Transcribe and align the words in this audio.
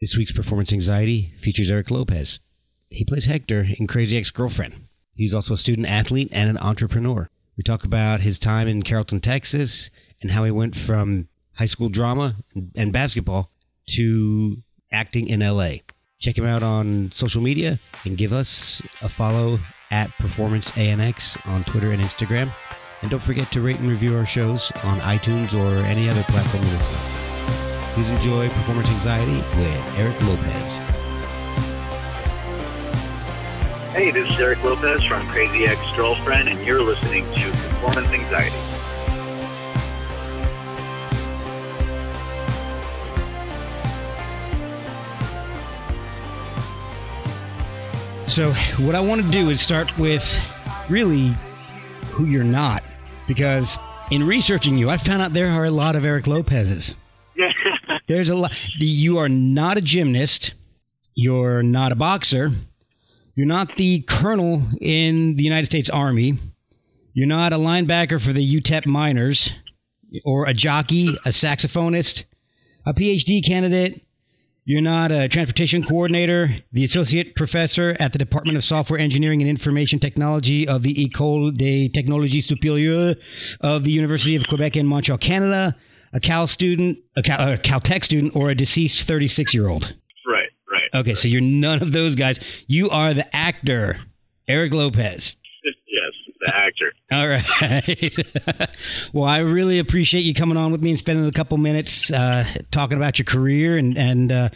This 0.00 0.16
week's 0.16 0.32
Performance 0.32 0.72
Anxiety 0.72 1.32
features 1.38 1.70
Erick 1.70 1.90
Lopez. 1.90 2.40
He 2.90 3.04
plays 3.04 3.24
Hector 3.24 3.64
in 3.78 3.86
Crazy 3.86 4.16
Ex 4.16 4.30
Girlfriend. 4.30 4.74
He's 5.14 5.32
also 5.32 5.54
a 5.54 5.58
student 5.58 5.88
athlete 5.88 6.28
and 6.32 6.50
an 6.50 6.58
entrepreneur. 6.58 7.30
We 7.56 7.62
talk 7.62 7.84
about 7.84 8.20
his 8.20 8.38
time 8.38 8.66
in 8.66 8.82
Carrollton, 8.82 9.20
Texas, 9.20 9.90
and 10.20 10.30
how 10.30 10.42
he 10.44 10.50
went 10.50 10.74
from 10.74 11.28
high 11.52 11.66
school 11.66 11.88
drama 11.88 12.34
and 12.74 12.92
basketball 12.92 13.50
to 13.90 14.56
acting 14.90 15.28
in 15.28 15.40
LA. 15.40 15.76
Check 16.18 16.36
him 16.36 16.44
out 16.44 16.64
on 16.64 17.10
social 17.12 17.40
media 17.40 17.78
and 18.04 18.18
give 18.18 18.32
us 18.32 18.82
a 19.00 19.08
follow 19.08 19.60
at 19.92 20.10
Performance 20.18 20.72
ANX 20.72 21.38
on 21.48 21.62
Twitter 21.62 21.92
and 21.92 22.02
Instagram. 22.02 22.52
And 23.02 23.10
don't 23.10 23.22
forget 23.22 23.52
to 23.52 23.60
rate 23.60 23.78
and 23.78 23.88
review 23.88 24.16
our 24.16 24.26
shows 24.26 24.72
on 24.82 24.98
iTunes 25.00 25.54
or 25.54 25.84
any 25.86 26.08
other 26.08 26.22
platform 26.24 26.64
you 26.64 26.72
listen. 26.72 27.23
Please 27.94 28.10
enjoy 28.10 28.48
Performance 28.48 28.88
Anxiety 28.88 29.36
with 29.56 29.98
Erick 29.98 30.20
Lopez. 30.22 30.72
Hey, 33.92 34.10
this 34.10 34.28
is 34.28 34.40
Erick 34.40 34.64
Lopez 34.64 35.04
from 35.04 35.24
Crazy 35.28 35.64
Ex 35.64 35.80
Girlfriend, 35.94 36.48
and 36.48 36.60
you're 36.66 36.82
listening 36.82 37.24
to 37.34 37.50
Performance 37.52 38.08
Anxiety. 38.08 38.56
So, 48.26 48.50
what 48.84 48.96
I 48.96 49.00
want 49.00 49.22
to 49.22 49.30
do 49.30 49.50
is 49.50 49.60
start 49.60 49.96
with 49.96 50.52
really 50.88 51.30
who 52.10 52.24
you're 52.24 52.42
not, 52.42 52.82
because 53.28 53.78
in 54.10 54.24
researching 54.24 54.76
you, 54.76 54.90
I 54.90 54.96
found 54.96 55.22
out 55.22 55.32
there 55.32 55.48
are 55.48 55.66
a 55.66 55.70
lot 55.70 55.94
of 55.94 56.04
Eric 56.04 56.26
Lopez's. 56.26 56.96
There's 58.06 58.28
a 58.28 58.34
lot. 58.34 58.56
You 58.76 59.18
are 59.18 59.28
not 59.28 59.78
a 59.78 59.80
gymnast. 59.80 60.54
You're 61.14 61.62
not 61.62 61.92
a 61.92 61.94
boxer. 61.94 62.50
You're 63.34 63.46
not 63.46 63.76
the 63.76 64.02
colonel 64.02 64.62
in 64.80 65.36
the 65.36 65.42
United 65.42 65.66
States 65.66 65.88
Army. 65.88 66.38
You're 67.14 67.26
not 67.26 67.52
a 67.52 67.58
linebacker 67.58 68.20
for 68.20 68.32
the 68.32 68.60
UTEP 68.60 68.86
Miners, 68.86 69.52
or 70.24 70.46
a 70.46 70.54
jockey, 70.54 71.08
a 71.24 71.30
saxophonist, 71.30 72.24
a 72.84 72.92
PhD 72.92 73.44
candidate. 73.44 74.02
You're 74.66 74.80
not 74.80 75.10
a 75.10 75.28
transportation 75.28 75.82
coordinator, 75.82 76.56
the 76.72 76.84
associate 76.84 77.36
professor 77.36 77.96
at 78.00 78.12
the 78.12 78.18
Department 78.18 78.56
of 78.56 78.64
Software 78.64 78.98
Engineering 78.98 79.42
and 79.42 79.48
Information 79.48 79.98
Technology 79.98 80.66
of 80.66 80.82
the 80.82 80.94
École 80.94 81.56
des 81.56 81.88
Technologies 81.88 82.48
Supérieures 82.48 83.16
of 83.60 83.84
the 83.84 83.92
University 83.92 84.36
of 84.36 84.46
Quebec 84.46 84.76
in 84.76 84.86
Montreal, 84.86 85.18
Canada, 85.18 85.76
a 86.14 86.20
Cal 86.20 86.46
student, 86.46 86.98
a, 87.16 87.22
Cal, 87.22 87.52
a 87.52 87.58
Caltech 87.58 88.04
student, 88.04 88.34
or 88.34 88.48
a 88.48 88.54
deceased 88.54 89.06
36 89.06 89.52
year 89.52 89.68
old. 89.68 89.94
Right, 90.26 90.48
right. 90.70 91.00
Okay, 91.00 91.14
so 91.14 91.28
you're 91.28 91.42
none 91.42 91.82
of 91.82 91.92
those 91.92 92.14
guys. 92.14 92.38
You 92.68 92.88
are 92.88 93.12
the 93.12 93.36
actor, 93.36 93.96
Erick 94.48 94.72
Lopez. 94.72 95.36
yes, 95.64 96.12
the 96.40 96.52
actor. 96.54 96.92
All 97.10 97.28
right. 97.28 98.70
well, 99.12 99.24
I 99.24 99.38
really 99.38 99.80
appreciate 99.80 100.20
you 100.20 100.34
coming 100.34 100.56
on 100.56 100.72
with 100.72 100.82
me 100.82 100.90
and 100.90 100.98
spending 100.98 101.26
a 101.26 101.32
couple 101.32 101.58
minutes 101.58 102.12
uh, 102.12 102.44
talking 102.70 102.96
about 102.96 103.18
your 103.18 103.26
career 103.26 103.76
and 103.76 103.98
and 103.98 104.32
uh, 104.32 104.48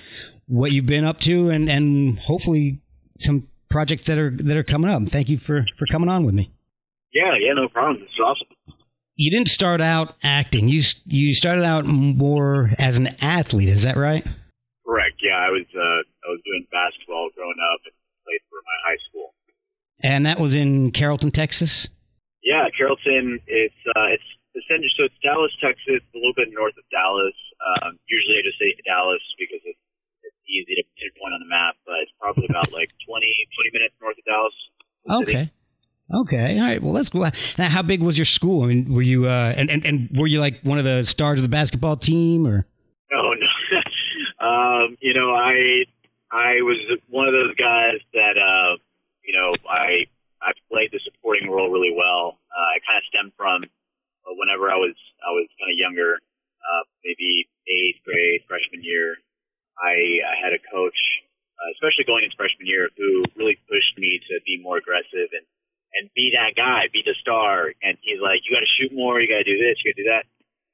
what 0.46 0.70
you've 0.70 0.86
been 0.86 1.04
up 1.04 1.20
to, 1.20 1.50
and 1.50 1.68
and 1.68 2.18
hopefully 2.20 2.80
some 3.18 3.48
projects 3.68 4.04
that 4.04 4.16
are 4.16 4.30
that 4.30 4.56
are 4.56 4.64
coming 4.64 4.90
up. 4.90 5.02
Thank 5.10 5.28
you 5.28 5.38
for 5.38 5.66
for 5.78 5.86
coming 5.86 6.08
on 6.08 6.24
with 6.24 6.34
me. 6.34 6.52
Yeah, 7.12 7.34
yeah, 7.40 7.52
no 7.54 7.68
problem. 7.68 8.02
It's 8.02 8.12
awesome. 8.20 8.46
You 9.18 9.34
didn't 9.34 9.50
start 9.50 9.82
out 9.82 10.14
acting. 10.22 10.70
You 10.70 10.86
you 11.10 11.34
started 11.34 11.66
out 11.66 11.84
more 11.84 12.70
as 12.78 12.96
an 12.96 13.18
athlete. 13.18 13.68
Is 13.68 13.82
that 13.82 13.98
right? 13.98 14.22
Correct. 14.86 15.18
Yeah, 15.18 15.42
I 15.42 15.50
was 15.50 15.66
uh, 15.74 16.00
I 16.22 16.28
was 16.30 16.38
doing 16.46 16.62
basketball 16.70 17.26
growing 17.34 17.58
up 17.58 17.82
and 17.82 17.94
played 18.22 18.42
for 18.46 18.62
my 18.62 18.78
high 18.86 19.00
school. 19.10 19.34
And 20.06 20.22
that 20.22 20.38
was 20.38 20.54
in 20.54 20.94
Carrollton, 20.94 21.34
Texas. 21.34 21.90
Yeah, 22.46 22.70
Carrollton. 22.78 23.42
It's 23.50 23.82
uh, 23.90 24.06
it's 24.14 24.30
essentially 24.54 24.94
so 24.94 25.10
it's 25.10 25.18
Dallas, 25.18 25.50
Texas, 25.58 25.98
a 25.98 26.16
little 26.16 26.38
bit 26.38 26.54
north 26.54 26.78
of 26.78 26.86
Dallas. 26.94 27.34
Um, 27.58 27.98
usually, 28.06 28.38
I 28.38 28.46
just 28.46 28.62
say 28.62 28.70
Dallas 28.86 29.18
because 29.34 29.66
it's, 29.66 29.82
it's 30.22 30.40
easy 30.46 30.78
to 30.78 30.86
pinpoint 30.94 31.34
on 31.34 31.42
the 31.42 31.50
map, 31.50 31.74
but 31.82 31.98
it's 32.06 32.14
probably 32.22 32.46
about 32.46 32.70
like 32.70 32.94
20, 33.02 33.26
20 33.26 33.74
minutes 33.74 33.98
north 33.98 34.14
of 34.14 34.26
Dallas. 34.30 34.54
Okay. 35.26 35.50
Okay. 36.14 36.58
All 36.58 36.64
right. 36.64 36.82
Well, 36.82 36.94
that's 36.94 37.10
cool. 37.10 37.28
Now, 37.58 37.68
how 37.68 37.82
big 37.82 38.02
was 38.02 38.16
your 38.16 38.24
school? 38.24 38.64
I 38.64 38.68
mean, 38.68 38.94
were 38.94 39.02
you 39.02 39.26
uh, 39.26 39.52
and, 39.56 39.68
and 39.70 39.84
and 39.84 40.08
were 40.16 40.26
you 40.26 40.40
like 40.40 40.60
one 40.62 40.78
of 40.78 40.84
the 40.84 41.04
stars 41.04 41.38
of 41.38 41.42
the 41.42 41.48
basketball 41.48 41.96
team, 41.96 42.46
or? 42.46 42.66
Oh 43.12 43.34
no. 44.40 44.46
um, 44.46 44.96
you 45.00 45.12
know, 45.12 45.34
I 45.34 45.84
I 46.32 46.62
was 46.62 46.78
one 47.08 47.28
of 47.28 47.32
those 47.34 47.54
guys 47.56 48.00
that 48.14 48.36
uh, 48.38 48.76
you 49.24 49.36
know 49.36 49.54
I 49.68 50.06
I 50.40 50.52
played 50.70 50.90
the 50.92 51.00
supporting 51.04 51.50
role 51.50 51.70
really 51.70 51.92
well. 51.94 52.38
Uh, 52.48 52.66
I 52.72 52.78
kind 52.86 52.96
of 52.96 53.04
stemmed 53.12 53.32
from 53.36 53.64
uh, 53.64 54.32
whenever 54.36 54.70
I 54.70 54.76
was 54.76 54.96
I 55.20 55.30
was 55.32 55.48
kind 55.60 55.72
of 55.72 55.76
younger, 55.76 56.16
uh, 56.16 56.82
maybe 57.04 57.48
eighth 57.68 58.00
grade, 58.04 58.40
freshman 58.48 58.80
year. 58.82 59.16
I, 59.78 60.24
I 60.26 60.34
had 60.42 60.52
a 60.52 60.62
coach, 60.72 60.98
uh, 61.54 61.68
especially 61.78 62.02
going 62.02 62.24
into 62.24 62.34
freshman 62.34 62.66
year, 62.66 62.90
who 62.98 63.22
really 63.38 63.54
pushed 63.70 63.94
me 63.94 64.18
to 64.26 64.40
be 64.42 64.58
more 64.58 64.78
aggressive 64.78 65.30
and 65.30 65.46
and 66.00 66.08
be 66.14 66.32
that 66.38 66.54
guy, 66.54 66.86
be 66.92 67.02
the 67.04 67.14
star. 67.20 67.72
And 67.82 67.98
he's 68.02 68.20
like, 68.22 68.40
you 68.46 68.54
got 68.54 68.60
to 68.62 68.72
shoot 68.78 68.94
more, 68.94 69.20
you 69.20 69.28
got 69.28 69.42
to 69.42 69.48
do 69.48 69.58
this, 69.58 69.76
you 69.84 69.90
got 69.92 69.96
to 69.96 70.02
do 70.04 70.08
that. 70.10 70.24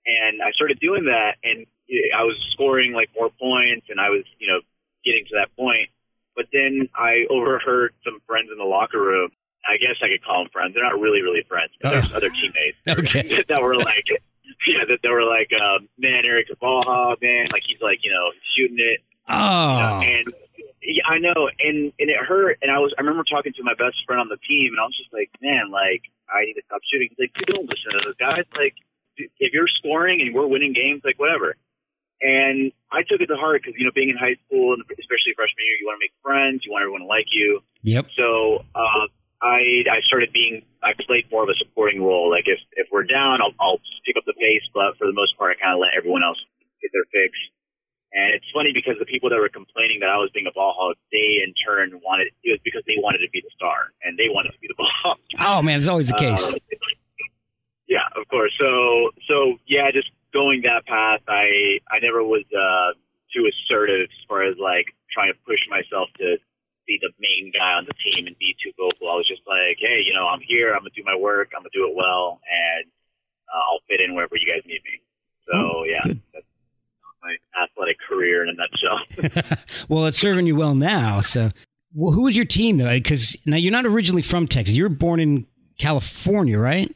And 0.07 0.43
I 0.43 0.53
started 0.53 0.79
doing 0.81 1.05
that, 1.09 1.41
and 1.43 1.65
I 2.13 2.25
was 2.25 2.37
scoring 2.53 2.93
like 2.93 3.09
more 3.17 3.31
points, 3.31 3.87
and 3.89 3.99
I 4.01 4.11
was, 4.11 4.25
you 4.39 4.47
know, 4.49 4.61
getting 5.05 5.25
to 5.33 5.41
that 5.41 5.55
point. 5.57 5.89
But 6.37 6.47
then 6.53 6.89
I 6.95 7.25
overheard 7.31 7.95
some 8.05 8.21
friends 8.27 8.51
in 8.53 8.59
the 8.59 8.65
locker 8.69 9.01
room. 9.01 9.31
I 9.65 9.79
guess 9.81 9.97
I 10.05 10.09
could 10.13 10.21
call 10.23 10.45
them 10.45 10.51
friends. 10.53 10.75
They're 10.75 10.85
not 10.85 11.01
really, 11.01 11.23
really 11.23 11.41
friends, 11.49 11.73
but 11.81 11.91
there's 11.97 12.13
Oh. 12.13 12.17
other 12.21 12.29
teammates 12.29 12.77
Okay. 13.25 13.45
that 13.49 13.63
were 13.63 13.77
like, 13.77 14.05
yeah, 14.69 14.85
that 14.89 14.99
they 15.03 15.09
were 15.09 15.25
like, 15.25 15.49
um, 15.57 15.89
man, 15.97 16.25
Erick 16.27 16.49
a 16.53 16.57
ball 16.57 16.85
hog, 16.85 17.19
man. 17.23 17.49
Like 17.51 17.63
he's 17.67 17.81
like, 17.81 18.01
you 18.05 18.13
know, 18.13 18.29
shooting 18.57 18.77
it. 18.79 19.01
Oh. 19.29 20.01
And 20.05 20.29
yeah, 20.85 21.09
I 21.09 21.19
know, 21.19 21.49
and 21.49 21.93
and 21.97 22.09
it 22.13 22.21
hurt. 22.21 22.61
And 22.61 22.69
I 22.69 22.79
was, 22.79 22.93
I 22.97 23.01
remember 23.01 23.25
talking 23.25 23.57
to 23.57 23.65
my 23.65 23.73
best 23.73 24.05
friend 24.05 24.21
on 24.21 24.29
the 24.29 24.41
team, 24.45 24.77
and 24.77 24.81
I 24.81 24.85
was 24.85 24.97
just 24.97 25.13
like, 25.13 25.33
man, 25.41 25.73
like 25.73 26.05
I 26.29 26.45
need 26.45 26.61
to 26.61 26.65
stop 26.69 26.85
shooting. 26.85 27.09
He's 27.09 27.21
like, 27.21 27.33
you 27.41 27.49
don't 27.49 27.65
listen 27.65 27.97
to 27.97 28.01
those 28.05 28.21
guys. 28.21 28.45
Like, 28.53 28.77
if 29.17 29.51
you're 29.57 29.71
scoring 29.81 30.21
and 30.21 30.37
we're 30.37 30.47
winning 30.47 30.77
games, 30.77 31.01
like 31.05 31.17
whatever. 31.17 31.57
And 32.21 32.73
I 32.93 33.03
took 33.05 33.21
it 33.21 33.29
to 33.29 33.37
heart 33.37 33.65
because 33.65 33.77
you 33.77 33.85
know, 33.85 33.97
being 33.97 34.13
in 34.13 34.17
high 34.21 34.37
school 34.47 34.77
and 34.77 34.85
especially 34.87 35.33
freshman 35.35 35.65
year, 35.65 35.77
you 35.81 35.89
want 35.89 35.99
to 35.99 36.05
make 36.05 36.15
friends, 36.21 36.63
you 36.65 36.73
want 36.73 36.85
everyone 36.85 37.05
to 37.05 37.11
like 37.11 37.29
you. 37.33 37.61
Yep. 37.83 38.13
So 38.17 38.65
uh, 38.77 39.05
I 39.45 39.85
I 39.89 40.01
started 40.09 40.33
being 40.33 40.65
I 40.81 40.97
played 40.97 41.29
more 41.33 41.45
of 41.45 41.51
a 41.53 41.59
supporting 41.61 42.01
role. 42.01 42.29
Like 42.29 42.49
if 42.49 42.61
if 42.77 42.89
we're 42.93 43.05
down, 43.05 43.41
I'll 43.41 43.57
I'll 43.61 43.81
pick 44.05 44.17
up 44.17 44.25
the 44.25 44.37
pace, 44.37 44.65
but 44.73 44.97
for 44.97 45.09
the 45.09 45.17
most 45.17 45.37
part, 45.37 45.53
I 45.53 45.61
kind 45.61 45.77
of 45.77 45.81
let 45.81 45.93
everyone 45.97 46.25
else 46.25 46.41
get 46.81 46.93
their 46.93 47.09
fix. 47.13 47.33
And 48.15 48.33
it's 48.33 48.47
funny 48.55 48.71
because 48.73 48.95
the 48.99 49.11
people 49.11 49.29
that 49.31 49.43
were 49.43 49.51
complaining 49.51 49.99
that 50.01 50.09
I 50.09 50.19
was 50.23 50.31
being 50.33 50.47
a 50.47 50.55
ball 50.55 50.73
hog, 50.79 50.95
they 51.11 51.43
in 51.43 51.53
turn 51.67 51.99
wanted 51.99 52.31
it 52.47 52.51
was 52.51 52.63
because 52.63 52.87
they 52.87 52.95
wanted 53.03 53.27
to 53.27 53.31
be 53.35 53.43
the 53.43 53.51
star 53.51 53.91
and 54.07 54.17
they 54.17 54.31
wanted 54.31 54.55
to 54.55 54.61
be 54.63 54.69
the 54.71 54.79
ball 54.79 54.91
hog. 55.03 55.19
Oh 55.43 55.63
man, 55.63 55.81
it's 55.81 55.89
always 55.89 56.09
the 56.09 56.17
case. 56.17 56.47
Uh, 56.47 56.55
yeah, 57.89 58.07
of 58.15 58.27
course. 58.29 58.55
So 58.55 59.11
so 59.27 59.59
yeah, 59.67 59.91
just 59.91 60.11
going 60.33 60.63
that 60.63 60.87
path, 60.87 61.27
I 61.27 61.83
I 61.91 61.99
never 61.99 62.23
was 62.23 62.47
uh, 62.55 62.95
too 63.35 63.51
assertive 63.51 64.07
as 64.07 64.23
far 64.31 64.47
as 64.47 64.55
like 64.63 64.87
trying 65.11 65.35
to 65.35 65.39
push 65.43 65.61
myself 65.67 66.07
to 66.23 66.39
be 66.87 67.01
the 67.03 67.11
main 67.19 67.51
guy 67.51 67.75
on 67.75 67.87
the 67.87 67.97
team 67.99 68.27
and 68.27 68.39
be 68.39 68.55
too 68.63 68.71
vocal. 68.79 69.11
I 69.11 69.19
was 69.19 69.27
just 69.27 69.43
like, 69.47 69.83
hey, 69.83 70.07
you 70.07 70.15
know, 70.15 70.29
I'm 70.31 70.41
here. 70.47 70.71
I'm 70.71 70.87
gonna 70.87 70.95
do 70.95 71.03
my 71.03 71.17
work. 71.17 71.51
I'm 71.51 71.67
gonna 71.67 71.75
do 71.75 71.91
it 71.91 71.97
well, 71.97 72.39
and 72.47 72.87
uh, 73.51 73.59
I'll 73.59 73.83
fit 73.91 73.99
in 73.99 74.15
wherever 74.15 74.37
you 74.37 74.47
guys 74.47 74.63
need 74.67 74.83
me. 74.87 75.03
So 75.51 75.59
oh, 75.59 75.83
yeah, 75.83 76.15
my 77.25 77.63
athletic 77.63 77.97
career 78.07 78.45
in 78.45 78.51
a 78.51 78.55
nutshell. 78.55 79.59
well, 79.89 80.07
it's 80.07 80.19
serving 80.19 80.47
you 80.47 80.57
well 80.57 80.75
now. 80.75 81.21
So, 81.21 81.51
well, 81.95 82.13
who 82.13 82.23
was 82.23 82.37
your 82.37 82.47
team 82.47 82.79
though? 82.79 82.93
Because 82.93 83.37
now 83.47 83.57
you're 83.57 83.73
not 83.73 83.87
originally 83.87 84.23
from 84.23 84.47
Texas. 84.47 84.77
You 84.77 84.85
were 84.85 84.89
born 84.89 85.21
in 85.21 85.47
California, 85.79 86.59
right? 86.59 86.95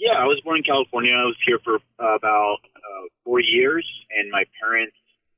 Yeah, 0.00 0.14
I 0.14 0.24
was 0.24 0.40
born 0.44 0.58
in 0.58 0.62
California. 0.62 1.12
I 1.12 1.24
was 1.24 1.36
here 1.44 1.58
for 1.62 1.76
uh, 1.76 2.14
about 2.14 2.58
uh, 2.76 3.06
four 3.24 3.40
years, 3.40 3.86
and 4.16 4.30
my 4.30 4.44
parents, 4.60 4.94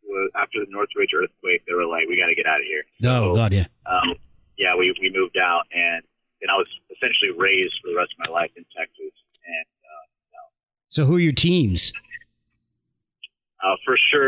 were, 0.06 0.28
after 0.36 0.60
the 0.60 0.70
Northridge 0.70 1.10
earthquake, 1.16 1.62
they 1.66 1.74
were 1.74 1.86
like, 1.86 2.06
"We 2.08 2.16
got 2.20 2.28
to 2.28 2.34
get 2.34 2.46
out 2.46 2.60
of 2.60 2.66
here." 2.66 2.84
Oh 3.04 3.32
so, 3.32 3.34
God, 3.34 3.52
yeah. 3.52 3.66
Um, 3.86 4.14
yeah, 4.58 4.76
we 4.76 4.94
we 5.00 5.10
moved 5.10 5.38
out, 5.38 5.64
and 5.72 6.04
then 6.40 6.50
I 6.50 6.56
was 6.56 6.68
essentially 6.94 7.32
raised 7.36 7.74
for 7.82 7.88
the 7.88 7.96
rest 7.96 8.12
of 8.12 8.28
my 8.28 8.32
life 8.32 8.50
in 8.54 8.64
Texas. 8.76 9.16
And 9.46 9.66
uh, 9.80 10.04
you 10.22 10.30
know. 10.32 10.46
so, 10.88 11.04
who 11.06 11.16
are 11.16 11.20
your 11.20 11.32
teams? 11.32 11.92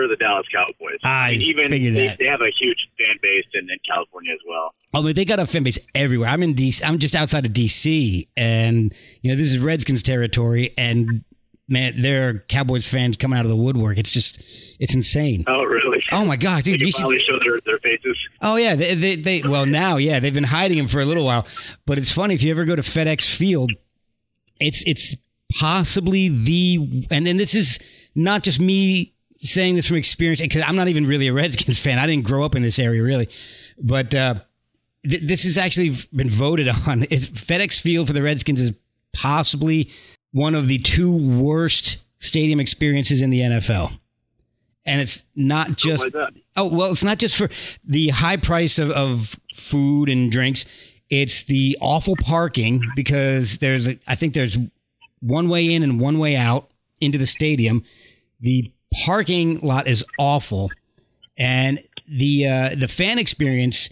Sure, 0.02 0.08
the 0.08 0.16
Dallas 0.16 0.46
Cowboys. 0.52 0.98
I, 1.04 1.32
mean, 1.32 1.42
even 1.42 1.70
they, 1.70 2.16
they, 2.18 2.26
have 2.26 2.40
a 2.40 2.50
huge 2.50 2.88
fan 2.98 3.16
base 3.22 3.44
in, 3.54 3.70
in 3.70 3.78
California 3.88 4.32
as 4.32 4.40
well. 4.48 4.74
Oh, 4.94 5.02
but 5.02 5.14
they 5.14 5.24
got 5.24 5.38
a 5.38 5.46
fan 5.46 5.62
base 5.62 5.78
everywhere. 5.94 6.28
I'm 6.28 6.42
in 6.42 6.54
DC. 6.54 6.82
I'm 6.84 6.98
just 6.98 7.14
outside 7.14 7.46
of 7.46 7.52
DC, 7.52 8.26
and 8.36 8.92
you 9.20 9.30
know 9.30 9.36
this 9.36 9.46
is 9.46 9.58
Redskins 9.58 10.02
territory, 10.02 10.74
and 10.76 11.22
man, 11.68 12.02
there 12.02 12.28
are 12.28 12.44
Cowboys 12.48 12.88
fans 12.88 13.16
coming 13.16 13.38
out 13.38 13.44
of 13.44 13.50
the 13.50 13.56
woodwork. 13.56 13.96
It's 13.96 14.10
just, 14.10 14.40
it's 14.80 14.94
insane. 14.94 15.44
Oh, 15.46 15.62
really? 15.64 16.02
Oh 16.10 16.24
my 16.24 16.36
God, 16.36 16.64
dude! 16.64 16.80
They 16.80 16.86
you 16.86 16.92
finally 16.92 17.20
show 17.20 17.38
their, 17.38 17.60
their 17.64 17.78
faces. 17.78 18.18
Oh 18.40 18.56
yeah, 18.56 18.74
they, 18.74 18.94
they, 18.94 19.16
they 19.16 19.42
well 19.42 19.66
now 19.66 19.98
yeah 19.98 20.18
they've 20.18 20.34
been 20.34 20.42
hiding 20.42 20.78
them 20.78 20.88
for 20.88 21.00
a 21.00 21.04
little 21.04 21.24
while, 21.24 21.46
but 21.86 21.96
it's 21.96 22.10
funny 22.10 22.34
if 22.34 22.42
you 22.42 22.50
ever 22.50 22.64
go 22.64 22.74
to 22.74 22.82
FedEx 22.82 23.36
Field, 23.36 23.70
it's 24.58 24.84
it's 24.84 25.14
possibly 25.54 26.28
the 26.28 27.06
and 27.10 27.24
then 27.26 27.36
this 27.36 27.54
is 27.54 27.78
not 28.14 28.42
just 28.42 28.58
me 28.58 29.14
saying 29.42 29.74
this 29.74 29.88
from 29.88 29.96
experience 29.96 30.40
because 30.40 30.62
I'm 30.62 30.76
not 30.76 30.88
even 30.88 31.06
really 31.06 31.28
a 31.28 31.32
Redskins 31.32 31.78
fan. 31.78 31.98
I 31.98 32.06
didn't 32.06 32.24
grow 32.24 32.44
up 32.44 32.54
in 32.54 32.62
this 32.62 32.78
area 32.78 33.02
really, 33.02 33.28
but 33.78 34.14
uh, 34.14 34.36
th- 35.08 35.22
this 35.22 35.42
has 35.44 35.58
actually 35.58 35.96
been 36.14 36.30
voted 36.30 36.68
on. 36.86 37.04
It's 37.10 37.26
FedEx 37.28 37.80
Field 37.80 38.06
for 38.06 38.12
the 38.12 38.22
Redskins 38.22 38.60
is 38.60 38.72
possibly 39.12 39.90
one 40.32 40.54
of 40.54 40.68
the 40.68 40.78
two 40.78 41.12
worst 41.12 41.98
stadium 42.18 42.60
experiences 42.60 43.20
in 43.20 43.30
the 43.30 43.40
NFL. 43.40 43.98
And 44.84 45.00
it's 45.00 45.24
not 45.36 45.76
just 45.76 46.04
oh 46.56 46.68
well, 46.68 46.90
it's 46.90 47.04
not 47.04 47.18
just 47.18 47.36
for 47.36 47.48
the 47.84 48.08
high 48.08 48.36
price 48.36 48.78
of, 48.78 48.90
of 48.90 49.36
food 49.54 50.08
and 50.08 50.30
drinks. 50.30 50.64
It's 51.08 51.42
the 51.44 51.76
awful 51.80 52.16
parking 52.16 52.82
because 52.96 53.58
there's 53.58 53.88
I 54.08 54.14
think 54.16 54.34
there's 54.34 54.58
one 55.20 55.48
way 55.48 55.72
in 55.72 55.84
and 55.84 56.00
one 56.00 56.18
way 56.18 56.34
out 56.34 56.70
into 57.00 57.16
the 57.16 57.26
stadium. 57.26 57.84
The 58.40 58.72
parking 59.04 59.60
lot 59.60 59.86
is 59.86 60.04
awful, 60.18 60.70
and 61.36 61.80
the 62.08 62.46
uh, 62.46 62.74
the 62.76 62.88
fan 62.88 63.18
experience 63.18 63.88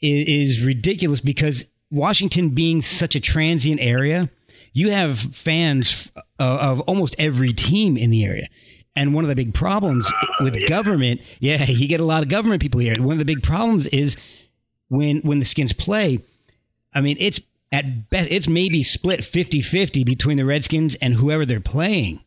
is, 0.00 0.58
is 0.58 0.64
ridiculous 0.64 1.20
because 1.20 1.64
Washington 1.90 2.50
being 2.50 2.82
such 2.82 3.14
a 3.14 3.20
transient 3.20 3.80
area, 3.80 4.30
you 4.72 4.90
have 4.90 5.18
fans 5.18 6.10
of, 6.38 6.60
of 6.60 6.80
almost 6.80 7.16
every 7.18 7.52
team 7.52 7.96
in 7.96 8.10
the 8.10 8.24
area. 8.24 8.46
And 8.94 9.12
one 9.12 9.24
of 9.24 9.28
the 9.28 9.36
big 9.36 9.52
problems 9.52 10.10
with 10.40 10.56
yeah. 10.56 10.66
government, 10.66 11.20
yeah, 11.38 11.64
you 11.66 11.86
get 11.86 12.00
a 12.00 12.04
lot 12.04 12.22
of 12.22 12.28
government 12.28 12.62
people 12.62 12.80
here. 12.80 13.00
One 13.00 13.12
of 13.12 13.18
the 13.18 13.24
big 13.24 13.42
problems 13.42 13.86
is 13.86 14.16
when 14.88 15.20
when 15.20 15.38
the 15.38 15.44
skins 15.44 15.72
play, 15.72 16.20
I 16.94 17.00
mean, 17.00 17.16
it's 17.20 17.40
at 17.72 18.10
best 18.10 18.30
it's 18.30 18.48
maybe 18.48 18.82
split 18.82 19.20
50-50 19.20 20.04
between 20.06 20.36
the 20.36 20.44
Redskins 20.44 20.94
and 20.96 21.14
whoever 21.14 21.44
they're 21.44 21.60
playing. 21.60 22.20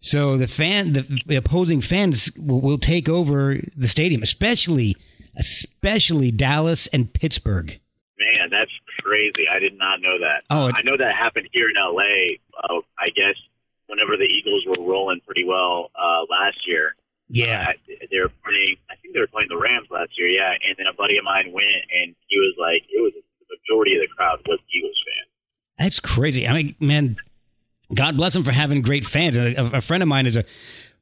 So 0.00 0.36
the 0.36 0.46
fan, 0.46 0.92
the, 0.92 1.22
the 1.26 1.36
opposing 1.36 1.80
fans 1.80 2.30
will, 2.38 2.60
will, 2.60 2.78
take 2.78 3.08
over 3.08 3.60
the 3.76 3.88
stadium, 3.88 4.22
especially, 4.22 4.94
especially 5.36 6.30
Dallas 6.30 6.86
and 6.88 7.12
Pittsburgh. 7.12 7.78
Man, 8.18 8.48
that's 8.50 8.70
crazy. 9.00 9.46
I 9.50 9.58
did 9.58 9.76
not 9.76 10.00
know 10.00 10.18
that. 10.20 10.44
Oh, 10.50 10.70
I 10.72 10.82
know 10.82 10.96
that 10.96 11.14
happened 11.14 11.48
here 11.52 11.68
in 11.68 11.74
LA. 11.76 12.38
Uh, 12.62 12.80
I 12.98 13.08
guess 13.14 13.34
whenever 13.88 14.16
the 14.16 14.24
Eagles 14.24 14.64
were 14.66 14.84
rolling 14.84 15.20
pretty 15.26 15.44
well 15.44 15.90
uh, 15.96 16.22
last 16.30 16.58
year. 16.66 16.94
Yeah, 17.30 17.70
uh, 17.70 17.72
they 18.10 18.20
were 18.20 18.32
playing. 18.42 18.76
I 18.90 18.96
think 18.96 19.14
they 19.14 19.20
were 19.20 19.26
playing 19.26 19.48
the 19.50 19.58
Rams 19.58 19.88
last 19.90 20.16
year. 20.16 20.28
Yeah, 20.28 20.52
and 20.66 20.76
then 20.78 20.86
a 20.86 20.94
buddy 20.94 21.18
of 21.18 21.24
mine 21.24 21.52
went, 21.52 21.84
and 21.92 22.14
he 22.26 22.38
was 22.38 22.54
like, 22.58 22.82
it 22.88 23.02
was 23.02 23.12
the 23.12 23.56
majority 23.60 23.96
of 23.96 24.00
the 24.00 24.08
crowd 24.16 24.40
was 24.46 24.58
Eagles 24.74 24.96
fans. 25.04 25.30
That's 25.78 26.00
crazy. 26.00 26.48
I 26.48 26.54
mean, 26.54 26.74
man, 26.80 27.16
God 27.94 28.16
bless 28.16 28.36
him 28.36 28.42
for 28.42 28.52
having 28.52 28.82
great 28.82 29.06
fans. 29.06 29.36
A, 29.36 29.70
a, 29.74 29.80
friend 29.80 30.02
of 30.02 30.08
mine 30.08 30.26
is 30.26 30.36
a 30.36 30.44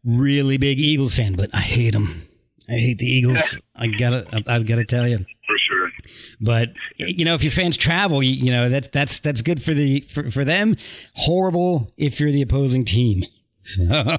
really 0.04 0.56
big 0.56 0.78
Eagles 0.78 1.16
fan, 1.16 1.34
but 1.34 1.50
I 1.52 1.60
hate 1.60 1.92
them. 1.92 2.28
I 2.68 2.74
hate 2.74 2.98
the 2.98 3.06
Eagles. 3.06 3.58
I 3.76 3.88
gotta, 3.88 4.26
I, 4.32 4.56
I 4.56 4.62
gotta 4.62 4.84
tell 4.84 5.08
you. 5.08 5.18
For 5.18 5.58
sure. 5.58 5.90
But 6.40 6.70
you 6.96 7.24
know, 7.24 7.34
if 7.34 7.42
your 7.42 7.50
fans 7.50 7.76
travel, 7.76 8.22
you, 8.22 8.32
you 8.32 8.50
know 8.50 8.68
that 8.68 8.92
that's 8.92 9.20
that's 9.20 9.42
good 9.42 9.62
for 9.62 9.74
the 9.74 10.00
for, 10.00 10.30
for 10.30 10.44
them. 10.44 10.76
Horrible 11.14 11.92
if 11.96 12.20
you're 12.20 12.32
the 12.32 12.42
opposing 12.42 12.84
team. 12.84 13.24
So, 13.62 13.82
all 14.06 14.16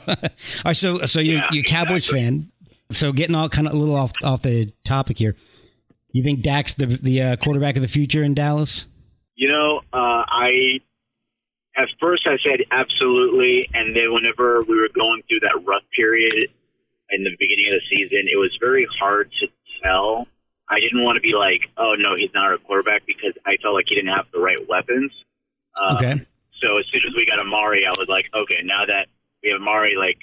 right, 0.66 0.76
so 0.76 1.06
so 1.06 1.20
you're 1.20 1.38
yeah, 1.38 1.50
you 1.52 1.64
Cowboys 1.64 2.10
exactly. 2.10 2.22
fan. 2.22 2.52
So 2.92 3.12
getting 3.12 3.36
all 3.36 3.50
kind 3.50 3.68
of 3.68 3.74
a 3.74 3.78
little 3.78 3.96
off 3.96 4.14
off 4.24 4.42
the 4.42 4.74
topic 4.84 5.18
here. 5.18 5.36
You 6.12 6.24
think 6.24 6.42
Dak's 6.42 6.74
the 6.74 6.86
the 6.88 7.22
uh, 7.22 7.36
quarterback 7.38 7.76
of 7.76 7.82
the 7.82 7.88
future 7.88 8.24
in 8.24 8.34
Dallas? 8.34 8.88
You 9.36 9.50
know, 9.50 9.82
uh, 9.94 10.24
I 10.28 10.80
at 11.78 11.88
first 12.00 12.28
I 12.28 12.38
said 12.44 12.66
absolutely, 12.72 13.70
and 13.74 13.96
then 13.96 14.14
whenever 14.14 14.64
we 14.64 14.80
were 14.80 14.90
going 14.94 15.22
through 15.30 15.42
that 15.42 15.62
rough 15.66 15.84
period 15.96 16.50
in 17.10 17.24
the 17.24 17.36
beginning 17.40 17.68
of 17.72 17.80
the 17.80 17.86
season, 17.90 18.28
it 18.32 18.36
was 18.36 18.58
very 18.60 18.88
hard 19.00 19.32
to 19.40 19.48
tell. 19.84 20.28
I 20.68 20.80
didn't 20.80 21.04
want 21.04 21.16
to 21.16 21.22
be 21.22 21.34
like, 21.38 21.70
oh 21.78 21.96
no, 21.98 22.16
he's 22.16 22.34
not 22.34 22.46
our 22.46 22.58
quarterback 22.58 23.06
because 23.06 23.34
I 23.46 23.58
felt 23.62 23.76
like 23.76 23.86
he 23.88 23.96
didn't 23.96 24.14
have 24.14 24.26
the 24.34 24.40
right 24.40 24.68
weapons. 24.68 25.12
Um, 25.80 25.96
okay. 25.98 26.26
So 26.62 26.78
as 26.80 26.86
soon 26.92 27.02
as 27.08 27.16
we 27.16 27.26
got 27.26 27.40
Amari, 27.40 27.86
I 27.86 27.92
was 27.92 28.08
like, 28.10 28.26
okay, 28.34 28.62
now 28.64 28.86
that 28.86 29.08
we 29.44 29.52
have 29.52 29.62
Amari, 29.62 29.96
like 29.96 30.18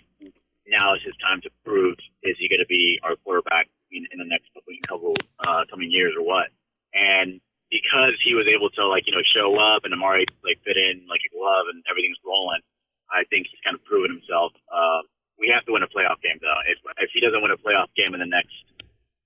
now 0.66 0.94
is 0.94 1.02
his 1.04 1.14
time 1.22 1.40
to 1.42 1.50
prove 1.64 1.96
is 2.22 2.36
he 2.38 2.48
going 2.48 2.60
to 2.60 2.66
be 2.66 2.98
our 3.02 3.16
quarterback 3.16 3.68
in, 3.92 4.06
in 4.12 4.18
the 4.18 4.24
next 4.26 4.52
couple 4.52 4.72
couple 4.88 5.14
uh, 5.38 5.64
coming 5.70 5.90
years 5.90 6.14
or 6.18 6.26
what? 6.26 6.48
And 6.92 7.40
because 7.74 8.14
he 8.22 8.38
was 8.38 8.46
able 8.46 8.70
to 8.70 8.86
like 8.86 9.10
you 9.10 9.12
know 9.12 9.26
show 9.26 9.58
up 9.58 9.82
and 9.82 9.90
Amari 9.90 10.30
like 10.46 10.62
fit 10.62 10.78
in 10.78 11.02
like 11.10 11.26
a 11.26 11.30
glove 11.34 11.66
and 11.74 11.82
everything's 11.90 12.22
rolling. 12.22 12.62
I 13.10 13.26
think 13.26 13.50
he's 13.50 13.58
kind 13.66 13.74
of 13.74 13.82
proven 13.82 14.14
himself. 14.14 14.54
Uh, 14.70 15.02
we 15.34 15.50
have 15.50 15.66
to 15.66 15.74
win 15.74 15.82
a 15.82 15.90
playoff 15.90 16.22
game 16.22 16.38
though. 16.38 16.62
If 16.70 16.78
if 17.02 17.10
he 17.10 17.18
doesn't 17.18 17.42
win 17.42 17.50
a 17.50 17.58
playoff 17.58 17.90
game 17.98 18.14
in 18.14 18.22
the 18.22 18.30
next, 18.30 18.54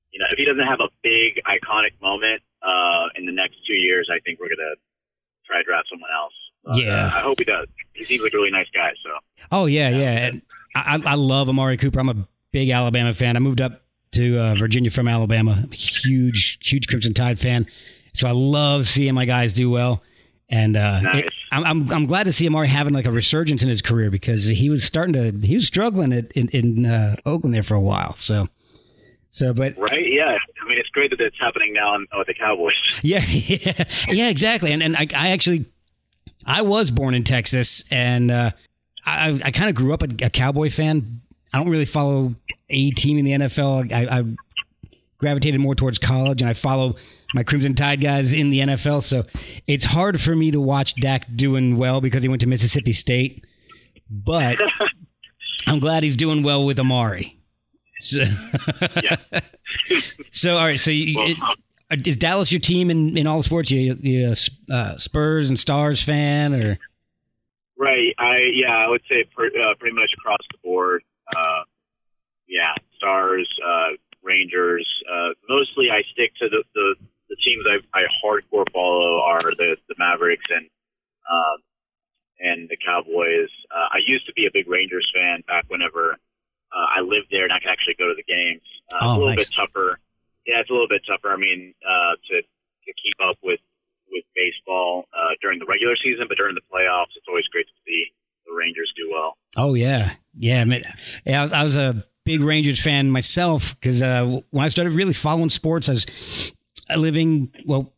you 0.08 0.18
know, 0.18 0.32
if 0.32 0.40
he 0.40 0.48
doesn't 0.48 0.64
have 0.64 0.80
a 0.80 0.88
big 1.04 1.44
iconic 1.44 1.92
moment 2.00 2.40
uh, 2.64 3.12
in 3.20 3.28
the 3.28 3.36
next 3.36 3.60
two 3.68 3.76
years, 3.76 4.08
I 4.08 4.24
think 4.24 4.40
we're 4.40 4.48
gonna 4.48 4.80
try 5.44 5.60
to 5.60 5.66
draft 5.68 5.92
someone 5.92 6.10
else. 6.10 6.36
But, 6.64 6.80
yeah, 6.80 7.12
uh, 7.12 7.20
I 7.20 7.20
hope 7.20 7.36
he 7.38 7.44
does. 7.44 7.68
He 7.92 8.08
seems 8.08 8.24
like 8.24 8.32
a 8.32 8.40
really 8.40 8.50
nice 8.50 8.72
guy. 8.72 8.96
So. 9.04 9.12
Oh 9.52 9.66
yeah, 9.68 9.92
yeah. 9.92 10.32
And 10.32 10.42
I, 10.74 10.96
I 11.04 11.14
love 11.20 11.52
Amari 11.52 11.76
Cooper. 11.76 12.00
I'm 12.00 12.08
a 12.08 12.28
big 12.50 12.72
Alabama 12.72 13.12
fan. 13.12 13.36
I 13.36 13.40
moved 13.44 13.60
up 13.60 13.84
to 14.12 14.40
uh, 14.40 14.54
Virginia 14.56 14.90
from 14.90 15.06
Alabama. 15.06 15.60
I'm 15.64 15.72
a 15.72 15.76
huge, 15.76 16.58
huge 16.62 16.88
Crimson 16.88 17.12
Tide 17.12 17.38
fan. 17.38 17.66
So 18.18 18.26
I 18.26 18.32
love 18.32 18.88
seeing 18.88 19.14
my 19.14 19.24
guys 19.24 19.52
do 19.52 19.70
well. 19.70 20.02
And 20.50 20.76
uh, 20.76 21.02
nice. 21.02 21.24
it, 21.24 21.32
I'm, 21.52 21.64
I'm, 21.64 21.92
I'm 21.92 22.06
glad 22.06 22.24
to 22.24 22.32
see 22.32 22.46
Amari 22.46 22.68
having 22.68 22.92
like 22.92 23.06
a 23.06 23.12
resurgence 23.12 23.62
in 23.62 23.68
his 23.68 23.80
career 23.80 24.10
because 24.10 24.48
he 24.48 24.70
was 24.70 24.82
starting 24.82 25.12
to 25.12 25.46
he 25.46 25.54
was 25.54 25.66
struggling 25.66 26.12
at, 26.12 26.32
in 26.32 26.48
in 26.48 26.86
uh, 26.86 27.16
Oakland 27.26 27.54
there 27.54 27.62
for 27.62 27.74
a 27.74 27.80
while. 27.80 28.16
So 28.16 28.46
so 29.30 29.52
but 29.52 29.76
right 29.76 30.10
yeah 30.10 30.36
I 30.62 30.68
mean 30.68 30.78
it's 30.78 30.88
great 30.88 31.10
that 31.10 31.20
it's 31.20 31.38
happening 31.38 31.74
now 31.74 31.98
with 32.16 32.26
the 32.26 32.34
Cowboys. 32.34 32.72
Yeah 33.02 33.20
yeah 33.24 33.84
yeah 34.08 34.30
exactly 34.30 34.72
and 34.72 34.82
and 34.82 34.96
I, 34.96 35.06
I 35.14 35.30
actually 35.30 35.66
I 36.46 36.62
was 36.62 36.90
born 36.90 37.14
in 37.14 37.24
Texas 37.24 37.84
and 37.90 38.30
uh, 38.30 38.50
I 39.04 39.40
I 39.44 39.50
kind 39.50 39.68
of 39.68 39.76
grew 39.76 39.92
up 39.92 40.02
a, 40.02 40.08
a, 40.24 40.30
Cowboy 40.30 40.70
fan. 40.70 41.20
I 41.52 41.58
don't 41.58 41.68
really 41.68 41.84
follow 41.84 42.34
a 42.70 42.90
team 42.92 43.18
in 43.18 43.24
the 43.26 43.32
NFL. 43.32 43.92
I, 43.92 44.18
I 44.20 44.24
gravitated 45.18 45.60
more 45.60 45.74
towards 45.74 45.98
college 45.98 46.40
and 46.40 46.48
I 46.48 46.54
follow 46.54 46.96
my 47.34 47.42
Crimson 47.42 47.74
Tide 47.74 48.00
guys 48.00 48.32
in 48.32 48.50
the 48.50 48.60
NFL. 48.60 49.02
So 49.02 49.24
it's 49.66 49.84
hard 49.84 50.20
for 50.20 50.34
me 50.34 50.50
to 50.50 50.60
watch 50.60 50.94
Dak 50.96 51.26
doing 51.34 51.76
well 51.76 52.00
because 52.00 52.22
he 52.22 52.28
went 52.28 52.40
to 52.40 52.46
Mississippi 52.46 52.92
State. 52.92 53.44
But 54.10 54.58
I'm 55.66 55.80
glad 55.80 56.02
he's 56.02 56.16
doing 56.16 56.42
well 56.42 56.64
with 56.64 56.78
Amari. 56.78 57.38
So, 58.00 58.22
yeah. 59.02 59.16
so 60.30 60.56
all 60.56 60.64
right. 60.64 60.80
So 60.80 60.90
you, 60.90 61.18
well, 61.18 61.34
it, 61.90 62.06
is 62.06 62.16
Dallas 62.16 62.52
your 62.52 62.60
team 62.60 62.90
in, 62.90 63.16
in 63.18 63.26
all 63.26 63.42
sports? 63.42 63.70
You, 63.70 63.96
you 64.00 64.34
uh, 64.72 64.96
Spurs 64.96 65.48
and 65.48 65.58
Stars 65.58 66.02
fan 66.02 66.54
or? 66.54 66.78
Right. 67.76 68.14
I 68.18 68.50
yeah, 68.54 68.76
I 68.76 68.88
would 68.88 69.02
say 69.08 69.24
per, 69.24 69.46
uh, 69.46 69.74
pretty 69.78 69.94
much 69.94 70.10
across 70.16 70.40
the 70.50 70.58
board. 70.62 71.02
Uh, 71.34 71.62
yeah, 72.46 72.74
Stars, 72.96 73.48
uh, 73.64 73.90
Rangers. 74.28 74.84
Uh, 75.08 75.32
mostly, 75.48 75.88
I 75.90 76.02
stick 76.12 76.36
to 76.44 76.48
the 76.52 76.62
the, 76.76 76.88
the 77.32 77.36
teams 77.40 77.64
I, 77.64 77.80
I 77.96 78.02
hardcore 78.20 78.68
follow 78.72 79.20
are 79.24 79.48
the 79.56 79.76
the 79.88 79.96
Mavericks 79.98 80.44
and 80.52 80.66
um, 81.32 81.56
and 82.40 82.68
the 82.68 82.76
Cowboys. 82.84 83.48
Uh, 83.72 83.88
I 83.96 83.98
used 84.06 84.26
to 84.26 84.32
be 84.34 84.44
a 84.46 84.50
big 84.52 84.68
Rangers 84.68 85.08
fan 85.14 85.42
back 85.48 85.64
whenever 85.68 86.12
uh, 86.72 86.86
I 86.96 87.00
lived 87.00 87.28
there 87.30 87.44
and 87.44 87.52
I 87.52 87.58
could 87.58 87.70
actually 87.72 87.96
go 87.98 88.08
to 88.08 88.14
the 88.14 88.22
games. 88.28 88.62
Uh, 88.92 88.98
Oh, 89.00 89.08
a 89.08 89.12
little 89.18 89.28
nice. 89.34 89.48
bit 89.48 89.52
tougher. 89.56 89.98
Yeah, 90.46 90.60
it's 90.60 90.70
a 90.70 90.72
little 90.72 90.88
bit 90.88 91.02
tougher. 91.08 91.32
I 91.32 91.36
mean, 91.36 91.74
uh, 91.84 92.12
to 92.28 92.34
to 92.42 92.90
keep 93.02 93.16
up 93.24 93.36
with 93.42 93.60
with 94.10 94.24
baseball 94.34 95.04
uh, 95.12 95.34
during 95.42 95.58
the 95.58 95.66
regular 95.66 95.96
season, 96.02 96.26
but 96.28 96.36
during 96.38 96.54
the 96.54 96.64
playoffs, 96.72 97.12
it's 97.16 97.26
always 97.28 97.44
great 97.48 97.66
to 97.66 97.76
see 97.86 98.12
the 98.46 98.54
Rangers 98.54 98.92
do 98.96 99.10
well. 99.12 99.36
Oh 99.56 99.74
yeah, 99.74 100.14
yeah. 100.38 100.62
I, 100.62 100.64
mean, 100.64 100.82
yeah, 101.26 101.40
I, 101.40 101.44
was, 101.44 101.52
I 101.52 101.62
was 101.64 101.76
a 101.76 102.02
big 102.28 102.40
Rangers 102.42 102.80
fan 102.80 103.10
myself 103.10 103.74
because 103.80 104.02
uh, 104.02 104.40
when 104.50 104.64
I 104.64 104.68
started 104.68 104.92
really 104.92 105.14
following 105.14 105.50
sports, 105.50 105.88
I 105.88 105.92
was 105.92 106.52
living. 106.96 107.50
Well, 107.66 107.92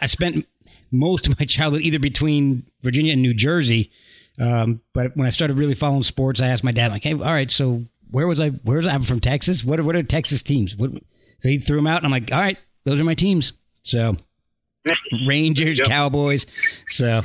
I 0.00 0.06
spent 0.06 0.46
most 0.90 1.26
of 1.26 1.38
my 1.40 1.46
childhood 1.56 1.82
either 1.82 1.98
between 1.98 2.64
Virginia 2.82 3.14
and 3.14 3.22
New 3.22 3.34
Jersey. 3.34 3.90
Um, 4.38 4.80
but 4.92 5.16
when 5.16 5.26
I 5.26 5.30
started 5.30 5.58
really 5.58 5.74
following 5.74 6.02
sports, 6.02 6.40
I 6.40 6.48
asked 6.48 6.62
my 6.64 6.72
dad, 6.72 6.92
like, 6.92 7.02
"Hey, 7.04 7.12
all 7.14 7.18
right, 7.20 7.50
so 7.50 7.84
where 8.10 8.26
was 8.26 8.38
I? 8.40 8.50
Where 8.50 8.76
was 8.76 8.86
I? 8.86 8.94
I'm 8.94 9.02
from 9.02 9.20
Texas. 9.20 9.64
What 9.64 9.80
are 9.80 9.82
what 9.82 9.96
are 9.96 10.02
Texas 10.02 10.42
teams? 10.42 10.76
What?" 10.76 10.92
So 11.38 11.48
he 11.48 11.58
threw 11.58 11.76
them 11.76 11.86
out, 11.86 11.98
and 11.98 12.06
I'm 12.06 12.12
like, 12.12 12.30
"All 12.32 12.40
right, 12.40 12.58
those 12.84 13.00
are 13.00 13.04
my 13.04 13.14
teams." 13.14 13.54
So 13.82 14.16
Rangers, 15.26 15.78
Yep. 15.78 15.88
Cowboys. 15.88 16.46
So, 16.88 17.22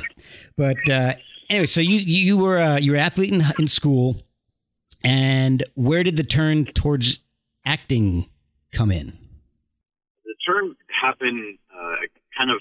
but 0.56 0.76
uh, 0.90 1.14
anyway, 1.48 1.66
so 1.66 1.80
you 1.80 1.98
you 1.98 2.36
were 2.38 2.58
uh, 2.58 2.78
you 2.78 2.92
were 2.92 2.96
an 2.98 3.04
athlete 3.04 3.32
in, 3.32 3.44
in 3.58 3.68
school, 3.68 4.16
and 5.06 5.62
where 5.74 6.02
did 6.02 6.16
the 6.16 6.24
turn 6.24 6.64
towards 6.66 7.20
acting 7.64 8.28
come 8.72 8.90
in? 8.90 9.16
the 10.24 10.34
turn 10.44 10.74
happened 10.90 11.58
uh, 11.72 11.94
kind 12.36 12.50
of 12.50 12.58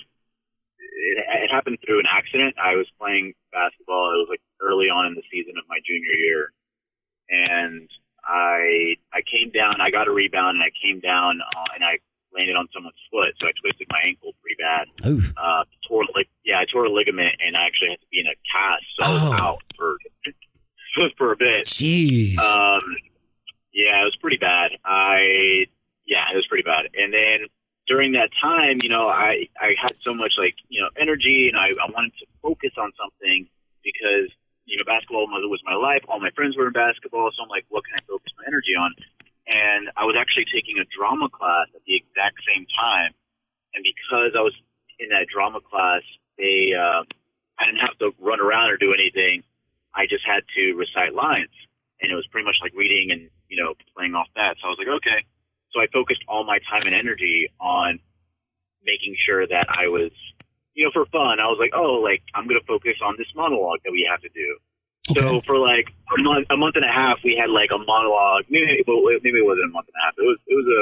it, 0.78 1.18
it 1.44 1.50
happened 1.52 1.78
through 1.86 2.00
an 2.00 2.06
accident. 2.10 2.56
I 2.62 2.76
was 2.76 2.86
playing 3.00 3.34
basketball. 3.52 4.14
It 4.14 4.20
was 4.22 4.28
like 4.30 4.42
early 4.62 4.86
on 4.88 5.08
in 5.08 5.16
the 5.16 5.24
season 5.32 5.54
of 5.58 5.66
my 5.68 5.80
junior 5.86 6.14
year, 6.18 6.52
and 7.30 7.90
I 8.24 8.96
I 9.12 9.22
came 9.26 9.50
down. 9.52 9.82
I 9.82 9.90
got 9.90 10.08
a 10.08 10.12
rebound 10.12 10.58
and 10.58 10.64
I 10.64 10.72
came 10.82 11.00
down 11.00 11.42
uh, 11.42 11.68
and 11.74 11.84
I 11.84 11.98
landed 12.38 12.56
on 12.56 12.68
someone's 12.74 13.02
foot, 13.12 13.34
so 13.40 13.48
I 13.48 13.52
twisted 13.62 13.88
my 13.90 14.02
ankle 14.06 14.34
pretty 14.42 14.58
bad. 14.62 14.86
Oh, 15.08 15.18
Uh, 15.42 15.64
tore 15.88 16.06
like 16.16 16.30
yeah, 16.46 16.60
I 16.60 16.66
tore 16.72 16.86
a 16.86 16.92
ligament 16.92 17.34
and 17.46 17.56
I 17.58 17.66
actually 17.66 17.90
had 17.96 18.02
to 18.02 18.10
be 18.12 18.20
in 18.22 18.28
a 18.28 18.38
cast, 18.46 18.86
so 18.98 19.02
I 19.06 19.10
was 19.14 19.24
Oh. 19.26 19.44
out 19.46 19.62
for 19.78 19.98
for 21.18 21.34
a 21.34 21.38
bit. 21.38 21.55
Jeez. 21.66 22.38
Um, 22.38 22.82
yeah, 23.74 24.02
it 24.02 24.06
was 24.06 24.16
pretty 24.22 24.38
bad. 24.38 24.72
I 24.86 25.66
yeah, 26.08 26.32
it 26.32 26.36
was 26.36 26.48
pretty 26.48 26.64
bad. 26.64 26.86
And 26.96 27.14
then 27.14 27.48
during 27.88 28.14
that 28.14 28.30
time, 28.42 28.80
you 28.82 28.90
know, 28.90 29.10
I 29.10 29.50
I 29.60 29.76
had 29.82 29.94
so 30.04 30.14
much 30.14 30.34
like 30.38 30.56
you 30.70 30.82
know 30.82 30.90
energy, 30.98 31.50
and 31.50 31.58
I 31.58 31.70
I 31.76 31.92
wanted 31.92 32.14
to 32.20 32.26
focus 32.42 32.72
on 32.78 32.92
something 32.96 33.48
because 33.84 34.32
you 34.66 34.78
know 34.78 34.84
basketball 34.88 35.28
was 35.28 35.44
was 35.52 35.62
my 35.66 35.76
life. 35.76 36.04
All 36.08 36.20
my 36.20 36.32
friends 36.32 36.56
were 36.56 36.68
in 36.68 36.74
basketball, 36.74 37.30
so 37.36 37.44
I'm 37.44 37.50
like, 37.50 37.66
what 37.70 37.84
can 37.86 38.00
I 38.00 38.04
focus 38.08 38.32
my 38.40 38.46
energy 38.48 38.74
on? 38.80 38.94
And 39.48 39.90
I 39.98 40.06
was 40.06 40.16
actually 40.18 40.46
taking 40.50 40.80
a 40.80 40.86
drama 40.90 41.30
class 41.30 41.68
at 41.76 41.82
the 41.86 41.96
exact 41.96 42.40
same 42.48 42.66
time, 42.80 43.12
and 43.76 43.84
because 43.84 44.32
I 44.38 44.42
was 44.42 44.56
in 44.98 45.10
that 45.10 45.28
drama 45.28 45.60
class, 45.60 46.02
they 46.40 46.72
uh, 46.74 47.04
I 47.60 47.66
didn't 47.68 47.84
have 47.84 47.98
to 48.00 48.16
run 48.24 48.40
around 48.40 48.72
or 48.72 48.78
do 48.78 48.94
anything. 48.96 49.44
I 49.94 50.08
just 50.08 50.24
had 50.26 50.44
to 50.56 50.74
recite 50.76 51.14
lines 51.14 51.52
and 52.02 52.12
it 52.12 52.16
was 52.16 52.28
pretty 52.28 52.46
much 52.46 52.58
like 52.62 52.74
reading 52.76 53.12
and 53.12 53.30
you 53.50 53.62
know 53.62 53.74
playing 53.96 54.16
off 54.16 54.28
that. 54.36 54.56
So 54.62 54.68
I 54.68 54.70
was 54.70 54.78
like, 54.80 54.88
okay. 55.00 55.24
So 55.72 55.82
I 55.82 55.88
focused 55.92 56.24
all 56.28 56.44
my 56.46 56.60
time 56.70 56.84
and 56.88 56.96
energy 56.96 57.50
on 57.60 58.00
making 58.84 59.16
sure 59.26 59.46
that 59.48 59.68
I 59.70 59.88
was, 59.88 60.12
you 60.74 60.86
know, 60.86 60.92
for 60.94 61.06
fun. 61.08 61.40
I 61.40 61.48
was 61.48 61.58
like, 61.60 61.72
oh, 61.76 62.00
like 62.04 62.22
I'm 62.34 62.48
gonna 62.48 62.66
focus 62.68 62.96
on 63.04 63.16
this 63.18 63.28
monologue 63.36 63.80
that 63.84 63.92
we 63.92 64.08
have 64.10 64.22
to 64.22 64.30
do. 64.30 64.58
So 65.16 65.26
Okay. 65.38 65.46
for 65.46 65.58
like 65.58 65.88
a 66.18 66.22
month, 66.22 66.48
a 66.50 66.58
month 66.58 66.76
and 66.76 66.86
a 66.86 66.92
half, 66.92 67.20
we 67.24 67.36
had 67.40 67.50
like 67.50 67.70
a 67.72 67.78
monologue. 67.78 68.46
Maybe, 68.50 68.84
well, 68.88 69.02
maybe 69.22 69.40
it 69.40 69.46
wasn't 69.46 69.70
a 69.70 69.74
month 69.74 69.88
and 69.88 69.96
a 70.00 70.04
half. 70.06 70.14
It 70.18 70.24
was 70.26 70.40
it 70.48 70.56
was 70.56 70.68
a 70.68 70.82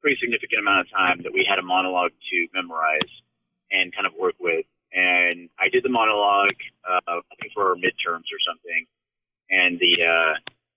pretty 0.00 0.16
significant 0.20 0.60
amount 0.60 0.86
of 0.86 0.90
time 0.92 1.22
that 1.24 1.32
we 1.32 1.44
had 1.48 1.58
a 1.58 1.62
monologue 1.66 2.12
to 2.30 2.36
memorize 2.54 3.10
and 3.70 3.94
kind 3.94 4.06
of 4.06 4.14
work 4.14 4.34
with. 4.38 4.64
And 4.92 5.50
I 5.58 5.68
did 5.68 5.82
the 5.82 5.88
monologue, 5.90 6.54
uh, 6.88 7.20
I 7.20 7.34
think 7.42 7.52
for 7.52 7.68
our 7.70 7.74
midterms 7.76 8.30
or 8.30 8.38
something. 8.46 8.86
And 9.50 9.78
the 9.78 10.02
uh, 10.02 10.34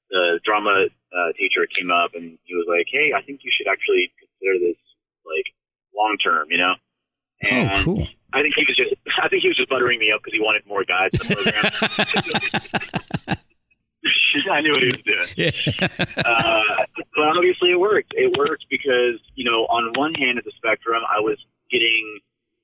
the 0.10 0.39
drama 0.44 0.88
uh, 1.13 1.32
teacher 1.38 1.65
came 1.70 1.91
up 1.91 2.12
and 2.15 2.38
he 2.44 2.53
was 2.56 2.65
like, 2.68 2.88
"Hey, 2.91 3.13
I 3.15 3.22
think 3.22 3.41
you 3.44 3.51
should 3.55 3.68
actually 3.70 4.12
consider 4.20 4.58
this 4.65 4.77
like 5.25 5.46
long 5.96 6.18
term, 6.18 6.48
you 6.50 6.58
know." 6.58 6.74
And 7.42 7.70
oh, 7.72 7.84
cool. 7.86 8.08
I 8.34 8.42
think 8.42 8.55
he 8.55 8.65
was 8.68 8.75
just 8.75 8.94
I 9.22 9.29
think 9.29 9.44
he 9.44 9.48
was 9.48 9.58
just 9.58 9.70
buttering 9.70 10.00
me 10.00 10.12
up 10.12 10.22
because 10.22 10.34
he 10.34 10.42
wanted 10.42 10.65
more 10.68 10.84
guys 10.84 11.12
in 11.13 11.20
the 11.20 11.36
program. 11.36 11.72
I 14.51 14.62
knew 14.62 14.72
what 14.74 14.82
he 14.82 14.89
was 14.89 15.03
doing. 15.05 15.27
yeah. 15.36 15.51
Uh, 16.18 16.63
but 17.15 17.27
obviously 17.36 17.72
it 17.72 17.79
worked. 17.79 18.13
It 18.15 18.36
worked 18.38 18.65
because, 18.70 19.20
you 19.36 19.44
know, 19.46 19.65
on 19.68 19.94
one 19.96 20.13
hand 20.13 20.38
of 20.39 20.46
the 20.46 20.51
spectrum, 20.55 21.01
I 21.08 21.20
was 21.20 21.38
getting, 21.72 22.20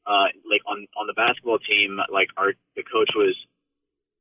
uh, 0.08 0.28
like 0.50 0.62
on, 0.68 0.88
on 1.00 1.08
the 1.08 1.14
basketball 1.14 1.60
team, 1.60 2.00
like 2.12 2.30
our, 2.38 2.54
the 2.76 2.84
coach 2.84 3.10
was 3.16 3.36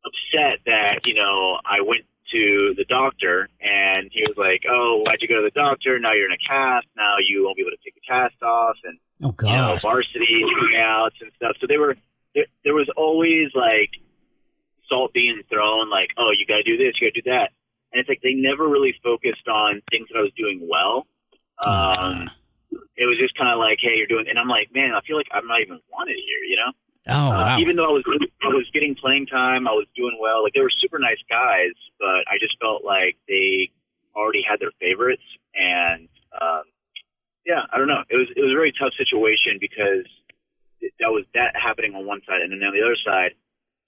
upset 0.04 0.61
that, 0.66 1.00
you 1.07 1.14
know, 1.14 1.59
I 1.64 1.80
went 1.87 2.04
to 2.33 2.75
the 2.76 2.85
doctor 2.85 3.49
and 3.61 4.11
he 4.12 4.23
was 4.23 4.35
like, 4.37 4.62
oh, 4.68 5.02
why'd 5.07 5.23
you 5.23 5.28
go 5.28 5.37
to 5.37 5.42
the 5.52 5.59
doctor? 5.59 5.99
Now 5.99 6.12
you're 6.12 6.26
in 6.26 6.33
a 6.33 6.49
cast. 6.49 6.87
Now 6.97 7.16
you 7.26 7.44
won't 7.44 7.57
be 7.57 7.62
able 7.62 7.73
to 7.73 7.83
take 7.85 7.94
the 7.94 8.00
cast 8.07 8.42
off. 8.42 8.76
And, 8.85 8.99
Oh 9.23 9.35
you 9.40 9.47
know, 9.57 9.75
God. 9.75 9.83
varsity 9.83 10.44
tryouts 10.70 11.16
and 11.20 11.30
stuff. 11.37 11.57
So 11.61 11.66
they 11.68 11.78
were 11.78 11.97
there, 12.35 12.47
there 12.64 12.75
was 12.75 12.90
always 12.97 13.49
like 13.54 13.90
salt 14.88 15.12
being 15.14 15.40
thrown, 15.49 15.88
like, 15.88 16.11
oh, 16.18 16.30
you 16.37 16.44
got 16.47 16.57
to 16.57 16.62
do 16.64 16.76
this, 16.76 16.94
you 17.00 17.09
got 17.09 17.14
to 17.14 17.20
do 17.23 17.30
that, 17.30 17.52
and 17.92 18.00
it's 18.00 18.09
like 18.09 18.20
they 18.23 18.35
never 18.54 18.68
really 18.68 18.94
focused 19.02 19.49
on 19.49 19.82
things 19.90 20.06
that 20.12 20.18
I 20.18 20.23
was 20.23 20.32
doing 20.37 20.66
well. 20.70 21.06
Um, 21.66 22.30
it 22.96 23.06
was 23.06 23.18
just 23.18 23.37
kind 23.37 23.50
of 23.50 23.58
like, 23.58 23.78
hey, 23.80 23.94
you're 23.96 24.06
doing, 24.06 24.26
and 24.28 24.38
I'm 24.38 24.49
like, 24.49 24.68
man, 24.75 24.92
I 24.94 25.00
feel 25.06 25.16
like 25.16 25.26
I'm 25.32 25.46
not 25.46 25.61
even 25.61 25.80
wanted 25.90 26.16
here, 26.16 26.42
you 26.49 26.56
know. 26.56 26.73
Oh 27.06 27.26
Uh, 27.28 27.44
wow. 27.44 27.58
even 27.58 27.76
though 27.76 27.84
I 27.84 27.92
was 27.92 28.04
I 28.42 28.49
was 28.49 28.66
getting 28.73 28.94
playing 28.94 29.26
time, 29.26 29.68
I 29.68 29.73
was 29.73 29.87
doing 29.94 30.16
well. 30.20 30.42
Like 30.42 30.54
they 30.54 30.61
were 30.61 30.73
super 30.80 30.99
nice 30.99 31.20
guys, 31.28 31.75
but 31.99 32.25
I 32.30 32.38
just 32.40 32.56
felt 32.61 32.84
like 32.84 33.16
they 33.28 33.70
already 34.16 34.42
had 34.49 34.58
their 34.58 34.73
favorites, 34.80 35.23
and 35.54 36.08
um, 36.40 36.62
yeah, 37.44 37.61
I 37.70 37.76
don't 37.78 37.88
know. 37.88 38.02
It 38.08 38.16
was 38.16 38.28
it 38.34 38.40
was 38.40 38.52
a 38.52 38.56
very 38.56 38.73
tough 38.73 38.94
situation 38.96 39.58
because 39.61 40.06
that 41.00 41.12
was 41.12 41.25
that 41.34 41.52
happening 41.56 41.94
on 41.94 42.06
one 42.06 42.23
side, 42.26 42.40
and 42.40 42.50
then 42.52 42.62
on 42.66 42.73
the 42.73 42.80
other 42.82 42.96
side, 43.04 43.32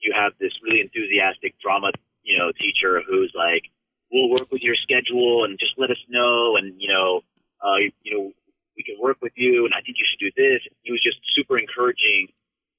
you 0.00 0.12
have 0.14 0.32
this 0.38 0.52
really 0.62 0.80
enthusiastic 0.82 1.58
drama, 1.58 1.92
you 2.22 2.36
know, 2.36 2.52
teacher 2.52 3.00
who's 3.08 3.32
like, 3.34 3.64
"We'll 4.10 4.30
work 4.30 4.50
with 4.50 4.62
your 4.62 4.76
schedule 4.76 5.44
and 5.44 5.58
just 5.58 5.74
let 5.78 5.90
us 5.90 5.98
know, 6.08 6.56
and 6.56 6.74
you 6.78 6.88
know, 6.88 7.20
uh, 7.60 7.76
you, 8.02 8.16
know, 8.16 8.32
we 8.76 8.82
can 8.82 8.96
work 9.00 9.18
with 9.20 9.32
you, 9.36 9.64
and 9.64 9.74
I 9.74 9.80
think 9.80 9.98
you 9.98 10.04
should 10.08 10.20
do 10.20 10.32
this." 10.36 10.62
He 10.82 10.92
was 10.92 11.02
just 11.02 11.18
super 11.34 11.58
encouraging 11.58 12.28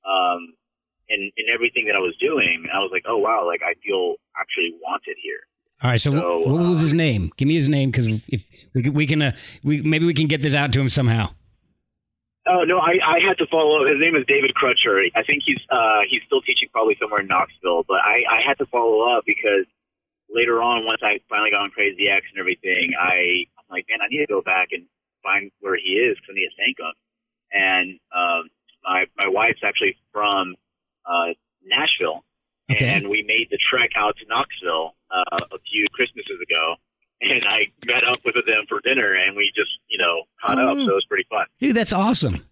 um, 0.08 0.54
in 1.10 1.32
in 1.38 1.46
everything 1.54 1.86
that 1.86 1.96
I 1.96 2.00
was 2.00 2.16
doing. 2.20 2.64
And 2.64 2.72
I 2.72 2.80
was 2.80 2.90
like, 2.92 3.04
oh 3.08 3.18
wow, 3.18 3.46
like 3.46 3.62
I 3.64 3.74
feel 3.84 4.16
actually 4.40 4.74
wanted 4.82 5.18
here. 5.22 5.40
All 5.82 5.92
right. 5.92 6.02
So, 6.02 6.16
so, 6.16 6.40
what 6.40 6.60
was 6.60 6.80
uh, 6.80 6.84
his 6.84 6.94
name? 6.94 7.32
Give 7.38 7.48
me 7.48 7.56
his 7.56 7.70
name 7.70 7.92
because 7.92 8.08
if 8.28 8.44
we 8.74 8.84
can, 8.84 8.94
we 8.94 9.08
can, 9.08 9.22
uh, 9.22 9.32
we 9.64 9.82
maybe 9.82 10.06
we 10.06 10.14
can 10.14 10.28
get 10.28 10.42
this 10.42 10.56
out 10.56 10.74
to 10.74 10.82
him 10.82 10.90
somehow. 10.90 11.30
Oh 12.48 12.64
no, 12.64 12.80
I, 12.80 12.98
I 13.06 13.20
had 13.20 13.38
to 13.40 13.48
follow. 13.48 13.84
Up. 13.84 13.88
His 13.88 14.00
name 14.00 14.16
is 14.16 14.26
David 14.26 14.54
Crutcher. 14.56 15.04
I 15.16 15.24
think 15.24 15.44
he's 15.46 15.60
uh, 15.70 16.02
he's 16.10 16.22
still 16.26 16.42
teaching 16.42 16.70
probably 16.72 16.96
somewhere 17.00 17.20
in 17.20 17.28
Knoxville, 17.28 17.84
but 17.88 18.00
I, 18.00 18.24
I 18.30 18.42
had 18.46 18.58
to 18.60 18.66
follow 18.68 19.02
up 19.02 19.24
because 19.26 19.66
later 20.30 20.62
on, 20.62 20.86
once 20.86 21.02
I 21.04 21.20
finally 21.30 21.52
got 21.52 21.62
on 21.62 21.70
Crazy 21.72 22.08
Ex 22.10 22.26
and 22.32 22.40
everything, 22.40 22.92
I 23.00 23.46
I'm 23.58 23.66
like, 23.70 23.86
man, 23.90 24.00
I 24.02 24.08
need 24.10 24.20
to 24.20 24.28
go 24.28 24.42
back 24.42 24.70
and 24.72 24.86
find 25.24 25.52
where 25.60 25.76
he 25.76 25.94
is 25.94 26.16
because 26.18 26.30
I 26.30 26.34
need 26.36 26.50
to 26.50 26.56
thank 26.58 26.80
him. 26.80 26.94
And 27.52 28.00
um, 28.16 28.50
my 28.84 29.06
my 29.18 29.28
wife's 29.28 29.62
actually 29.64 29.98
from 30.12 30.56
uh, 31.06 31.34
Nashville, 31.66 32.24
Okay. 32.72 32.86
and 32.86 33.08
we 33.08 33.24
made 33.24 33.48
the 33.50 33.58
trek 33.70 33.92
out 33.96 34.18
to 34.18 34.26
Knoxville 34.28 34.96
uh, 35.10 35.38
a 35.52 35.60
few 35.72 35.86
Christmases 35.94 36.40
ago. 36.42 36.76
And 37.20 37.46
I 37.46 37.68
met 37.86 38.04
up 38.04 38.20
with 38.26 38.36
them 38.46 38.66
for 38.70 38.80
dinner, 38.82 39.16
and 39.16 39.36
we 39.36 39.52
just, 39.56 39.72
you 39.90 39.98
know, 39.98 40.24
caught 40.40 40.60
up. 40.60 40.78
Oh. 40.78 40.86
So 40.86 40.92
it 40.92 40.94
was 40.96 41.06
pretty 41.10 41.26
fun. 41.32 41.48
Dude, 41.60 41.76
that's 41.76 41.92
awesome. 41.94 42.46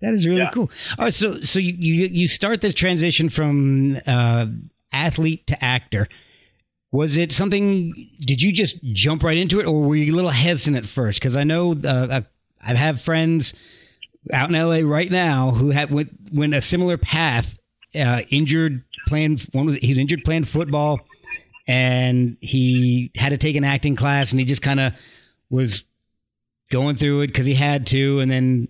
That 0.00 0.14
is 0.14 0.24
really 0.24 0.38
Yeah. 0.42 0.50
cool. 0.50 0.70
All 0.98 1.06
right, 1.06 1.14
so 1.14 1.40
so 1.40 1.58
you 1.58 1.72
you, 1.74 2.06
you 2.06 2.28
start 2.28 2.60
this 2.60 2.74
transition 2.74 3.28
from 3.28 3.98
uh, 4.06 4.46
athlete 4.92 5.48
to 5.48 5.64
actor. 5.64 6.06
Was 6.90 7.16
it 7.16 7.32
something? 7.32 7.92
Did 8.20 8.40
you 8.40 8.52
just 8.52 8.82
jump 8.82 9.22
right 9.22 9.36
into 9.36 9.60
it, 9.60 9.66
or 9.66 9.82
were 9.82 9.96
you 9.96 10.12
a 10.12 10.16
little 10.16 10.30
hesitant 10.30 10.76
at 10.76 10.86
first? 10.86 11.20
Because 11.20 11.36
I 11.36 11.44
know 11.44 11.76
uh, 11.84 12.22
I 12.62 12.74
have 12.74 13.02
friends 13.02 13.54
out 14.32 14.48
in 14.48 14.56
LA 14.56 14.80
right 14.88 15.10
now 15.10 15.50
who 15.50 15.70
had 15.70 15.90
went, 15.90 16.10
went 16.32 16.54
a 16.54 16.62
similar 16.62 16.96
path, 16.96 17.58
uh, 17.94 18.22
injured 18.30 18.84
playing. 19.06 19.40
One 19.52 19.66
was 19.66 19.76
he 19.76 19.90
was 19.90 19.98
injured 19.98 20.24
playing 20.24 20.44
football, 20.44 21.00
and 21.66 22.38
he 22.40 23.10
had 23.16 23.30
to 23.30 23.38
take 23.38 23.56
an 23.56 23.64
acting 23.64 23.96
class, 23.96 24.32
and 24.32 24.40
he 24.40 24.46
just 24.46 24.62
kind 24.62 24.80
of 24.80 24.94
was 25.50 25.84
going 26.70 26.96
through 26.96 27.22
it 27.22 27.28
because 27.28 27.46
he 27.46 27.54
had 27.54 27.86
to, 27.88 28.20
and 28.20 28.30
then 28.30 28.68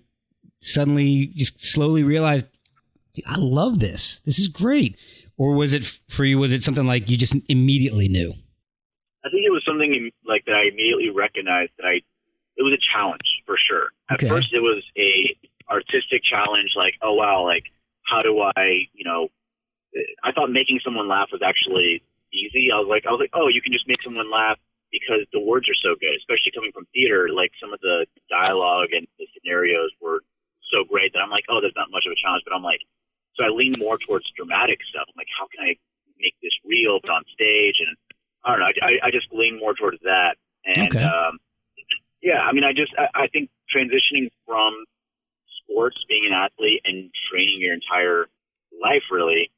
suddenly 0.61 1.27
just 1.35 1.63
slowly 1.63 2.03
realized, 2.03 2.45
I 3.25 3.35
love 3.37 3.79
this. 3.79 4.19
This 4.25 4.39
is 4.39 4.47
great. 4.47 4.97
Or 5.39 5.55
was 5.55 5.71
it 5.71 5.85
for 6.09 6.25
you? 6.25 6.37
Was 6.37 6.51
it 6.51 6.61
something 6.61 6.85
like 6.85 7.09
you 7.09 7.15
just 7.17 7.33
immediately 7.47 8.09
knew? 8.09 8.35
I 9.23 9.31
think 9.31 9.47
it 9.47 9.55
was 9.55 9.63
something 9.65 10.11
like 10.27 10.43
that. 10.45 10.53
I 10.53 10.67
immediately 10.67 11.09
recognized 11.09 11.71
that 11.79 11.87
I. 11.87 12.03
It 12.59 12.63
was 12.67 12.75
a 12.75 12.83
challenge 12.91 13.23
for 13.47 13.55
sure. 13.55 13.95
At 14.11 14.19
Okay. 14.19 14.27
first, 14.27 14.51
it 14.51 14.59
was 14.59 14.83
a 14.99 15.33
artistic 15.71 16.27
challenge. 16.27 16.75
Like, 16.75 16.95
oh 17.01 17.13
wow, 17.15 17.45
like 17.45 17.71
how 18.03 18.21
do 18.21 18.41
I, 18.41 18.91
you 18.91 19.05
know, 19.05 19.29
eh, 19.95 20.03
I 20.25 20.33
thought 20.33 20.51
making 20.51 20.81
someone 20.83 21.07
laugh 21.07 21.29
was 21.31 21.41
actually 21.41 22.03
easy. 22.33 22.67
I 22.73 22.83
was 22.83 22.91
like, 22.91 23.05
I 23.07 23.11
was 23.11 23.23
like, 23.23 23.31
oh, 23.31 23.47
you 23.47 23.61
can 23.61 23.71
just 23.71 23.87
make 23.87 24.03
someone 24.03 24.29
laugh 24.29 24.59
because 24.91 25.23
the 25.31 25.39
words 25.39 25.69
are 25.69 25.79
so 25.79 25.95
good, 25.95 26.19
especially 26.19 26.51
coming 26.51 26.73
from 26.75 26.83
theater. 26.91 27.29
Like 27.31 27.55
some 27.61 27.71
of 27.71 27.79
the 27.79 28.05
dialogue 28.27 28.91
and 28.91 29.07
the 29.17 29.27
scenarios 29.39 29.95
were 30.01 30.19
so 30.67 30.83
great 30.83 31.13
that 31.13 31.23
I'm 31.23 31.31
like, 31.31 31.45
oh, 31.47 31.61
there's 31.61 31.77
not 31.79 31.91
much 31.95 32.03
of 32.03 32.11
a 32.11 32.19
challenge. 32.19 32.43
But 32.43 32.51
I'm 32.51 32.65
like, 32.65 32.83
so 33.39 33.45
I 33.45 33.49
lean 33.55 33.75
more 33.79 33.97
towards 33.97 34.25
dramatic 34.35 34.79
stuff. 34.91 35.07
I'm 35.07 35.15
like, 35.15 35.31
how 35.31 35.47
can 35.47 35.63
I 35.63 35.79
make 36.19 36.35
this 36.43 36.51
real 36.67 36.99
but 37.01 37.09
on 37.11 37.23
stage? 37.33 37.79
And 37.79 37.95
I 38.43 38.51
don't 38.51 38.59
know. 38.59 38.71
I, 38.83 39.07
I 39.07 39.11
just 39.11 39.27
lean 39.31 39.57
more 39.57 39.73
towards 39.73 40.03
that. 40.03 40.35
And 40.65 40.91
Okay. 40.91 41.03
um, 41.03 41.39
yeah, 42.21 42.43
I 42.43 42.51
mean, 42.51 42.65
I 42.65 42.73
just 42.73 42.91
I, 42.99 43.23
I 43.23 43.27
think 43.31 43.49
transitioning 43.73 44.27
from 44.45 44.75
sports, 45.63 45.95
being 46.09 46.27
an 46.27 46.33
athlete, 46.33 46.81
and 46.83 47.11
training 47.31 47.61
your 47.63 47.73
entire 47.73 48.27
life 48.75 49.03
really, 49.09 49.51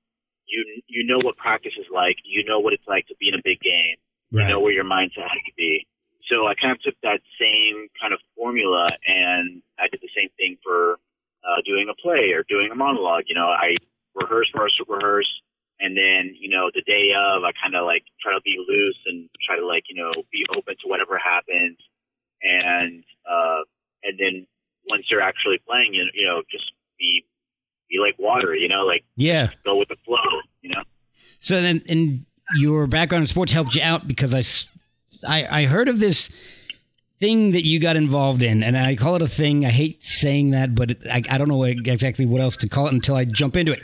you 0.45 0.83
you 0.85 1.07
know 1.07 1.17
what 1.17 1.38
practice 1.38 1.73
is 1.79 1.88
like. 1.91 2.17
You 2.23 2.45
know 2.45 2.59
what 2.59 2.73
it's 2.73 2.88
like 2.88 3.07
to 3.07 3.15
be 3.19 3.29
in 3.29 3.33
a 3.33 3.41
big 3.43 3.59
game. 3.59 3.97
Right. 4.31 4.43
You 4.43 4.53
know 4.53 4.59
where 4.59 4.71
your 4.71 4.85
mindset 4.85 5.25
has 5.25 5.41
to 5.50 5.53
be. 5.57 5.88
So 6.29 6.45
I 6.45 6.53
kind 6.53 6.71
of 6.71 6.81
took 6.81 6.95
that 7.01 7.19
same 7.41 7.89
kind 8.00 8.13
of 8.13 8.19
formula 8.38 8.91
and 9.05 9.61
I 9.77 9.89
did 9.91 10.00
the 10.01 10.13
same 10.15 10.29
thing 10.38 10.55
for 10.63 10.95
uh, 11.43 11.62
doing 11.65 11.88
a 11.89 11.95
play 11.95 12.31
or 12.33 12.43
doing 12.48 12.69
a 12.71 12.75
monologue. 12.75 13.24
You 13.27 13.36
know, 13.36 13.48
I 13.48 13.77
rehearse, 14.15 14.50
rehearse, 14.53 14.79
rehearse, 14.88 15.41
and 15.79 15.98
then 15.98 16.36
you 16.39 16.50
know 16.50 16.69
the 16.74 16.81
day 16.81 17.13
of, 17.17 17.43
I 17.43 17.51
kind 17.62 17.75
of 17.75 17.86
like 17.86 18.03
try 18.21 18.33
to 18.33 18.41
be 18.41 18.57
loose 18.67 18.98
and 19.05 19.29
try 19.45 19.57
to 19.57 19.65
like 19.65 19.83
you 19.89 20.01
know 20.01 20.12
be 20.31 20.45
open 20.55 20.75
to 20.83 20.88
whatever 20.88 21.17
happens, 21.17 21.77
and 22.43 23.03
uh, 23.29 23.62
and 24.03 24.19
then 24.19 24.48
once 24.89 25.05
you're 25.10 25.21
actually 25.21 25.60
playing, 25.67 25.93
you 25.93 26.05
you 26.13 26.25
know 26.27 26.41
just 26.51 26.71
be 27.00 27.25
be 27.89 27.98
like 28.00 28.17
water. 28.19 28.55
You 28.55 28.67
know, 28.67 28.83
like 28.86 29.03
Yeah. 29.15 29.50
go 29.65 29.77
with 29.77 29.89
the 29.89 29.98
flow. 30.05 30.17
You 30.62 30.71
know. 30.75 30.83
So 31.39 31.62
then, 31.62 31.81
and 31.89 32.25
your 32.57 32.86
background 32.88 33.24
in 33.24 33.27
sports 33.27 33.51
helped 33.51 33.74
you 33.75 33.81
out 33.81 34.07
because 34.07 34.33
I, 34.33 34.39
s- 34.39 34.69
I, 35.27 35.62
I 35.62 35.65
heard 35.65 35.88
of 35.89 36.00
this 36.00 36.29
thing 37.21 37.51
that 37.51 37.63
you 37.63 37.79
got 37.79 37.95
involved 37.95 38.41
in, 38.41 38.63
and 38.63 38.75
I 38.75 38.95
call 38.95 39.15
it 39.15 39.21
a 39.21 39.27
thing. 39.27 39.63
I 39.63 39.69
hate 39.69 40.03
saying 40.03 40.49
that, 40.51 40.75
but 40.75 40.97
I, 41.09 41.21
I 41.29 41.37
don't 41.37 41.47
know 41.47 41.57
what, 41.57 41.69
exactly 41.69 42.25
what 42.25 42.41
else 42.41 42.57
to 42.57 42.67
call 42.67 42.87
it 42.87 42.93
until 42.93 43.15
I 43.15 43.25
jump 43.25 43.55
into 43.55 43.71
it. 43.71 43.83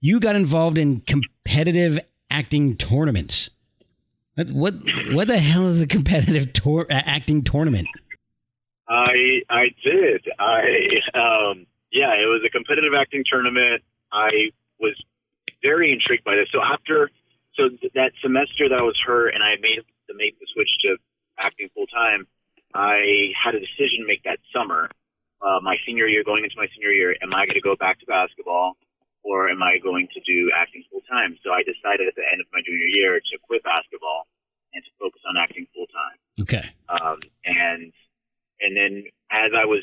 You 0.00 0.20
got 0.20 0.36
involved 0.36 0.78
in 0.78 1.00
competitive 1.00 1.98
acting 2.30 2.76
tournaments. 2.76 3.50
What 4.36 4.50
what, 4.50 4.74
what 5.12 5.28
the 5.28 5.38
hell 5.38 5.66
is 5.66 5.80
a 5.80 5.86
competitive 5.88 6.52
tour, 6.52 6.86
uh, 6.88 7.02
acting 7.04 7.42
tournament? 7.42 7.88
I 8.88 9.40
I 9.50 9.70
did. 9.82 10.28
I 10.38 10.60
um 11.14 11.66
yeah, 11.90 12.12
it 12.14 12.28
was 12.28 12.42
a 12.46 12.50
competitive 12.50 12.92
acting 12.94 13.24
tournament. 13.28 13.82
I 14.12 14.50
was 14.78 14.94
very 15.62 15.90
intrigued 15.90 16.22
by 16.22 16.36
this. 16.36 16.46
So 16.52 16.60
after 16.62 17.10
so 17.54 17.70
th- 17.70 17.92
that 17.94 18.12
semester 18.22 18.68
that 18.68 18.82
was 18.82 18.96
hurt 19.04 19.34
and 19.34 19.42
I 19.42 19.56
made 19.60 19.80
to 20.08 20.14
make 20.14 20.38
the 20.38 20.46
switch 20.54 20.70
to 20.82 20.96
acting 21.38 21.70
full 21.74 21.86
time, 21.86 22.26
I 22.78 23.34
had 23.34 23.58
a 23.58 23.60
decision 23.60 24.06
to 24.06 24.06
make 24.06 24.22
that 24.22 24.38
summer. 24.54 24.86
Uh, 25.42 25.58
my 25.62 25.74
senior 25.82 26.06
year, 26.06 26.22
going 26.22 26.46
into 26.46 26.54
my 26.54 26.70
senior 26.70 26.94
year, 26.94 27.14
am 27.18 27.34
I 27.34 27.42
going 27.46 27.58
to 27.58 27.66
go 27.66 27.74
back 27.74 27.98
to 28.00 28.06
basketball 28.06 28.78
or 29.26 29.50
am 29.50 29.62
I 29.62 29.82
going 29.82 30.06
to 30.14 30.20
do 30.22 30.50
acting 30.54 30.86
full 30.86 31.02
time? 31.10 31.34
So 31.42 31.50
I 31.50 31.66
decided 31.66 32.06
at 32.06 32.14
the 32.14 32.22
end 32.22 32.38
of 32.40 32.46
my 32.54 32.62
junior 32.62 32.86
year 32.86 33.18
to 33.18 33.34
quit 33.42 33.66
basketball 33.66 34.30
and 34.74 34.84
to 34.86 34.90
focus 34.94 35.22
on 35.26 35.34
acting 35.34 35.66
full 35.74 35.90
time. 35.90 36.18
Okay. 36.46 36.66
Um, 36.86 37.18
and 37.44 37.90
and 38.62 38.72
then 38.78 39.10
as 39.30 39.50
I 39.58 39.66
was 39.66 39.82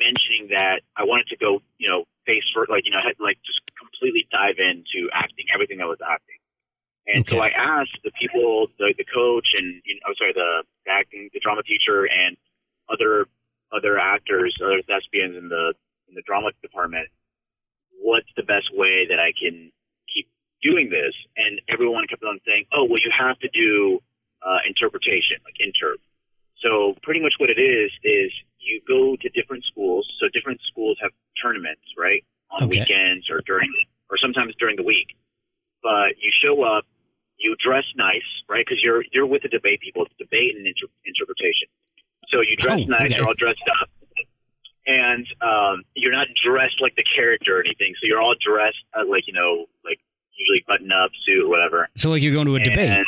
mentioning 0.00 0.48
that 0.56 0.80
I 0.96 1.04
wanted 1.04 1.28
to 1.28 1.36
go, 1.36 1.60
you 1.76 1.92
know, 1.92 2.08
face 2.24 2.48
for 2.56 2.64
like 2.72 2.88
you 2.88 2.92
know, 2.92 3.04
like 3.20 3.36
just 3.44 3.60
completely 3.76 4.24
dive 4.32 4.56
into 4.56 5.12
acting, 5.12 5.44
everything 5.52 5.78
that 5.84 5.88
was 5.92 6.00
acting. 6.00 6.39
And 7.14 7.26
so 7.28 7.38
I 7.40 7.48
asked 7.48 7.98
the 8.04 8.12
people, 8.20 8.68
the 8.78 8.94
the 8.96 9.04
coach, 9.04 9.48
and 9.56 9.82
you 9.84 9.94
know, 9.96 10.00
I'm 10.08 10.14
sorry, 10.16 10.32
the 10.32 10.62
acting, 10.88 11.30
the 11.32 11.40
drama 11.40 11.62
teacher, 11.62 12.04
and 12.06 12.36
other 12.88 13.26
other 13.72 13.98
actors, 13.98 14.56
other 14.64 14.82
thespians 14.82 15.36
in 15.36 15.48
the 15.48 15.74
in 16.08 16.14
the 16.14 16.22
drama 16.22 16.50
department, 16.62 17.08
what's 18.00 18.28
the 18.36 18.42
best 18.42 18.68
way 18.74 19.06
that 19.08 19.18
I 19.20 19.32
can 19.32 19.70
keep 20.12 20.28
doing 20.62 20.90
this? 20.90 21.14
And 21.36 21.60
everyone 21.68 22.06
kept 22.08 22.22
on 22.24 22.40
saying, 22.46 22.66
oh, 22.72 22.84
well, 22.84 22.98
you 22.98 23.10
have 23.16 23.38
to 23.40 23.48
do 23.48 24.00
uh, 24.42 24.58
interpretation, 24.66 25.36
like 25.44 25.54
interp. 25.62 25.98
So 26.62 26.96
pretty 27.02 27.20
much 27.22 27.34
what 27.38 27.48
it 27.50 27.58
is 27.58 27.90
is 28.02 28.32
you 28.58 28.82
go 28.86 29.16
to 29.16 29.28
different 29.30 29.64
schools. 29.64 30.06
So 30.20 30.28
different 30.32 30.60
schools 30.70 30.98
have 31.00 31.12
tournaments, 31.42 31.82
right, 31.96 32.24
on 32.50 32.64
Okay. 32.64 32.80
weekends 32.80 33.30
or 33.30 33.40
during, 33.46 33.72
or 34.10 34.18
sometimes 34.18 34.54
during 34.58 34.76
the 34.76 34.82
week. 34.82 35.16
But 35.82 36.18
you 36.20 36.30
show 36.30 36.62
up, 36.62 36.84
you 37.40 37.56
dress 37.64 37.84
nice, 37.96 38.22
right? 38.48 38.64
Because 38.66 38.82
you're 38.82 39.02
you're 39.12 39.26
with 39.26 39.42
the 39.42 39.48
debate 39.48 39.80
people, 39.80 40.04
it's 40.04 40.14
debate 40.18 40.56
and 40.56 40.66
inter- 40.66 40.92
interpretation. 41.04 41.68
So 42.28 42.40
you 42.42 42.54
dress 42.56 42.80
Oh, 42.82 42.84
nice, 42.86 43.10
okay. 43.10 43.16
you're 43.16 43.26
all 43.26 43.34
dressed 43.34 43.62
up, 43.80 43.88
and 44.86 45.26
um, 45.40 45.82
you're 45.94 46.12
not 46.12 46.28
dressed 46.44 46.80
like 46.80 46.94
the 46.96 47.04
character 47.16 47.58
or 47.58 47.60
anything. 47.60 47.94
So 48.00 48.06
you're 48.06 48.20
all 48.20 48.34
dressed 48.38 48.78
uh, 48.94 49.02
like 49.08 49.26
you 49.26 49.32
know, 49.32 49.66
like 49.84 49.98
usually 50.36 50.64
button 50.66 50.90
up 50.92 51.10
suit 51.26 51.44
or 51.44 51.48
whatever. 51.48 51.88
So 51.96 52.10
like 52.10 52.22
you're 52.22 52.32
going 52.32 52.46
to 52.46 52.56
a 52.56 52.60
debate. 52.60 53.06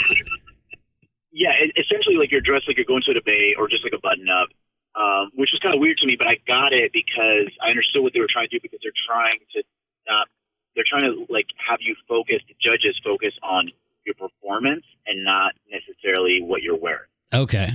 Yeah, 1.32 1.52
it, 1.58 1.72
essentially 1.76 2.16
like 2.16 2.30
you're 2.30 2.42
dressed 2.44 2.68
like 2.68 2.76
you're 2.76 2.84
going 2.88 3.02
to 3.06 3.12
a 3.12 3.14
debate 3.14 3.56
or 3.58 3.68
just 3.68 3.84
like 3.84 3.94
a 3.96 4.00
button 4.00 4.28
up, 4.28 4.48
um, 4.94 5.30
which 5.34 5.48
was 5.52 5.60
kind 5.62 5.74
of 5.74 5.80
weird 5.80 5.96
to 5.98 6.06
me, 6.06 6.16
but 6.16 6.26
I 6.26 6.36
got 6.46 6.72
it 6.72 6.92
because 6.92 7.48
I 7.62 7.70
understood 7.70 8.02
what 8.02 8.12
they 8.12 8.20
were 8.20 8.28
trying 8.30 8.48
to 8.48 8.56
do 8.58 8.60
because 8.60 8.80
they're 8.82 8.92
trying 9.08 9.38
to 9.56 9.62
not, 10.06 10.28
they're 10.76 10.84
trying 10.86 11.04
to 11.08 11.24
like 11.32 11.46
have 11.56 11.78
you 11.80 11.96
focus, 12.08 12.40
the 12.48 12.54
judges 12.60 13.00
focus 13.02 13.32
on 13.42 13.70
your 14.04 14.14
performance 14.14 14.84
and 15.06 15.24
not 15.24 15.52
necessarily 15.70 16.40
what 16.42 16.62
you're 16.62 16.78
wearing. 16.78 17.08
Okay. 17.32 17.70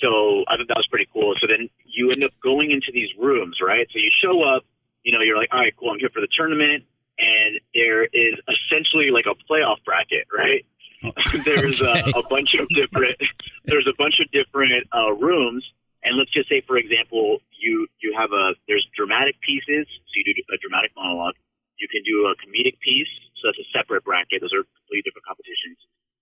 So 0.00 0.44
I 0.48 0.56
thought 0.56 0.68
that 0.68 0.76
was 0.76 0.88
pretty 0.90 1.08
cool. 1.12 1.34
So 1.40 1.46
then 1.46 1.68
you 1.84 2.10
end 2.10 2.24
up 2.24 2.32
going 2.42 2.70
into 2.70 2.90
these 2.92 3.08
rooms, 3.18 3.58
right? 3.62 3.86
So 3.92 3.98
you 3.98 4.10
show 4.10 4.42
up, 4.42 4.64
you 5.02 5.12
know, 5.12 5.20
you're 5.22 5.36
like, 5.38 5.50
all 5.52 5.60
right, 5.60 5.72
cool, 5.78 5.90
I'm 5.90 5.98
here 5.98 6.10
for 6.12 6.20
the 6.20 6.28
tournament. 6.36 6.84
And 7.18 7.60
there 7.74 8.04
is 8.04 8.34
essentially 8.50 9.10
like 9.14 9.26
a 9.30 9.36
playoff 9.46 9.78
bracket, 9.84 10.26
right? 10.34 10.66
there's 11.44 11.80
Okay. 11.80 12.10
a, 12.14 12.18
a 12.18 12.22
bunch 12.28 12.56
of 12.58 12.66
different, 12.74 13.16
there's 13.64 13.86
a 13.86 13.94
bunch 13.96 14.18
of 14.20 14.26
different 14.32 14.88
uh, 14.90 15.12
rooms. 15.14 15.62
And 16.02 16.18
let's 16.18 16.32
just 16.32 16.48
say, 16.50 16.60
for 16.66 16.76
example, 16.76 17.38
you, 17.56 17.86
you 18.02 18.12
have 18.18 18.32
a, 18.32 18.52
there's 18.68 18.84
dramatic 18.96 19.40
pieces. 19.40 19.86
So 19.88 20.12
you 20.20 20.24
do 20.34 20.42
a 20.52 20.58
dramatic 20.60 20.92
monologue. 20.96 21.36
You 21.78 21.88
can 21.88 22.02
do 22.04 22.28
a 22.28 22.34
comedic 22.42 22.76
piece. 22.80 23.08
So 23.40 23.48
that's 23.48 23.60
a 23.62 23.68
separate 23.72 24.04
bracket. 24.04 24.40
Those 24.42 24.52
are 24.52 24.64
completely 24.84 25.04
different 25.06 25.24
competitions. 25.24 25.78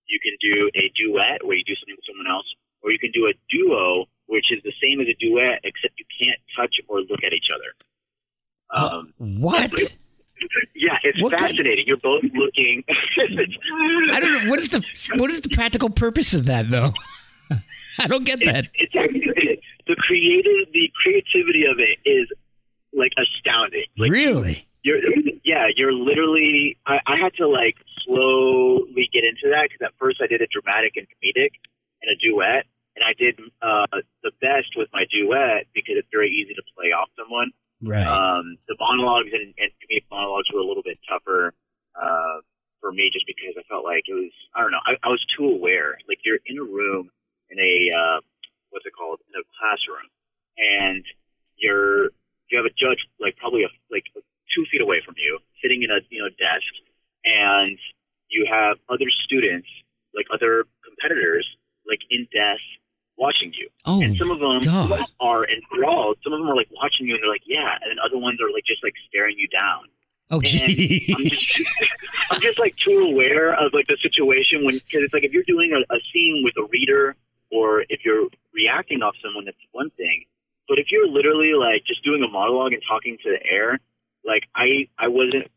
You 0.07 0.19
can 0.23 0.35
do 0.39 0.69
a 0.75 0.82
duet 0.95 1.45
where 1.45 1.55
you 1.57 1.63
do 1.63 1.75
something 1.75 1.95
with 1.95 2.05
someone 2.07 2.27
else 2.31 2.45
or 2.81 2.91
you 2.91 2.99
can 2.99 3.11
do 3.11 3.27
a 3.27 3.33
duo, 3.49 4.05
which 4.27 4.51
is 4.51 4.61
the 4.63 4.73
same 4.81 4.99
as 5.01 5.07
a 5.07 5.15
duet, 5.19 5.59
except 5.63 5.93
you 5.97 6.05
can't 6.19 6.39
touch 6.55 6.75
or 6.87 6.99
look 7.01 7.23
at 7.25 7.33
each 7.33 7.47
other. 7.53 7.71
Um, 8.75 9.13
What? 9.17 9.71
yeah, 10.75 10.97
it's 11.03 11.21
What 11.21 11.31
kind- 11.37 11.51
fascinating. 11.51 11.85
You're 11.87 11.97
both 11.97 12.23
looking. 12.33 12.83
I 12.89 14.19
don't 14.19 14.43
know. 14.43 14.49
What 14.49 14.59
is 14.59 14.69
the 14.69 14.83
what 15.17 15.29
is 15.31 15.41
the 15.41 15.49
practical 15.49 15.89
purpose 15.89 16.33
of 16.33 16.45
that 16.47 16.69
though? 16.69 16.89
I 17.99 18.07
don't 18.07 18.25
get 18.25 18.39
that. 18.39 18.67
it's 18.73 18.95
actually 18.95 19.61
the 19.87 19.95
creative, 19.97 20.71
the 20.73 20.89
creativity 20.95 21.65
of 21.65 21.77
it 21.79 21.99
is 22.07 22.27
like 22.93 23.11
astounding. 23.17 23.85
Like 23.97 24.11
really? 24.11 24.67
you're, 24.83 24.97
yeah, 25.43 25.67
you're 25.75 25.93
literally. 25.93 26.77
I, 26.87 26.99
I 27.05 27.17
had 27.17 27.33
to 27.35 27.47
like 27.47 27.75
slowly 28.05 29.09
get 29.13 29.23
into 29.23 29.49
that 29.53 29.69
because 29.69 29.85
at 29.85 29.93
first 29.99 30.21
I 30.23 30.27
did 30.27 30.41
a 30.41 30.47
dramatic 30.47 30.93
and 30.97 31.05
comedic 31.07 31.51
and 32.01 32.09
a 32.11 32.17
duet, 32.17 32.65
and 32.95 33.03
I 33.05 33.13
did 33.17 33.39
uh, 33.61 33.85
the 34.23 34.31
best 34.41 34.73
with 34.75 34.89
my 34.93 35.05
duet 35.11 35.67
because 35.73 35.95
it's 35.97 36.07
very 36.11 36.29
easy 36.31 36.53
to 36.55 36.63
play 36.75 36.87
off 36.91 37.09
someone. 37.17 37.51
Right. 37.83 38.05
Um, 38.07 38.57
the 38.67 38.75
monologues 38.79 39.29
and, 39.33 39.53
and 39.59 39.69
comedic 39.83 40.05
monologues 40.09 40.47
were 40.53 40.61
a 40.61 40.65
little 40.65 40.83
bit 40.83 40.97
tougher 41.07 41.53
uh, 41.99 42.39
for 42.79 42.91
me 42.93 43.09
just 43.11 43.25
because 43.27 43.55
I 43.59 43.63
felt 43.67 43.83
like 43.83 44.03
it 44.07 44.13
was 44.13 44.31
I 44.55 44.61
don't 44.61 44.71
know 44.71 44.79
I, 44.85 44.95
I 45.03 45.09
was 45.09 45.23
too 45.37 45.45
aware. 45.49 45.97
Like 46.07 46.19
you're 46.23 46.39
in 46.47 46.57
a 46.59 46.63
room 46.63 47.09
in 47.51 47.59
a 47.59 47.73
uh, 47.91 48.19
what's 48.69 48.85
it 48.85 48.93
called 48.95 49.19
in 49.27 49.35
a 49.35 49.43
classroom, 49.59 50.07
and 50.57 51.03
you're 51.57 52.15
you 52.51 52.55
have 52.55 52.65
a 52.65 52.75
judge 52.77 53.03
like 53.19 53.35
probably 53.37 53.63
a, 53.63 53.71
like 53.91 54.05
two 54.55 54.63
feet 54.71 54.79
away 54.81 55.01
from 55.05 55.15
you, 55.17 55.39
sitting 55.61 55.83
in 55.83 55.91
a 55.91 55.99
you 56.09 56.23
know 56.23 56.29
desk, 56.39 56.71
and 57.25 57.77
you 58.29 58.47
have 58.49 58.77
other 58.89 59.09
students, 59.27 59.67
like 60.15 60.25
other 60.33 60.63
competitors, 60.87 61.45
like 61.87 61.99
in 62.09 62.27
desk 62.31 62.63
watching 63.15 63.53
you. 63.53 63.69
Oh, 63.85 64.01
and 64.01 64.17
some 64.17 64.31
of 64.31 64.39
them 64.39 64.63
God. 64.65 65.05
are 65.19 65.45
enthralled. 65.47 66.17
Some 66.23 66.33
of 66.33 66.39
them 66.39 66.49
are 66.49 66.55
like 66.55 66.69
watching 66.73 67.05
you 67.05 67.13
and 67.13 67.21
they're 67.21 67.29
like, 67.29 67.45
yeah. 67.45 67.77
And 67.79 67.91
then 67.93 67.97
other 68.03 68.17
ones 68.17 68.41
are 68.41 68.49
like 68.51 68.65
just 68.65 68.81
like 68.83 68.93
staring 69.07 69.35
you 69.37 69.47
down. 69.49 69.85
I'm 70.45 71.25
just, 71.29 71.61
I'm 72.31 72.41
just 72.41 72.59
like 72.59 72.75
too 72.77 72.99
aware 73.11 73.53
of 73.53 73.73
like 73.73 73.87
the 73.87 73.97
situation 74.01 74.65
when 74.65 74.75
because 74.75 75.01
it's 75.03 75.13
like 75.13 75.23
if 75.23 75.31
you're 75.31 75.43
doing 75.47 75.71
a, 75.73 75.79
a 75.93 75.99
scene 76.11 76.41
with 76.43 76.53
a 76.57 76.67
reader 76.71 77.15
or 77.51 77.81
if 77.89 78.01
you're 78.05 78.27
reacting 78.53 79.01
off 79.01 79.15
someone, 79.23 79.45
that's 79.45 79.57
one 79.71 79.89
thing. 79.91 80.25
But 80.67 80.79
if 80.79 80.87
you're 80.91 81.07
literally 81.07 81.53
like 81.53 81.83
just 81.85 82.03
doing 82.03 82.23
a 82.23 82.27
monologue 82.27 82.73
and 82.73 82.81
talking 82.87 83.17
to 83.23 83.29
the 83.29 83.45
air, 83.49 83.79
like 84.25 84.43
I 84.55 84.87
I 84.97 85.07
wasn't 85.09 85.51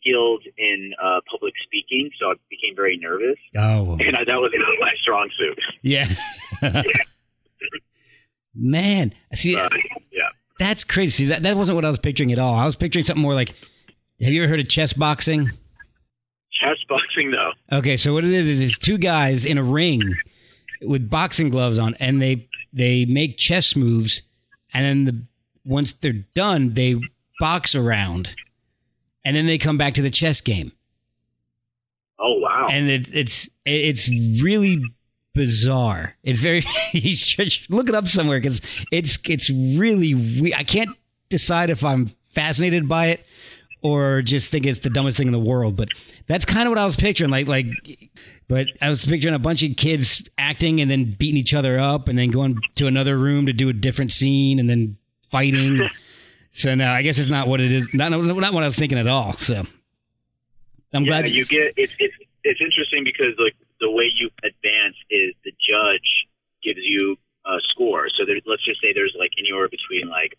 skilled 0.00 0.42
in 0.58 0.92
uh, 1.02 1.20
public 1.30 1.54
speaking, 1.64 2.10
so 2.20 2.30
I 2.30 2.34
became 2.50 2.76
very 2.76 2.96
nervous, 2.98 3.36
oh, 3.56 3.96
and 3.98 4.16
I, 4.16 4.24
that 4.24 4.36
was 4.36 4.52
not 4.54 4.68
my 4.80 4.92
strong 5.00 5.30
suit. 5.38 5.58
yeah. 5.82 6.04
Man, 8.54 9.12
see, 9.34 9.56
Uh, 9.56 9.68
yeah. 10.12 10.28
that's 10.58 10.84
crazy. 10.84 11.24
See, 11.24 11.30
that, 11.30 11.42
that 11.42 11.56
wasn't 11.56 11.74
what 11.76 11.84
I 11.84 11.90
was 11.90 11.98
picturing 11.98 12.30
at 12.32 12.38
all. 12.38 12.54
I 12.54 12.66
was 12.66 12.76
picturing 12.76 13.04
something 13.04 13.22
more 13.22 13.34
like, 13.34 13.52
have 14.24 14.32
you 14.32 14.42
ever 14.42 14.48
heard 14.50 14.60
of 14.60 14.68
chess 14.68 14.92
boxing? 14.92 15.46
Chess 15.46 16.78
boxing, 16.88 17.30
though. 17.30 17.78
Okay, 17.78 17.96
so 17.96 18.12
what 18.14 18.24
it 18.24 18.30
is 18.30 18.48
is 18.48 18.60
it's 18.62 18.78
two 18.78 18.98
guys 18.98 19.44
in 19.46 19.58
a 19.58 19.62
ring 19.62 20.00
with 20.82 21.08
boxing 21.10 21.50
gloves 21.50 21.78
on, 21.78 21.94
and 22.00 22.20
they 22.22 22.48
they 22.72 23.04
make 23.04 23.36
chess 23.36 23.76
moves, 23.76 24.22
and 24.72 24.84
then 24.84 25.04
the 25.04 25.26
once 25.64 25.92
they're 25.92 26.24
done, 26.34 26.74
they 26.74 26.96
box 27.40 27.74
around, 27.74 28.30
and 29.24 29.36
then 29.36 29.46
they 29.46 29.58
come 29.58 29.76
back 29.78 29.94
to 29.94 30.02
the 30.02 30.10
chess 30.10 30.40
game, 30.40 30.72
Oh 32.18 32.38
wow. 32.40 32.68
and 32.70 32.88
it, 32.88 33.08
it's 33.12 33.48
it's 33.64 34.08
really 34.42 34.82
bizarre. 35.34 36.16
It's 36.22 36.40
very 36.40 36.62
you 36.92 37.12
should 37.16 37.52
look 37.68 37.88
it 37.88 37.94
up 37.94 38.06
somewhere 38.06 38.38
because 38.40 38.60
it's 38.92 39.18
it's 39.28 39.50
really 39.50 40.14
we 40.14 40.54
I 40.54 40.62
can't 40.64 40.90
decide 41.28 41.70
if 41.70 41.82
I'm 41.84 42.06
fascinated 42.34 42.88
by 42.88 43.06
it 43.08 43.24
or 43.84 44.22
just 44.22 44.50
think 44.50 44.64
it's 44.64 44.80
the 44.80 44.90
dumbest 44.90 45.18
thing 45.18 45.28
in 45.28 45.32
the 45.32 45.38
world. 45.38 45.76
But 45.76 45.90
that's 46.26 46.46
kind 46.46 46.66
of 46.66 46.70
what 46.70 46.78
I 46.78 46.86
was 46.86 46.96
picturing. 46.96 47.30
Like 47.30 47.46
like, 47.46 47.66
but 48.48 48.66
I 48.80 48.88
was 48.88 49.04
picturing 49.04 49.34
a 49.34 49.38
bunch 49.38 49.62
of 49.62 49.76
kids 49.76 50.26
acting 50.38 50.80
and 50.80 50.90
then 50.90 51.14
beating 51.16 51.36
each 51.36 51.54
other 51.54 51.78
up 51.78 52.08
and 52.08 52.18
then 52.18 52.30
going 52.30 52.58
to 52.76 52.86
another 52.86 53.16
room 53.18 53.46
to 53.46 53.52
do 53.52 53.68
a 53.68 53.72
different 53.72 54.10
scene 54.10 54.58
and 54.58 54.68
then 54.68 54.96
fighting. 55.30 55.88
so 56.50 56.74
no, 56.74 56.90
I 56.90 57.02
guess 57.02 57.18
it's 57.18 57.30
not 57.30 57.46
what 57.46 57.60
it 57.60 57.70
is. 57.70 57.88
Not 57.92 58.10
not 58.10 58.54
what 58.54 58.62
I 58.62 58.66
was 58.66 58.74
thinking 58.74 58.98
at 58.98 59.06
all. 59.06 59.34
So 59.34 59.62
I'm 60.94 61.04
yeah, 61.04 61.08
glad 61.08 61.28
you 61.28 61.44
get 61.44 61.74
it's 61.76 61.92
it's 61.98 62.14
it's 62.42 62.60
interesting 62.60 63.04
because 63.04 63.34
like 63.38 63.54
the 63.80 63.90
way 63.90 64.10
you 64.14 64.30
advance 64.42 64.96
is 65.10 65.34
the 65.44 65.52
judge 65.60 66.26
gives 66.62 66.80
you 66.82 67.16
a 67.44 67.58
score. 67.68 68.08
So 68.16 68.24
there, 68.24 68.36
let's 68.46 68.64
just 68.64 68.80
say 68.80 68.94
there's 68.94 69.14
like 69.18 69.32
anywhere 69.38 69.68
between 69.68 70.08
like 70.08 70.38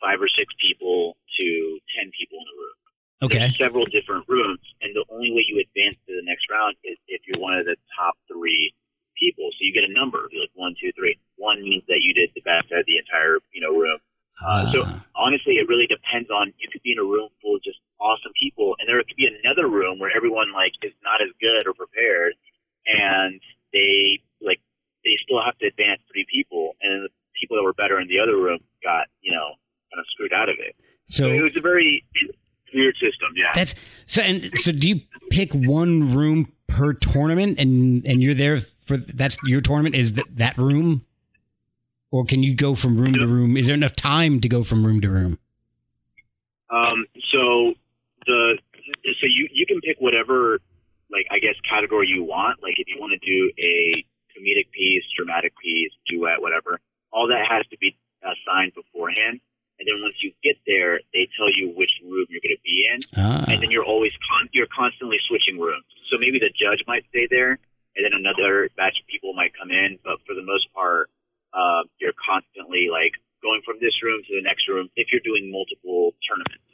five 0.00 0.22
or 0.22 0.28
six 0.28 0.54
people 0.62 1.16
to 1.38 1.78
ten 1.98 2.12
people 2.14 2.38
in 2.38 2.46
a 2.46 2.56
room. 2.56 2.83
Okay. 3.22 3.38
There's 3.38 3.58
several 3.58 3.86
different 3.86 4.24
rooms, 4.28 4.60
and 4.82 4.94
the 4.94 5.04
only 5.12 5.30
way 5.30 5.44
you 5.46 5.60
advance 5.62 5.96
to 6.06 6.12
the 6.14 6.24
next 6.24 6.46
round 6.50 6.76
is 6.84 6.96
if 7.08 7.22
you're 7.26 7.40
one 7.40 7.54
of 7.58 7.64
the 7.66 7.76
top 7.96 8.14
three 8.30 8.74
people. 9.18 9.46
So 9.54 9.58
you 9.62 9.72
get 9.72 9.84
a 9.88 9.92
number, 9.92 10.26
like 10.34 10.50
one, 10.54 10.74
two, 10.80 10.90
three. 10.98 11.18
One 11.36 11.62
means 11.62 11.84
that 11.86 12.00
you 12.02 12.14
did 12.14 12.30
the 12.34 12.42
best 12.42 12.72
out 12.74 12.80
of 12.82 12.86
the 12.86 12.98
entire 12.98 13.38
you 13.52 13.60
know 13.62 13.70
room. 13.76 13.98
Uh, 14.42 14.72
so 14.72 14.82
Ah. 14.82 15.06
honestly, 15.14 15.54
it 15.62 15.68
really 15.68 15.86
depends 15.86 16.28
on. 16.30 16.52
You 16.58 16.66
could 16.72 16.82
be 16.82 16.92
in 16.92 16.98
a 16.98 17.06
room 17.06 17.30
full 17.40 17.54
of 17.56 17.62
just 17.62 17.78
awesome 18.00 18.32
people, 18.40 18.74
and 18.80 18.88
there 18.88 18.98
could 19.06 19.16
be 19.16 19.30
another 19.30 19.68
room 19.70 19.98
where 20.02 20.10
everyone 20.14 20.50
like 20.52 20.72
is 20.82 20.92
not 21.06 21.22
as 21.22 21.30
good 21.40 21.66
or 21.70 21.74
prepared, 21.74 22.34
and 22.86 23.40
they 23.72 24.18
like 24.42 24.58
they 25.06 25.14
still 25.22 25.38
have 25.44 25.56
to 25.58 25.66
advance 25.70 26.02
three 26.10 26.26
people, 26.26 26.74
and 26.82 27.06
the 27.06 27.10
people 27.38 27.56
that 27.56 27.62
were 27.62 27.74
better 27.78 28.00
in 28.00 28.08
the 28.08 28.18
other 28.18 28.34
room 28.36 28.58
got 28.82 29.06
you 29.22 29.30
know 29.30 29.54
kind 29.94 30.00
of 30.02 30.06
screwed 30.10 30.32
out 30.34 30.48
of 30.48 30.56
it. 30.58 30.74
So 31.06 31.30
it 31.30 31.40
was 31.42 31.54
a 31.56 31.60
very 31.60 32.02
weird 32.72 32.94
system. 32.94 33.32
Yeah. 33.36 33.52
That's 33.54 33.74
so. 34.06 34.22
And 34.22 34.50
so, 34.58 34.72
do 34.72 34.88
you 34.88 35.00
pick 35.30 35.52
one 35.52 36.14
room 36.14 36.52
per 36.68 36.92
tournament, 36.92 37.58
and 37.58 38.04
and 38.06 38.22
you're 38.22 38.34
there 38.34 38.60
for 38.86 38.96
that's 38.96 39.38
your 39.44 39.60
tournament 39.60 39.94
is 39.94 40.14
that 40.14 40.36
that 40.36 40.58
room, 40.58 41.04
or 42.10 42.24
can 42.24 42.42
you 42.42 42.54
go 42.54 42.74
from 42.74 42.98
room 42.98 43.14
to 43.14 43.26
room? 43.26 43.56
Is 43.56 43.66
there 43.66 43.74
enough 43.74 43.96
time 43.96 44.40
to 44.40 44.48
go 44.48 44.64
from 44.64 44.84
room 44.84 45.00
to 45.00 45.08
room? 45.08 45.38
Um, 46.70 47.06
so 47.32 47.74
the 48.26 48.58
so 49.04 49.26
you 49.26 49.48
you 49.52 49.66
can 49.66 49.80
pick 49.80 49.96
whatever 49.98 50.60
like 51.10 51.26
I 51.30 51.38
guess 51.38 51.54
category 51.68 52.08
you 52.08 52.24
want. 52.24 52.62
Like 52.62 52.74
if 52.78 52.88
you 52.88 52.96
want 52.98 53.12
to 53.12 53.26
do 53.26 53.50
a 53.58 54.04
comedic 54.34 54.70
piece, 54.72 55.04
dramatic 55.16 55.52
piece, 55.62 55.92
duet, 56.08 56.40
whatever, 56.40 56.80
all 57.12 57.28
that 57.28 57.46
has 57.48 57.66
to 57.70 57.78
be 57.78 57.96
assigned 58.22 58.72
beforehand. 58.74 59.40
And 59.78 59.88
then 59.90 60.02
once 60.02 60.14
you 60.22 60.30
get 60.42 60.56
there, 60.66 61.00
they 61.12 61.26
tell 61.36 61.50
you 61.50 61.74
which 61.74 61.90
room 62.02 62.26
you're 62.30 62.40
going 62.40 62.56
to 62.56 62.62
be 62.64 62.86
in, 62.94 62.98
Ah, 63.18 63.44
and 63.50 63.60
then 63.62 63.70
you're 63.70 63.84
always 63.84 64.12
con- 64.30 64.48
you're 64.52 64.70
constantly 64.70 65.18
switching 65.26 65.58
rooms. 65.58 65.84
So 66.10 66.16
maybe 66.18 66.38
the 66.38 66.50
judge 66.54 66.84
might 66.86 67.04
stay 67.10 67.26
there, 67.28 67.58
and 67.96 68.00
then 68.06 68.14
another 68.14 68.70
batch 68.76 68.96
of 69.02 69.06
people 69.10 69.34
might 69.34 69.52
come 69.58 69.70
in. 69.70 69.98
But 70.04 70.18
for 70.26 70.34
the 70.34 70.42
most 70.46 70.72
part, 70.72 71.10
uh, 71.52 71.82
you're 72.00 72.14
constantly 72.22 72.86
like 72.90 73.12
going 73.42 73.62
from 73.66 73.76
this 73.80 73.98
room 74.02 74.22
to 74.28 74.32
the 74.34 74.42
next 74.42 74.68
room. 74.68 74.88
If 74.96 75.08
you're 75.12 75.24
doing 75.26 75.50
multiple 75.50 76.14
tournaments, 76.22 76.64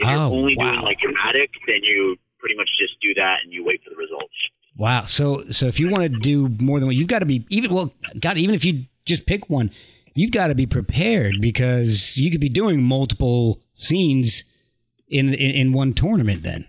if 0.00 0.08
you're 0.08 0.18
Oh, 0.18 0.32
only 0.32 0.56
wow. 0.56 0.72
doing 0.72 0.80
like 0.80 0.98
dramatic, 1.00 1.50
then 1.66 1.84
you 1.84 2.16
pretty 2.38 2.56
much 2.56 2.68
just 2.78 2.96
do 3.00 3.12
that 3.14 3.40
and 3.44 3.52
you 3.52 3.64
wait 3.64 3.82
for 3.84 3.90
the 3.90 3.96
results. 3.96 4.34
wow. 4.76 5.04
So 5.04 5.44
so 5.50 5.66
if 5.66 5.78
you 5.78 5.88
want 5.88 6.04
to 6.04 6.08
do 6.08 6.48
more 6.58 6.80
than 6.80 6.88
one, 6.88 6.96
you've 6.96 7.08
got 7.08 7.20
to 7.20 7.26
be 7.26 7.44
even 7.50 7.72
well. 7.72 7.92
God, 8.18 8.36
even 8.38 8.54
if 8.54 8.64
you 8.64 8.84
just 9.04 9.26
pick 9.26 9.48
one, 9.50 9.70
you've 10.16 10.32
got 10.32 10.48
to 10.48 10.54
be 10.54 10.66
prepared 10.66 11.36
because 11.40 12.16
you 12.16 12.30
could 12.30 12.40
be 12.40 12.48
doing 12.48 12.82
multiple 12.82 13.60
scenes 13.74 14.44
in 15.08 15.34
in, 15.34 15.50
in 15.54 15.72
one 15.72 15.92
tournament. 15.94 16.42
Then, 16.42 16.66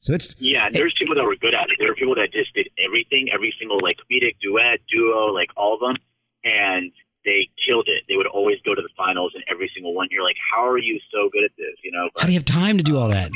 so 0.00 0.14
it's 0.14 0.36
Yeah, 0.38 0.68
there's 0.70 0.94
people 0.94 1.14
that 1.16 1.24
were 1.24 1.36
good 1.36 1.54
at 1.54 1.70
it. 1.70 1.76
There 1.78 1.88
were 1.88 1.94
people 1.96 2.14
that 2.14 2.32
just 2.32 2.54
did 2.54 2.68
everything, 2.84 3.28
every 3.32 3.54
single 3.58 3.80
like 3.82 3.96
comedic, 3.98 4.36
duet, 4.40 4.80
duo, 4.88 5.26
like 5.32 5.50
all 5.56 5.74
of 5.74 5.80
them, 5.80 5.96
and 6.44 6.92
they 7.24 7.48
killed 7.66 7.88
it. 7.88 8.04
They 8.08 8.16
would 8.16 8.26
always 8.26 8.58
go 8.64 8.74
to 8.74 8.82
the 8.82 8.90
finals 8.96 9.32
in 9.34 9.42
every 9.50 9.70
single 9.74 9.94
one. 9.94 10.08
You're 10.10 10.22
like, 10.22 10.36
how 10.54 10.68
are 10.68 10.78
you 10.78 11.00
so 11.10 11.30
good 11.32 11.44
at 11.44 11.52
this? 11.56 11.74
You 11.82 11.90
know, 11.90 12.10
How 12.18 12.26
do 12.26 12.32
you 12.32 12.38
have 12.38 12.44
time 12.44 12.76
to 12.76 12.82
do 12.82 12.98
all 12.98 13.08
that? 13.08 13.32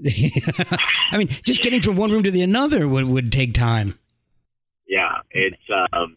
I 1.12 1.16
mean, 1.18 1.28
just 1.44 1.62
getting 1.62 1.80
from 1.80 1.96
one 1.96 2.10
room 2.10 2.22
to 2.24 2.30
the 2.30 2.42
another 2.42 2.86
would, 2.86 3.04
would 3.04 3.32
take 3.32 3.54
time. 3.54 3.98
yeah, 4.88 5.20
it's. 5.30 5.56
um 5.92 6.16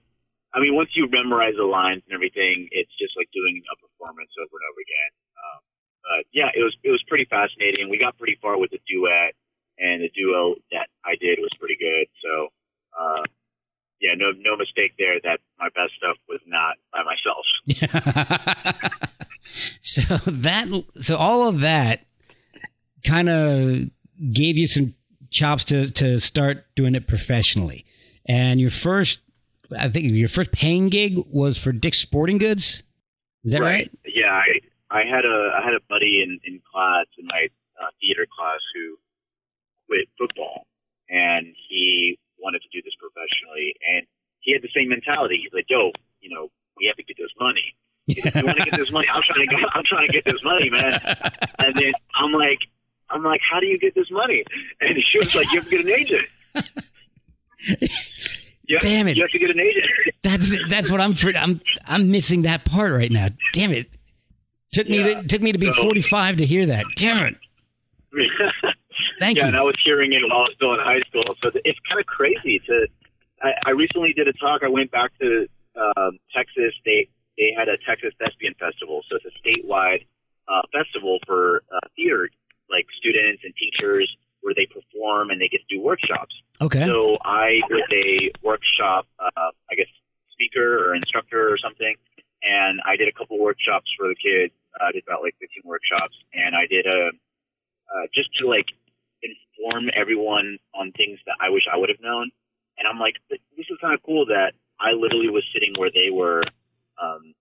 I 0.54 0.60
mean, 0.60 0.76
once 0.76 0.92
you 0.94 1.08
memorize 1.10 1.56
the 1.56 1.64
lines 1.64 2.04
and 2.06 2.14
everything, 2.14 2.68
it's 2.72 2.92
just 3.00 3.16
like 3.16 3.32
doing 3.32 3.64
a 3.72 3.76
performance 3.80 4.32
over 4.36 4.52
and 4.52 4.66
over 4.68 4.82
again. 4.84 5.12
Um, 5.40 5.60
but 6.04 6.22
yeah, 6.34 6.50
it 6.54 6.60
was 6.60 6.76
it 6.84 6.92
was 6.92 7.04
pretty 7.08 7.26
fascinating. 7.26 7.90
We 7.90 7.98
got 7.98 8.18
pretty 8.18 8.38
far 8.42 8.60
with 8.60 8.72
the 8.72 8.80
duet, 8.88 9.34
and 9.80 10.02
the 10.04 10.12
duo 10.12 10.56
that 10.72 10.88
I 11.06 11.16
did 11.16 11.40
was 11.40 11.52
pretty 11.60 11.78
good. 11.80 12.08
So, 12.20 12.48
uh, 12.92 13.24
yeah, 14.02 14.16
no 14.18 14.32
no 14.36 14.58
mistake 14.58 14.94
there 15.00 15.16
that 15.24 15.40
my 15.60 15.70
best 15.72 15.96
stuff 15.96 16.18
was 16.28 16.42
not 16.46 16.76
by 16.92 17.04
myself. 17.08 17.46
so 19.80 20.18
that, 20.32 20.68
so 21.02 21.16
all 21.16 21.48
of 21.48 21.62
that 21.62 22.06
kind 23.06 23.30
of 23.30 23.90
gave 24.34 24.58
you 24.58 24.68
some 24.68 24.96
chops 25.30 25.64
to 25.66 25.90
to 25.92 26.20
start 26.20 26.66
doing 26.76 26.96
it 26.96 27.08
professionally. 27.08 27.86
And 28.26 28.62
your 28.62 28.72
first, 28.72 29.20
I 29.78 29.90
think 29.90 30.12
your 30.12 30.30
first 30.30 30.52
paying 30.52 30.90
gig 30.90 31.18
was 31.30 31.58
for 31.58 31.72
Dick's 31.72 32.00
Sporting 32.00 32.38
Goods. 32.38 32.84
Is 33.44 33.52
that 33.54 33.62
right? 33.62 33.90
Yeah, 34.06 34.32
I 34.32 34.60
I 34.90 35.04
had 35.04 35.26
a 35.26 35.52
I 35.58 35.64
had 35.64 35.74
a 35.74 35.80
buddy 35.90 36.22
in 36.22 36.40
in 36.44 36.62
class 36.72 37.06
in 37.18 37.26
my 37.26 37.48
uh, 37.82 37.88
theater 38.00 38.28
class 38.38 38.60
who 38.76 38.98
quit 39.88 40.08
football, 40.18 40.68
and 41.10 41.48
he 41.70 42.20
wanted 42.40 42.62
to 42.62 42.68
do 42.72 42.82
this 42.84 42.94
professionally, 43.00 43.76
and 43.96 44.06
he 44.42 44.54
had 44.54 44.62
the 44.62 44.70
same 44.76 44.90
mentality. 44.90 45.40
He's 45.42 45.54
like, 45.54 45.66
"Yo, 45.70 45.92
you 46.22 46.30
know, 46.34 46.50
we 46.78 46.86
have 46.88 46.98
to 46.98 47.04
get 47.04 47.18
this 47.18 47.32
money. 47.40 47.76
We 48.08 48.16
want 48.44 48.58
to 48.58 48.66
get 48.66 48.78
this 48.78 48.92
money. 48.92 49.08
I'm 49.12 49.22
trying 49.24 49.48
to 49.48 49.56
get, 49.56 49.60
I'm 49.74 49.84
trying 49.86 50.08
to 50.08 50.14
get 50.14 50.26
this 50.26 50.44
money, 50.44 50.70
man." 50.70 51.00
And 51.60 51.76
then 51.76 51.94
I'm 52.16 52.32
like, 52.34 52.60
I'm 53.10 53.24
like, 53.24 53.42
"How 53.50 53.60
do 53.60 53.68
you 53.68 53.80
get 53.80 53.96
this 53.96 54.10
money?" 54.12 54.44
And 54.82 54.98
she 55.04 55.20
was 55.20 55.34
like, 55.36 55.52
"You 55.52 55.62
have 55.62 55.70
to 55.70 55.78
get 55.78 55.86
an 55.86 55.92
agent." 55.92 56.28
You 58.72 58.78
have, 58.78 58.84
Damn 58.84 59.08
it. 59.08 59.18
You 59.18 59.24
have 59.24 59.32
to 59.32 59.40
get 59.40 59.50
an 59.52 59.60
agent. 59.60 59.86
That's 60.24 60.68
that's 60.70 60.92
what 60.92 61.02
I'm 61.02 61.14
for, 61.16 61.32
I'm 61.36 61.60
I'm 61.86 62.12
missing 62.12 62.44
that 62.44 62.64
part 62.64 62.92
right 62.94 63.12
now. 63.12 63.28
Damn 63.54 63.72
it. 63.72 63.88
Took 64.72 64.88
me 64.88 65.00
Yeah. 65.00 65.22
took 65.24 65.42
me 65.42 65.52
to 65.52 65.58
be 65.58 65.72
So- 65.72 65.82
45 65.82 66.38
to 66.38 66.46
hear 66.46 66.66
that. 66.68 66.86
Damn 66.96 67.26
it. 67.26 67.36
Thank 69.20 69.38
you. 69.38 69.42
yeah, 69.42 69.46
you. 69.46 69.48
and 69.50 69.58
I 69.58 69.62
was 69.64 69.76
hearing 69.84 70.14
it 70.14 70.22
while 70.24 70.40
I 70.40 70.42
was 70.42 70.54
still 70.56 70.74
in 70.74 70.80
high 70.80 71.02
school. 71.02 71.24
So 71.42 71.52
it's 71.66 71.80
kind 71.88 72.00
of 72.00 72.06
crazy 72.06 72.60
to. 72.68 72.88
I, 73.42 73.54
I 73.66 73.70
recently 73.72 74.14
did 74.14 74.28
a 74.28 74.34
talk. 74.34 74.62
I 74.64 74.68
went 74.70 74.92
back 74.92 75.12
to 75.20 75.48
um, 75.76 76.20
Texas. 76.36 76.74
They 76.86 77.08
they 77.38 77.54
had 77.58 77.68
a 77.68 77.78
Texas 77.86 78.14
Thespian 78.20 78.54
Festival, 78.60 79.02
so 79.10 79.18
it's 79.18 79.26
a 79.26 79.48
statewide 79.48 80.06
uh, 80.48 80.62
festival 80.72 81.18
for 81.26 81.64
uh, 81.74 81.80
theater, 81.96 82.30
like 82.70 82.86
students 83.00 83.42
and 83.44 83.54
teachers, 83.56 84.16
where 84.42 84.54
they 84.56 84.66
perform 84.66 85.30
and 85.30 85.40
they 85.40 85.48
get 85.48 85.62
to 85.68 85.76
do 85.76 85.82
workshops. 85.82 86.34
Okay. 86.60 86.86
So 86.86 87.18
I 87.24 87.62
was 87.70 87.88
a 87.92 88.32
workshop, 88.42 89.08
uh, 89.20 89.52
I 89.70 89.76
guess, 89.76 89.90
speaker 90.34 90.90
or 90.90 90.96
instructor 90.96 91.52
or 91.52 91.58
something, 91.58 91.96
and 92.44 92.82
I 92.86 92.96
did 92.98 93.08
a 93.08 93.14
couple 93.14 93.40
workshops 93.40 93.90
for 93.98 94.08
the 94.08 94.16
kids. 94.16 94.54
Uh, 94.80 94.86
I 94.86 94.92
did 94.92 95.04
about 95.08 95.22
like 95.22 95.36
15 95.40 95.64
workshops, 95.66 96.16
and 96.34 96.56
I 96.56 96.66
did 96.68 96.86
a 96.86 97.12
uh, 97.92 98.06
just 98.14 98.30
to 98.40 98.48
like 98.48 98.68
inform 99.22 99.90
everyone 99.94 100.58
on 100.74 100.92
things 100.94 101.20
that 101.26 101.36
I 101.40 101.50
wish 101.50 101.64
I 101.72 101.78
would 101.78 101.90
have 101.90 102.02
known. 102.02 102.32
And 102.78 102.88
I'm 102.88 103.00
like, 103.00 103.16
this 103.30 103.68
is 103.70 103.78
kind 103.82 103.94
of 103.94 104.02
cool 104.04 104.26
that 104.28 104.54
I 104.80 104.94
literally 104.98 105.30
was 105.30 105.46
sitting 105.54 105.74
where 105.78 105.92
they 105.94 106.10
were 106.10 106.42
um, 107.02 107.34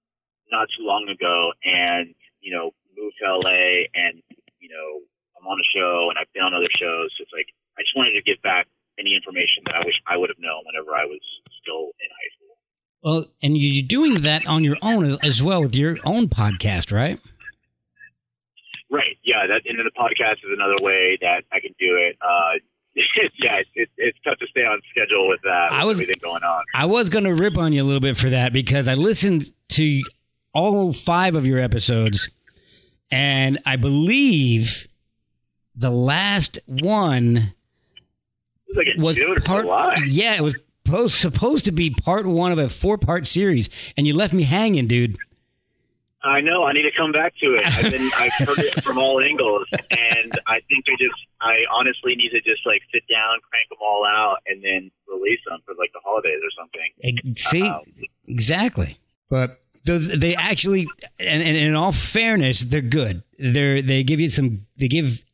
not 0.51 0.69
too 0.77 0.85
long 0.85 1.09
ago, 1.09 1.53
and 1.65 2.15
you 2.41 2.53
know, 2.53 2.73
moved 2.97 3.17
to 3.21 3.29
LA, 3.31 3.89
and 3.95 4.23
you 4.59 4.69
know, 4.69 5.01
I'm 5.41 5.47
on 5.49 5.59
a 5.59 5.69
show, 5.73 6.11
and 6.11 6.19
I've 6.19 6.31
been 6.33 6.43
on 6.43 6.55
other 6.55 6.71
shows. 6.71 7.11
So 7.17 7.25
it's 7.25 7.33
like 7.33 7.49
I 7.79 7.83
just 7.83 7.97
wanted 7.97 8.13
to 8.13 8.23
give 8.23 8.41
back 8.43 8.67
any 8.99 9.17
information 9.17 9.65
that 9.67 9.75
I 9.75 9.85
wish 9.85 9.97
I 10.07 10.17
would 10.17 10.29
have 10.29 10.39
known 10.39 10.63
whenever 10.67 10.95
I 10.95 11.07
was 11.07 11.21
still 11.63 11.97
in 11.99 12.09
high 12.13 12.31
school. 12.37 12.57
Well, 13.03 13.25
and 13.43 13.57
you're 13.57 13.87
doing 13.87 14.23
that 14.23 14.47
on 14.47 14.63
your 14.63 14.77
own 14.83 15.19
as 15.23 15.43
well 15.43 15.63
with 15.63 15.75
your 15.75 15.97
own 16.05 16.29
podcast, 16.29 16.93
right? 16.93 17.19
Right. 18.91 19.17
Yeah. 19.23 19.47
That 19.47 19.63
and 19.65 19.79
then 19.79 19.87
the 19.87 19.99
podcast 19.99 20.45
is 20.45 20.53
another 20.53 20.83
way 20.83 21.17
that 21.23 21.45
I 21.51 21.61
can 21.61 21.75
do 21.79 21.97
it. 21.97 22.17
Uh, 22.21 22.59
yeah, 23.39 23.63
it's, 23.75 23.93
it's 23.97 24.19
tough 24.25 24.39
to 24.39 24.47
stay 24.49 24.65
on 24.65 24.81
schedule 24.91 25.29
with 25.29 25.41
that. 25.45 25.69
With 25.71 25.81
I 25.81 25.85
was 25.85 26.01
everything 26.01 26.21
going 26.21 26.43
on. 26.43 26.65
I 26.75 26.87
was 26.87 27.09
going 27.09 27.25
to 27.25 27.35
rip 27.35 27.57
on 27.57 27.73
you 27.73 27.83
a 27.83 27.85
little 27.85 28.01
bit 28.01 28.17
for 28.17 28.31
that 28.31 28.53
because 28.53 28.89
I 28.89 28.95
listened 28.95 29.45
to 29.71 30.03
all 30.53 30.93
five 30.93 31.37
of 31.37 31.47
your 31.47 31.61
episodes, 31.61 32.31
and 33.11 33.61
I 33.65 33.77
believe 33.77 34.89
the 35.75 35.91
last 35.91 36.59
one 36.67 37.55
was, 38.69 38.77
like 38.77 38.87
was 38.99 39.41
part. 39.45 39.67
Yeah, 40.07 40.35
it 40.35 40.43
was 40.43 40.55
supposed 40.85 41.15
supposed 41.15 41.65
to 41.67 41.73
be 41.73 41.91
part 41.91 42.27
one 42.27 42.53
of 42.53 42.59
a 42.59 42.69
four 42.69 42.99
part 42.99 43.27
series, 43.27 43.69
and 43.97 44.07
you 44.07 44.15
left 44.15 44.33
me 44.33 44.43
hanging, 44.43 44.87
dude. 44.87 45.17
I 46.23 46.43
know. 46.43 46.65
I 46.65 46.75
need 46.75 46.83
to 46.83 46.91
come 46.95 47.13
back 47.13 47.33
to 47.41 47.55
it. 47.55 47.67
I've 47.67 47.91
been 47.91 48.11
I've 48.19 48.33
heard 48.47 48.59
it 48.59 48.85
from 48.85 48.99
all 48.99 49.21
angles, 49.21 49.67
and 49.73 50.39
I 50.47 50.61
think 50.69 50.85
I 50.89 50.97
just 50.99 51.15
I 51.41 51.65
honestly 51.73 52.15
need 52.15 52.31
to 52.31 52.41
just 52.43 52.67
like 52.67 52.83
sit 52.93 53.05
down, 53.09 53.39
crank 53.49 53.69
them 53.71 53.79
all 53.81 54.05
out, 54.07 54.39
and 54.47 54.63
then 54.63 54.91
release 55.09 55.41
them 55.49 55.61
for 55.65 55.75
like 55.79 55.93
the 55.93 56.01
holidays 56.05 56.41
or 56.43 56.51
something. 56.59 57.37
See, 57.37 57.63
uh, 57.63 57.81
exactly. 58.27 58.99
But 59.31 59.63
those 59.85 60.19
they 60.19 60.35
actually, 60.37 60.87
and, 61.19 61.43
and 61.43 61.57
in 61.57 61.75
all 61.75 61.93
fairness, 61.93 62.65
they're 62.65 62.83
good. 62.83 63.23
They're 63.39 63.81
they 63.81 64.03
give 64.03 64.21
you 64.21 64.29
some. 64.29 64.67
They 64.77 64.89
give 64.89 65.25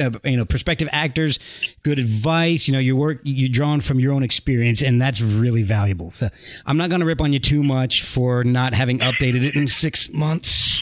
uh, 0.00 0.10
you 0.24 0.36
know 0.36 0.44
prospective 0.44 0.88
actors 0.92 1.38
good 1.82 1.98
advice 1.98 2.66
you 2.66 2.72
know 2.72 2.78
your 2.78 2.96
work 2.96 3.20
you're 3.22 3.48
drawn 3.48 3.80
from 3.80 4.00
your 4.00 4.12
own 4.12 4.22
experience 4.22 4.82
and 4.82 5.00
that's 5.00 5.20
really 5.20 5.62
valuable. 5.62 6.10
So 6.10 6.28
i'm 6.66 6.76
not 6.76 6.90
going 6.90 7.00
to 7.00 7.06
rip 7.06 7.20
on 7.20 7.32
you 7.32 7.38
too 7.38 7.62
much 7.62 8.04
for 8.04 8.44
not 8.44 8.74
having 8.74 8.98
updated 9.00 9.44
it 9.44 9.54
in 9.56 9.68
six 9.68 10.08
months. 10.10 10.80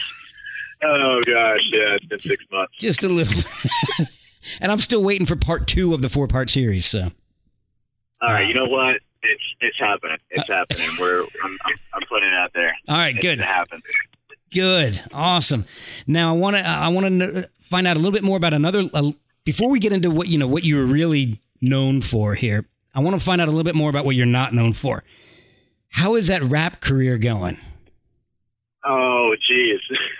Oh 0.81 1.21
gosh 1.25 1.59
yeah 1.71 1.95
it's 1.95 2.05
been 2.05 2.19
six 2.19 2.43
months. 2.51 2.73
Just 2.77 3.03
a 3.03 3.09
little. 3.09 3.41
And 4.61 4.71
i'm 4.71 4.79
still 4.79 5.03
waiting 5.03 5.27
for 5.27 5.35
part 5.35 5.67
two 5.67 5.93
of 5.93 6.01
the 6.01 6.09
four 6.09 6.27
part 6.27 6.49
series 6.49 6.85
so. 6.85 7.09
All 8.21 8.31
right 8.31 8.47
you 8.47 8.53
know 8.53 8.65
what? 8.65 9.01
It's 9.21 9.43
it's 9.59 9.77
happening. 9.77 10.17
It's 10.31 10.49
uh, 10.49 10.53
happening. 10.53 10.87
We're 10.99 11.21
I'm, 11.21 11.57
I'm, 11.65 11.75
I'm, 11.93 12.01
putting 12.07 12.29
it 12.29 12.33
out 12.33 12.51
there. 12.55 12.73
All 12.87 12.97
right 12.97 13.13
it's 13.13 13.21
good. 13.21 13.39
it 13.39 13.45
happens 13.45 13.83
Good, 14.51 14.99
awesome. 15.13 15.65
Now 16.07 16.33
I 16.33 16.37
want 16.37 16.55
to 16.55 16.65
I 16.65 16.87
want 16.87 17.05
to 17.19 17.49
find 17.69 17.87
out 17.87 17.95
a 17.95 17.99
little 17.99 18.11
bit 18.11 18.23
more 18.23 18.37
about 18.37 18.53
another. 18.53 18.83
Uh, 18.93 19.11
before 19.45 19.69
we 19.69 19.79
get 19.79 19.93
into 19.93 20.11
what 20.11 20.27
you 20.27 20.37
know 20.37 20.47
what 20.47 20.63
you're 20.63 20.85
really 20.85 21.39
known 21.61 22.01
for 22.01 22.35
here, 22.35 22.65
I 22.93 22.99
want 22.99 23.17
to 23.17 23.23
find 23.23 23.41
out 23.41 23.47
a 23.47 23.51
little 23.51 23.63
bit 23.63 23.75
more 23.75 23.89
about 23.89 24.05
what 24.05 24.15
you're 24.15 24.25
not 24.25 24.53
known 24.53 24.73
for. 24.73 25.03
How 25.89 26.15
is 26.15 26.27
that 26.27 26.43
rap 26.43 26.81
career 26.81 27.17
going? 27.17 27.57
Oh, 28.85 29.35
geez. 29.47 29.79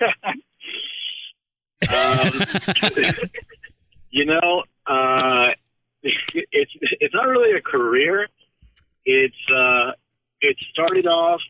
um, 1.92 2.32
you 4.10 4.24
know, 4.24 4.64
uh, 4.86 5.50
it's 6.02 6.72
it's 7.00 7.14
not 7.14 7.26
really 7.28 7.56
a 7.56 7.60
career. 7.60 8.26
It's 9.04 9.50
uh, 9.50 9.92
it 10.40 10.56
started 10.72 11.06
off 11.06 11.40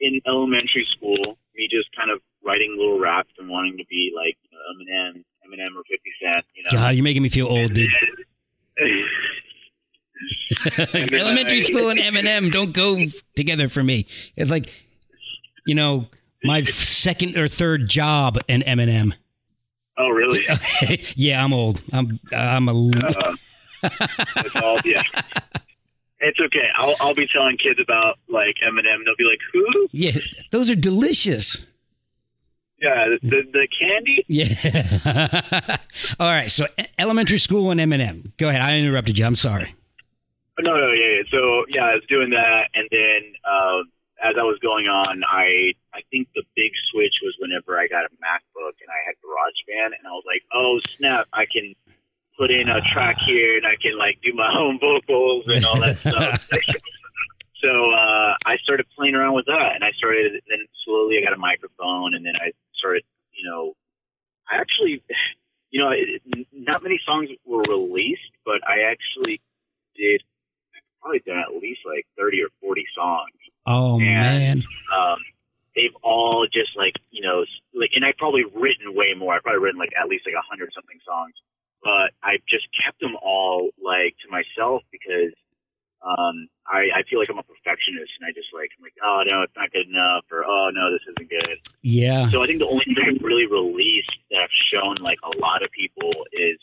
in 0.00 0.20
elementary 0.26 0.86
school 0.96 1.36
me 1.60 1.68
just 1.70 1.94
kind 1.94 2.10
of 2.10 2.20
writing 2.42 2.74
little 2.76 2.98
raps 2.98 3.32
and 3.38 3.48
wanting 3.48 3.76
to 3.76 3.84
be 3.86 4.12
like 4.16 4.36
Eminem, 4.72 5.22
Eminem 5.50 5.76
or 5.76 5.82
Fifty 5.88 6.10
Cent. 6.22 6.44
You 6.54 6.64
know, 6.64 6.70
God, 6.72 6.94
you're 6.94 7.04
making 7.04 7.22
me 7.22 7.28
feel 7.28 7.46
old, 7.46 7.74
dude. 7.74 7.90
Elementary 11.12 11.62
school 11.62 11.90
and 11.90 11.98
Eminem 11.98 12.52
don't 12.52 12.72
go 12.72 13.04
together 13.34 13.68
for 13.68 13.82
me. 13.82 14.06
It's 14.36 14.50
like, 14.50 14.70
you 15.66 15.74
know, 15.74 16.06
my 16.44 16.62
second 16.62 17.36
or 17.36 17.48
third 17.48 17.88
job 17.88 18.38
in 18.48 18.62
Eminem. 18.62 19.12
Oh, 19.98 20.08
really? 20.08 20.46
yeah, 21.16 21.44
I'm 21.44 21.52
old. 21.52 21.82
I'm 21.92 22.18
I'm 22.32 22.68
a. 22.68 22.72
Uh, 22.72 23.34
it's 23.82 24.56
all 24.56 24.78
yeah. 24.84 25.02
It's 26.20 26.40
okay. 26.40 26.68
I'll 26.76 26.94
I'll 27.00 27.14
be 27.14 27.26
telling 27.32 27.56
kids 27.58 27.80
about 27.80 28.18
like 28.28 28.56
Eminem. 28.64 29.04
They'll 29.04 29.16
be 29.16 29.24
like, 29.24 29.40
"Who?" 29.52 29.88
Yeah, 29.92 30.12
those 30.52 30.70
are 30.70 30.74
delicious. 30.74 31.66
Yeah, 32.80 33.16
the, 33.22 33.42
the, 33.52 33.68
candy. 33.78 34.24
Yeah. 34.26 35.76
All 36.20 36.28
right. 36.30 36.50
So 36.50 36.66
elementary 36.98 37.38
school 37.38 37.70
and 37.70 37.78
Eminem. 37.78 38.32
Go 38.38 38.48
ahead. 38.48 38.62
I 38.62 38.78
interrupted 38.78 39.18
you. 39.18 39.26
I'm 39.26 39.36
sorry. 39.36 39.74
No, 40.58 40.76
no, 40.76 40.92
yeah, 40.92 41.16
yeah. 41.16 41.22
So 41.30 41.64
yeah, 41.68 41.84
I 41.84 41.94
was 41.94 42.04
doing 42.08 42.30
that, 42.30 42.68
and 42.74 42.88
then 42.90 43.32
uh, 43.44 43.80
as 44.22 44.36
I 44.38 44.44
was 44.44 44.58
going 44.60 44.86
on, 44.86 45.22
I 45.24 45.72
I 45.94 46.00
think 46.10 46.28
the 46.34 46.42
big 46.56 46.72
switch 46.92 47.14
was 47.22 47.34
whenever 47.38 47.78
I 47.78 47.86
got 47.88 48.04
a 48.04 48.12
MacBook 48.20 48.76
and 48.80 48.90
I 48.90 49.00
had 49.06 49.16
GarageBand, 49.24 49.96
and 49.98 50.06
I 50.06 50.10
was 50.10 50.24
like, 50.26 50.42
oh 50.52 50.80
snap, 50.98 51.26
I 51.32 51.46
can 51.46 51.74
put 52.38 52.50
in 52.50 52.68
a 52.68 52.80
track 52.92 53.16
here 53.26 53.56
and 53.56 53.66
I 53.66 53.76
can 53.76 53.96
like 53.98 54.18
do 54.22 54.32
my 54.34 54.52
own 54.58 54.78
vocals 54.78 55.44
and 55.46 55.64
all 55.64 55.80
that 55.80 55.96
stuff. 55.96 56.46
so 57.62 57.92
uh, 57.92 58.34
I 58.44 58.56
started 58.62 58.86
playing 58.96 59.14
around 59.14 59.34
with 59.34 59.46
that, 59.46 59.72
and 59.74 59.84
I 59.84 59.92
started. 59.92 60.32
Then 60.48 60.66
slowly, 60.84 61.18
I 61.18 61.24
got 61.24 61.34
a 61.34 61.40
microphone, 61.40 62.14
and 62.14 62.24
then 62.24 62.34
I 62.36 62.52
started. 62.80 63.04
You 63.32 63.48
know, 63.48 63.72
I 64.50 64.60
actually, 64.60 65.04
you 65.70 65.80
know, 65.80 65.90
it, 65.92 66.46
not 66.52 66.82
many 66.82 67.00
songs 67.06 67.28
were 67.44 67.62
released, 67.62 68.32
but 68.44 68.60
I 68.66 68.90
actually 68.90 69.40
did. 69.94 70.22
Probably 71.00 71.22
done 71.24 71.40
at 71.40 71.56
least 71.56 71.80
like 71.86 72.04
thirty 72.18 72.42
or 72.42 72.52
forty 72.60 72.84
songs. 72.94 73.40
Oh 73.64 73.94
and, 74.00 74.04
man. 74.04 74.62
Um, 74.92 75.16
they've 75.74 75.96
all 76.02 76.46
just 76.52 76.76
like 76.76 76.92
you 77.10 77.22
know 77.22 77.46
like 77.72 77.88
and 77.96 78.04
I've 78.04 78.18
probably 78.18 78.44
written 78.44 78.92
way 78.92 79.14
more. 79.16 79.32
I've 79.32 79.42
probably 79.42 79.64
written 79.64 79.80
like 79.80 79.96
at 79.96 80.08
least 80.08 80.26
like 80.26 80.36
a 80.36 80.44
hundred 80.44 80.68
something 80.76 81.00
songs 81.00 81.32
but 81.82 82.12
I 82.22 82.38
just 82.48 82.68
kept 82.76 83.00
them 83.00 83.16
all 83.20 83.72
like 83.80 84.16
to 84.24 84.28
myself 84.28 84.84
because 84.92 85.32
um, 86.00 86.48
I, 86.64 86.92
I 86.92 87.00
feel 87.08 87.20
like 87.20 87.28
I'm 87.28 87.40
a 87.40 87.44
perfectionist 87.44 88.12
and 88.20 88.28
I 88.28 88.32
just 88.32 88.52
like 88.52 88.72
I'm 88.76 88.84
like 88.84 88.96
oh 89.00 89.20
no 89.24 89.44
it's 89.44 89.56
not 89.56 89.72
good 89.72 89.88
enough 89.88 90.24
or 90.32 90.44
oh 90.44 90.68
no 90.72 90.92
good. 91.30 91.62
Yeah. 91.82 92.30
So 92.30 92.42
I 92.42 92.46
think 92.46 92.58
the 92.58 92.68
only 92.68 92.84
thing 92.84 92.98
I've 92.98 93.22
really 93.22 93.46
released 93.46 94.12
that 94.30 94.42
I've 94.42 94.58
shown 94.74 94.98
like 95.00 95.18
a 95.22 95.32
lot 95.38 95.62
of 95.62 95.70
people 95.70 96.10
is 96.32 96.58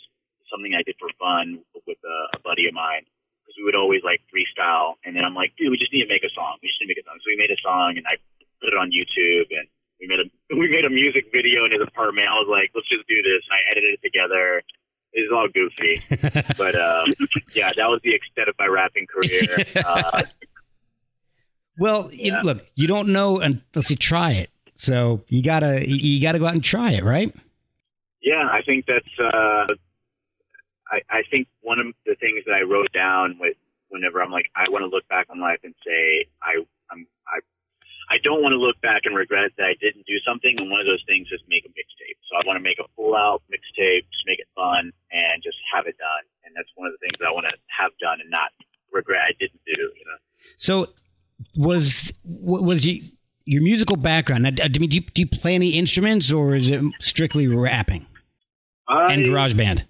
something 0.52 0.76
I 0.76 0.84
did 0.84 0.96
for 1.00 1.10
fun 1.20 1.64
with 1.88 1.98
a, 2.04 2.38
a 2.38 2.40
buddy 2.44 2.68
of 2.68 2.74
mine 2.76 3.08
because 3.44 3.56
we 3.58 3.64
would 3.64 3.76
always 3.76 4.04
like 4.04 4.22
freestyle 4.32 5.00
and 5.04 5.16
then 5.16 5.24
I'm 5.24 5.36
like 5.36 5.52
dude 5.60 5.72
we 5.72 5.78
just 5.78 5.92
need 5.92 6.04
to 6.04 6.12
make 6.12 6.24
a 6.24 6.32
song 6.32 6.56
we 6.64 6.72
just 6.72 6.80
need 6.80 6.88
to 6.88 6.96
make 6.96 7.04
a 7.04 7.08
song 7.08 7.20
so 7.20 7.28
we 7.28 7.36
made 7.36 7.52
a 7.52 7.60
song 7.60 8.00
and 8.00 8.08
I 8.08 8.16
put 8.64 8.72
it 8.72 8.80
on 8.80 8.92
YouTube 8.96 9.52
and 9.52 9.68
we 10.00 10.08
made 10.08 10.24
a 10.24 10.28
we 10.56 10.72
made 10.72 10.88
a 10.88 10.94
music 10.94 11.32
video 11.36 11.68
in 11.68 11.76
his 11.76 11.84
apartment. 11.84 12.32
I 12.32 12.40
was 12.40 12.48
like 12.48 12.72
let's 12.76 12.88
just 12.88 13.08
do 13.08 13.20
this 13.20 13.44
and 13.44 13.54
I 13.56 13.62
edited 13.72 14.00
it 14.00 14.04
together 14.04 14.64
it's 15.14 15.32
all 15.34 15.48
goofy. 15.48 16.02
but 16.58 16.76
um, 16.80 17.14
yeah, 17.54 17.72
that 17.76 17.88
was 17.88 18.00
the 18.04 18.14
extent 18.14 18.50
of 18.50 18.56
my 18.60 18.68
rapping 18.68 19.08
career. 19.08 19.66
Uh, 19.86 20.24
well, 21.80 22.10
yeah. 22.12 22.42
look, 22.42 22.66
you 22.76 22.88
don't 22.88 23.10
know 23.10 23.40
unless 23.40 23.90
you 23.90 23.96
try 23.96 24.32
it. 24.32 24.50
So 24.78 25.24
you 25.28 25.44
gotta 25.44 25.88
you 25.88 26.22
gotta 26.22 26.40
go 26.40 26.46
out 26.46 26.54
and 26.54 26.64
try 26.64 26.92
it, 26.92 27.04
right? 27.04 27.34
Yeah, 28.22 28.48
I 28.50 28.62
think 28.62 28.86
that's. 28.86 29.20
Uh, 29.20 29.74
I, 30.90 31.02
I 31.10 31.24
think 31.30 31.48
one 31.62 31.80
of 31.80 31.88
the 32.06 32.16
things 32.16 32.46
that 32.46 32.54
I 32.54 32.62
wrote 32.62 32.94
down 32.94 33.38
with 33.40 33.58
whenever 33.90 34.22
I'm 34.22 34.32
like 34.32 34.46
I 34.56 34.70
want 34.70 34.84
to 34.84 34.88
look 34.88 35.08
back 35.10 35.28
on 35.30 35.40
life 35.40 35.60
and 35.64 35.76
say 35.86 36.28
I 36.42 36.64
I'm 36.92 37.08
I 37.28 37.40
I 38.10 38.18
don't 38.24 38.42
want 38.42 38.54
to 38.54 38.60
look 38.60 38.80
back 38.82 39.02
and 39.04 39.16
regret 39.16 39.52
that 39.58 39.66
I 39.66 39.76
didn't 39.82 40.06
do 40.08 40.16
something. 40.26 40.56
And 40.58 40.72
one 40.72 40.80
of 40.80 40.88
those 40.88 41.04
things 41.08 41.28
is 41.32 41.42
make 41.50 41.66
a 41.66 41.70
mixtape. 41.70 42.16
So 42.30 42.38
I 42.40 42.48
want 42.48 42.56
to 42.56 42.64
make 42.64 42.80
a 42.80 42.88
full 42.96 43.16
out 43.16 43.44
mixtape, 43.52 44.08
just 44.08 44.24
make 44.26 44.40
it 44.40 44.48
fun 44.56 44.92
and 45.12 45.44
just 45.44 45.58
have 45.74 45.88
it 45.88 45.98
done. 45.98 46.24
And 46.46 46.56
that's 46.56 46.70
one 46.76 46.88
of 46.88 46.94
the 46.94 47.04
things 47.04 47.20
I 47.20 47.32
want 47.32 47.48
to 47.48 47.56
have 47.68 47.92
done 48.00 48.22
and 48.22 48.30
not 48.30 48.52
regret 48.92 49.22
I 49.28 49.34
didn't 49.40 49.60
do, 49.66 49.76
you 49.76 50.06
know? 50.08 50.20
So 50.56 50.88
was, 51.56 52.14
was 52.24 52.88
you, 52.88 53.04
your 53.48 53.62
musical 53.62 53.96
background, 53.96 54.46
I 54.46 54.68
mean, 54.78 54.90
do 54.90 54.98
you, 54.98 55.02
do 55.02 55.22
you 55.22 55.28
play 55.28 55.56
any 55.56 55.70
instruments 55.70 56.34
or 56.34 56.54
is 56.54 56.68
it 56.68 56.84
strictly 57.00 57.48
rapping 57.48 58.06
I, 58.90 59.14
and 59.14 59.24
GarageBand? 59.24 59.86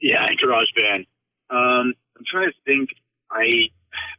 Yeah, 0.00 0.28
GarageBand. 0.42 1.06
Um, 1.50 1.92
I'm 2.16 2.24
trying 2.24 2.50
to 2.50 2.56
think. 2.64 2.90
I 3.30 3.68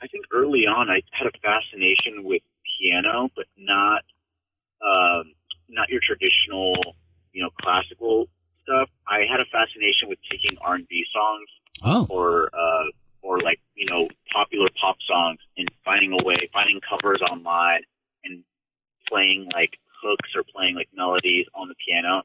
I 0.02 0.08
think 0.08 0.26
early 0.34 0.68
on 0.68 0.90
I 0.90 1.02
had 1.12 1.28
a 1.28 1.32
fascination 1.42 2.26
with 2.26 2.42
piano, 2.78 3.30
but 3.36 3.46
not 3.58 4.04
um, 4.82 5.32
not 5.70 5.88
your 5.88 6.02
traditional, 6.06 6.76
you 7.32 7.42
know, 7.44 7.50
classical 7.62 8.28
stuff. 8.64 8.90
I 9.08 9.20
had 9.32 9.40
a 9.40 9.46
fascination 9.46 10.10
with 10.10 10.20
taking 10.30 10.58
R 10.62 10.76
and 10.76 10.88
B 10.90 11.06
songs 11.14 11.48
Oh, 11.84 12.08
or 12.10 12.50
uh, 12.54 12.92
or 13.22 13.40
like 13.40 13.62
you 13.76 13.86
know 13.86 14.10
popular 14.34 14.68
pop 14.82 14.98
songs 15.08 15.40
and 15.58 15.70
finding 15.86 16.12
a 16.12 16.22
way, 16.26 16.50
finding 16.52 16.82
covers 16.82 17.22
online 17.22 17.82
and 18.24 18.44
playing 19.08 19.50
like 19.54 19.78
hooks 20.02 20.30
or 20.36 20.44
playing 20.44 20.76
like 20.76 20.90
melodies 20.96 21.46
on 21.56 21.68
the 21.68 21.76
piano. 21.76 22.24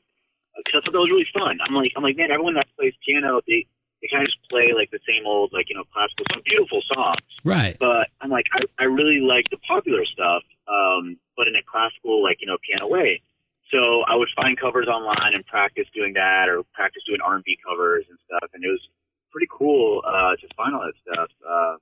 Because 0.56 0.80
I 0.80 0.84
thought 0.84 0.92
that 0.92 1.00
was 1.00 1.10
really 1.10 1.28
fun. 1.32 1.58
I'm 1.64 1.74
like, 1.74 1.92
I'm 1.96 2.02
like, 2.02 2.16
man, 2.16 2.30
everyone 2.30 2.54
that 2.54 2.68
plays 2.76 2.92
piano, 3.04 3.40
they 3.46 3.66
they 4.02 4.08
kind 4.10 4.26
of 4.26 4.28
just 4.28 4.42
play 4.50 4.74
like 4.74 4.90
the 4.90 5.00
same 5.08 5.24
old 5.24 5.52
like 5.52 5.70
you 5.70 5.76
know 5.76 5.84
classical, 5.94 6.26
some 6.32 6.42
beautiful 6.44 6.82
songs. 6.92 7.24
right. 7.44 7.76
But 7.78 8.10
I'm 8.20 8.30
like, 8.30 8.46
I, 8.52 8.66
I 8.78 8.84
really 8.84 9.20
like 9.20 9.46
the 9.50 9.56
popular 9.58 10.04
stuff, 10.04 10.42
um, 10.68 11.16
but 11.36 11.48
in 11.48 11.56
a 11.56 11.62
classical 11.62 12.22
like 12.22 12.38
you 12.40 12.46
know 12.46 12.58
piano 12.60 12.88
way. 12.88 13.22
So 13.70 14.02
I 14.04 14.16
would 14.16 14.28
find 14.36 14.58
covers 14.58 14.86
online 14.86 15.32
and 15.32 15.46
practice 15.46 15.86
doing 15.94 16.12
that, 16.14 16.50
or 16.50 16.62
practice 16.74 17.02
doing 17.08 17.20
R&B 17.24 17.56
covers 17.64 18.04
and 18.10 18.18
stuff, 18.26 18.50
and 18.52 18.62
it 18.62 18.68
was 18.68 18.84
pretty 19.30 19.48
cool 19.48 20.02
uh, 20.04 20.36
to 20.36 20.46
find 20.54 20.74
all 20.74 20.84
that 20.84 20.98
stuff. 21.00 21.30
Uh, 21.40 21.76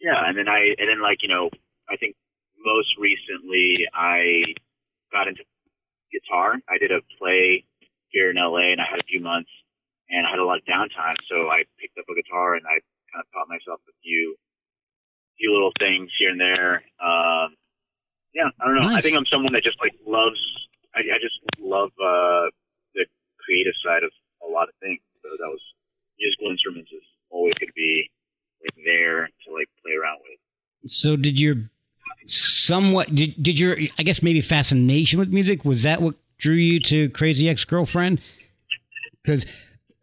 yeah, 0.00 0.26
and 0.26 0.36
then 0.36 0.48
I 0.48 0.74
and 0.76 0.88
then 0.88 1.00
like 1.00 1.22
you 1.22 1.28
know 1.28 1.50
I 1.88 1.96
think 1.96 2.16
most 2.64 2.96
recently 2.98 3.86
I 3.92 4.54
got 5.12 5.28
into 5.28 5.44
guitar. 6.10 6.56
I 6.68 6.78
did 6.78 6.90
a 6.90 7.00
play 7.18 7.64
here 8.08 8.30
in 8.30 8.36
LA, 8.36 8.72
and 8.72 8.80
I 8.80 8.86
had 8.88 9.00
a 9.00 9.04
few 9.04 9.20
months, 9.20 9.50
and 10.08 10.26
I 10.26 10.30
had 10.30 10.38
a 10.38 10.44
lot 10.44 10.58
of 10.58 10.64
downtime, 10.64 11.16
so 11.28 11.50
I 11.50 11.64
picked 11.78 11.98
up 11.98 12.06
a 12.08 12.14
guitar 12.14 12.54
and 12.54 12.64
I 12.66 12.80
kind 13.12 13.22
of 13.22 13.26
taught 13.32 13.48
myself 13.48 13.80
a 13.88 13.94
few 14.02 14.36
few 15.38 15.52
little 15.52 15.72
things 15.78 16.10
here 16.18 16.30
and 16.30 16.40
there. 16.40 16.82
Um, 17.02 17.58
yeah, 18.34 18.50
I 18.60 18.66
don't 18.66 18.76
know. 18.76 18.94
I 18.94 19.00
think 19.00 19.16
I'm 19.16 19.26
someone 19.26 19.52
that 19.52 19.64
just 19.64 19.78
like 19.80 19.92
loves. 20.06 20.38
I, 20.94 21.00
I 21.00 21.18
just 21.20 21.38
love 21.58 21.90
uh, 21.98 22.46
the 22.94 23.06
creative 23.38 23.74
side 23.84 24.02
of 24.02 24.10
a 24.46 24.50
lot 24.50 24.68
of 24.68 24.74
things. 24.80 25.00
So 25.22 25.30
that 25.30 25.50
was 25.50 25.62
musical 26.18 26.50
instruments 26.50 26.90
is 26.92 27.02
always 27.30 27.54
going 27.54 27.68
to 27.68 27.74
be 27.74 28.10
like 28.62 28.74
there 28.84 29.26
to 29.26 29.46
like 29.52 29.66
play 29.82 29.94
around 29.98 30.18
with. 30.22 30.38
So 30.90 31.16
did 31.16 31.40
your 31.40 31.70
somewhat 32.26 33.14
did, 33.14 33.34
did 33.42 33.60
your 33.60 33.76
I 33.98 34.02
guess 34.02 34.22
maybe 34.22 34.40
fascination 34.40 35.18
with 35.18 35.32
music 35.32 35.64
was 35.64 35.82
that 35.82 36.00
what 36.00 36.16
drew 36.38 36.54
you 36.54 36.80
to 36.80 37.10
Crazy 37.10 37.48
Ex 37.48 37.64
Girlfriend? 37.64 38.20
Because 39.22 39.46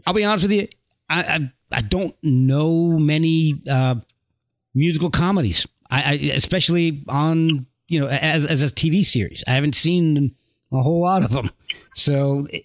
I'll 0.06 0.14
be 0.14 0.24
honest 0.24 0.44
with 0.44 0.52
you, 0.52 0.68
I 1.10 1.22
I, 1.22 1.52
I 1.72 1.82
don't 1.82 2.16
know 2.24 2.98
many 3.00 3.62
uh, 3.70 3.96
musical 4.74 5.10
comedies. 5.10 5.68
I, 5.90 6.04
I 6.04 6.14
especially 6.34 7.04
on 7.08 7.66
you 7.88 8.00
know 8.00 8.08
as 8.08 8.46
as 8.46 8.64
a 8.64 8.68
TV 8.68 9.04
series. 9.04 9.44
I 9.48 9.52
haven't 9.52 9.76
seen 9.76 10.36
a 10.72 10.82
whole 10.82 11.02
lot 11.02 11.24
of 11.24 11.32
them, 11.32 11.52
so 11.94 12.48
it, 12.52 12.64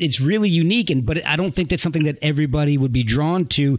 it's 0.00 0.20
really 0.20 0.48
unique. 0.50 0.90
And 0.90 1.04
but 1.04 1.24
I 1.26 1.36
don't 1.36 1.54
think 1.54 1.70
that's 1.70 1.82
something 1.82 2.04
that 2.04 2.18
everybody 2.22 2.78
would 2.78 2.92
be 2.92 3.02
drawn 3.02 3.46
to 3.46 3.78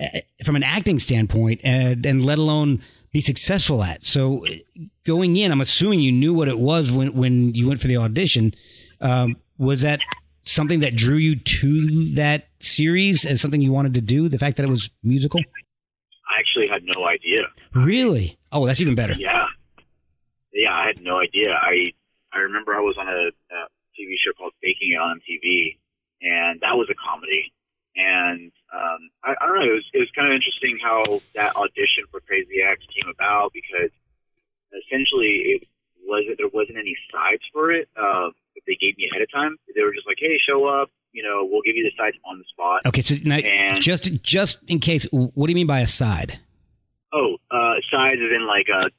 uh, 0.00 0.20
from 0.44 0.56
an 0.56 0.62
acting 0.62 0.98
standpoint, 0.98 1.60
and 1.64 2.04
and 2.06 2.24
let 2.24 2.38
alone 2.38 2.82
be 3.16 3.22
successful 3.22 3.82
at. 3.82 4.04
So 4.04 4.44
going 5.06 5.38
in, 5.38 5.50
I'm 5.50 5.62
assuming 5.62 6.00
you 6.00 6.12
knew 6.12 6.34
what 6.34 6.48
it 6.48 6.58
was 6.58 6.92
when 6.92 7.14
when 7.14 7.54
you 7.54 7.66
went 7.66 7.80
for 7.80 7.86
the 7.86 7.96
audition. 7.96 8.52
Um, 9.00 9.36
was 9.56 9.80
that 9.80 10.00
something 10.44 10.80
that 10.80 10.94
drew 10.94 11.16
you 11.16 11.36
to 11.36 12.14
that 12.16 12.48
series 12.60 13.24
and 13.24 13.40
something 13.40 13.62
you 13.62 13.72
wanted 13.72 13.94
to 13.94 14.02
do? 14.02 14.28
The 14.28 14.38
fact 14.38 14.58
that 14.58 14.64
it 14.64 14.68
was 14.68 14.90
musical. 15.02 15.40
I 15.40 16.40
actually 16.40 16.68
had 16.68 16.82
no 16.84 17.06
idea. 17.06 17.44
Really? 17.74 18.36
Oh, 18.52 18.66
that's 18.66 18.82
even 18.82 18.94
better. 18.94 19.14
Yeah, 19.16 19.46
yeah, 20.52 20.74
I 20.74 20.86
had 20.86 21.00
no 21.00 21.18
idea. 21.18 21.52
I 21.54 21.92
I 22.34 22.40
remember 22.40 22.74
I 22.74 22.80
was 22.80 22.96
on 22.98 23.08
a, 23.08 23.28
a 23.28 23.60
TV 23.96 24.12
show 24.22 24.32
called 24.36 24.52
Faking 24.62 24.92
It 24.92 25.00
on 25.00 25.22
TV, 25.24 25.78
and 26.20 26.60
that 26.60 26.76
was 26.76 26.88
a 26.90 26.94
comedy. 26.94 27.50
And 27.96 28.45
I, 29.40 29.46
don't 29.46 29.56
know, 29.58 29.66
it 29.66 29.74
was 29.74 29.84
it 29.92 29.98
was 29.98 30.10
kind 30.14 30.28
of 30.28 30.34
interesting 30.34 30.78
how 30.82 31.20
that 31.34 31.56
audition 31.56 32.04
for 32.10 32.20
Crazy 32.20 32.62
Ex 32.62 32.82
came 32.94 33.08
about 33.10 33.52
because 33.52 33.90
essentially 34.72 35.56
it 35.56 35.68
wasn't 36.06 36.38
there 36.38 36.48
wasn't 36.52 36.78
any 36.78 36.96
sides 37.12 37.42
for 37.52 37.72
it 37.72 37.88
uh, 37.96 38.30
that 38.54 38.62
they 38.66 38.76
gave 38.76 38.96
me 38.98 39.08
ahead 39.10 39.22
of 39.22 39.30
time. 39.32 39.56
They 39.74 39.82
were 39.82 39.92
just 39.92 40.06
like, 40.06 40.18
hey, 40.20 40.38
show 40.38 40.66
up. 40.66 40.90
You 41.12 41.22
know, 41.22 41.48
we'll 41.50 41.62
give 41.62 41.76
you 41.76 41.84
the 41.84 41.92
sides 41.96 42.16
on 42.26 42.38
the 42.38 42.44
spot. 42.44 42.82
Okay, 42.84 43.00
so 43.00 43.14
now, 43.24 43.36
And- 43.36 43.80
just 43.80 44.22
just 44.22 44.58
in 44.68 44.80
case, 44.80 45.06
what 45.12 45.46
do 45.46 45.50
you 45.50 45.56
mean 45.56 45.66
by 45.66 45.80
a 45.80 45.86
side? 45.86 46.38
Oh, 47.12 47.38
uh, 47.50 47.74
sides 47.90 48.20
is 48.20 48.30
in 48.34 48.46
like 48.46 48.66
uh, 48.68 48.90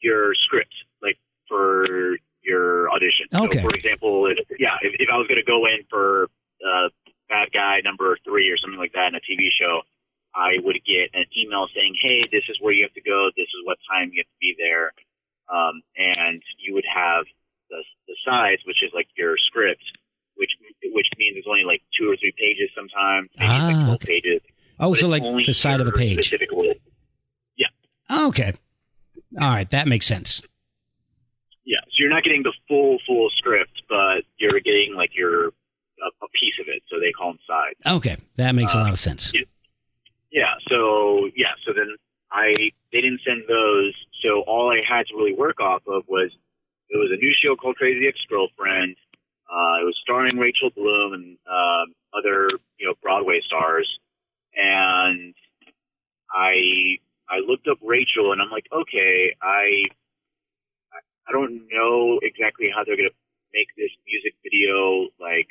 your 0.00 0.34
script, 0.34 0.74
like 1.02 1.16
for 1.48 2.18
your 2.42 2.90
audition. 2.90 3.26
Okay. 3.34 3.62
So, 3.62 3.68
for 3.68 3.74
example, 3.74 4.26
if, 4.26 4.38
yeah, 4.58 4.76
if, 4.82 4.94
if 4.98 5.08
I 5.10 5.16
was 5.16 5.26
going 5.26 5.40
to 5.40 5.44
go 5.46 5.64
in 5.66 5.84
for 5.88 6.28
uh, 6.60 6.88
bad 7.34 7.48
guy 7.52 7.80
number 7.82 8.16
three 8.24 8.48
or 8.50 8.56
something 8.56 8.78
like 8.78 8.92
that 8.94 9.08
in 9.10 9.14
a 9.18 9.24
TV 9.26 9.50
show, 9.50 9.82
I 10.34 10.58
would 10.62 10.78
get 10.86 11.10
an 11.14 11.26
email 11.36 11.66
saying, 11.74 11.94
"Hey, 12.00 12.22
this 12.30 12.44
is 12.48 12.56
where 12.60 12.72
you 12.72 12.82
have 12.86 12.94
to 12.94 13.02
go. 13.02 13.30
This 13.36 13.50
is 13.50 13.60
what 13.64 13.78
time 13.90 14.10
you 14.12 14.22
have 14.22 14.30
to 14.30 14.40
be 14.40 14.54
there," 14.58 14.92
um, 15.50 15.82
and 15.96 16.42
you 16.58 16.74
would 16.74 16.86
have 16.92 17.24
the, 17.70 17.80
the 18.08 18.16
sides, 18.26 18.62
which 18.66 18.82
is 18.82 18.90
like 18.94 19.08
your 19.16 19.34
script, 19.38 19.82
which 20.36 20.50
which 20.92 21.08
means 21.18 21.36
it's 21.38 21.46
only 21.48 21.64
like 21.64 21.82
two 21.98 22.10
or 22.10 22.16
three 22.16 22.34
pages 22.38 22.70
sometimes, 22.74 23.30
maybe 23.38 23.50
Ah, 23.50 23.66
like 23.66 23.76
twelve 23.86 24.02
okay. 24.02 24.20
pages. 24.20 24.40
Oh, 24.80 24.94
so 24.94 25.06
like 25.06 25.22
the 25.22 25.54
side 25.54 25.80
of 25.80 25.86
a 25.86 25.92
page. 25.92 26.34
Yeah. 27.56 27.70
Okay. 28.28 28.52
All 29.40 29.50
right, 29.50 29.70
that 29.70 29.86
makes 29.88 30.06
sense. 30.06 30.42
Yeah, 31.64 31.80
so 31.86 31.94
you're 31.98 32.10
not 32.10 32.24
getting 32.24 32.42
the 32.42 32.52
full 32.68 32.98
full 33.06 33.30
script, 33.38 33.82
but 33.88 34.24
you're 34.36 34.60
getting 34.60 34.94
like 34.94 35.10
your 35.16 35.52
a, 36.04 36.24
a 36.24 36.28
piece 36.40 36.54
of 36.60 36.66
it. 36.68 36.82
So 36.90 37.00
they 37.00 37.12
call 37.12 37.32
them 37.32 37.38
sides. 37.46 37.78
Okay, 37.98 38.16
that 38.36 38.54
makes 38.54 38.74
a 38.74 38.78
Uh, 38.78 38.82
lot 38.84 38.92
of 38.92 38.98
sense. 38.98 39.32
yeah. 39.34 39.42
Yeah. 40.30 40.54
So 40.68 41.30
yeah. 41.36 41.52
So 41.64 41.72
then 41.72 41.96
I 42.32 42.70
they 42.92 43.00
didn't 43.00 43.20
send 43.26 43.42
those. 43.48 43.94
So 44.22 44.40
all 44.46 44.70
I 44.70 44.80
had 44.86 45.06
to 45.08 45.14
really 45.16 45.34
work 45.34 45.60
off 45.60 45.82
of 45.86 46.04
was 46.08 46.30
it 46.90 46.96
was 46.98 47.10
a 47.12 47.16
new 47.16 47.32
show 47.34 47.56
called 47.56 47.76
Crazy 47.76 48.06
Ex 48.08 48.18
Girlfriend. 48.28 48.96
Uh, 49.48 49.80
it 49.82 49.84
was 49.84 49.96
starring 50.02 50.36
Rachel 50.38 50.70
Bloom 50.74 51.12
and 51.12 51.36
um, 51.46 51.94
other 52.16 52.48
you 52.78 52.86
know 52.86 52.94
Broadway 53.02 53.40
stars, 53.46 53.88
and 54.56 55.34
I 56.32 56.96
I 57.28 57.38
looked 57.46 57.68
up 57.68 57.78
Rachel 57.82 58.32
and 58.32 58.40
I'm 58.42 58.50
like, 58.50 58.66
okay, 58.72 59.34
I 59.40 59.84
I 61.28 61.32
don't 61.32 61.62
know 61.70 62.18
exactly 62.22 62.70
how 62.74 62.84
they're 62.84 62.96
gonna 62.96 63.08
make 63.52 63.68
this 63.76 63.90
music 64.06 64.34
video 64.42 65.08
like 65.20 65.46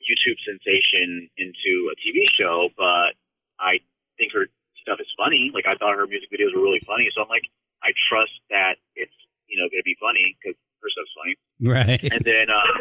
YouTube 0.00 0.38
sensation 0.44 1.28
into 1.36 1.92
a 1.92 1.94
TV 2.00 2.24
show, 2.28 2.68
but 2.76 3.14
I 3.58 3.80
think 4.18 4.32
her 4.32 4.46
stuff 4.80 4.98
is 5.00 5.08
funny. 5.16 5.50
Like 5.54 5.66
I 5.66 5.76
thought 5.76 5.96
her 5.96 6.06
music 6.06 6.30
videos 6.32 6.54
were 6.54 6.62
really 6.62 6.82
funny, 6.86 7.08
so 7.14 7.22
I'm 7.22 7.28
like, 7.28 7.46
I 7.82 7.92
trust 8.08 8.34
that 8.50 8.76
it's 8.96 9.14
you 9.48 9.58
know 9.58 9.68
going 9.68 9.80
to 9.80 9.88
be 9.88 9.96
funny 10.00 10.36
because 10.40 10.56
her 10.82 10.88
stuff's 10.90 11.14
funny. 11.16 11.34
Right. 11.60 12.00
And 12.00 12.24
then, 12.24 12.48
uh, 12.48 12.80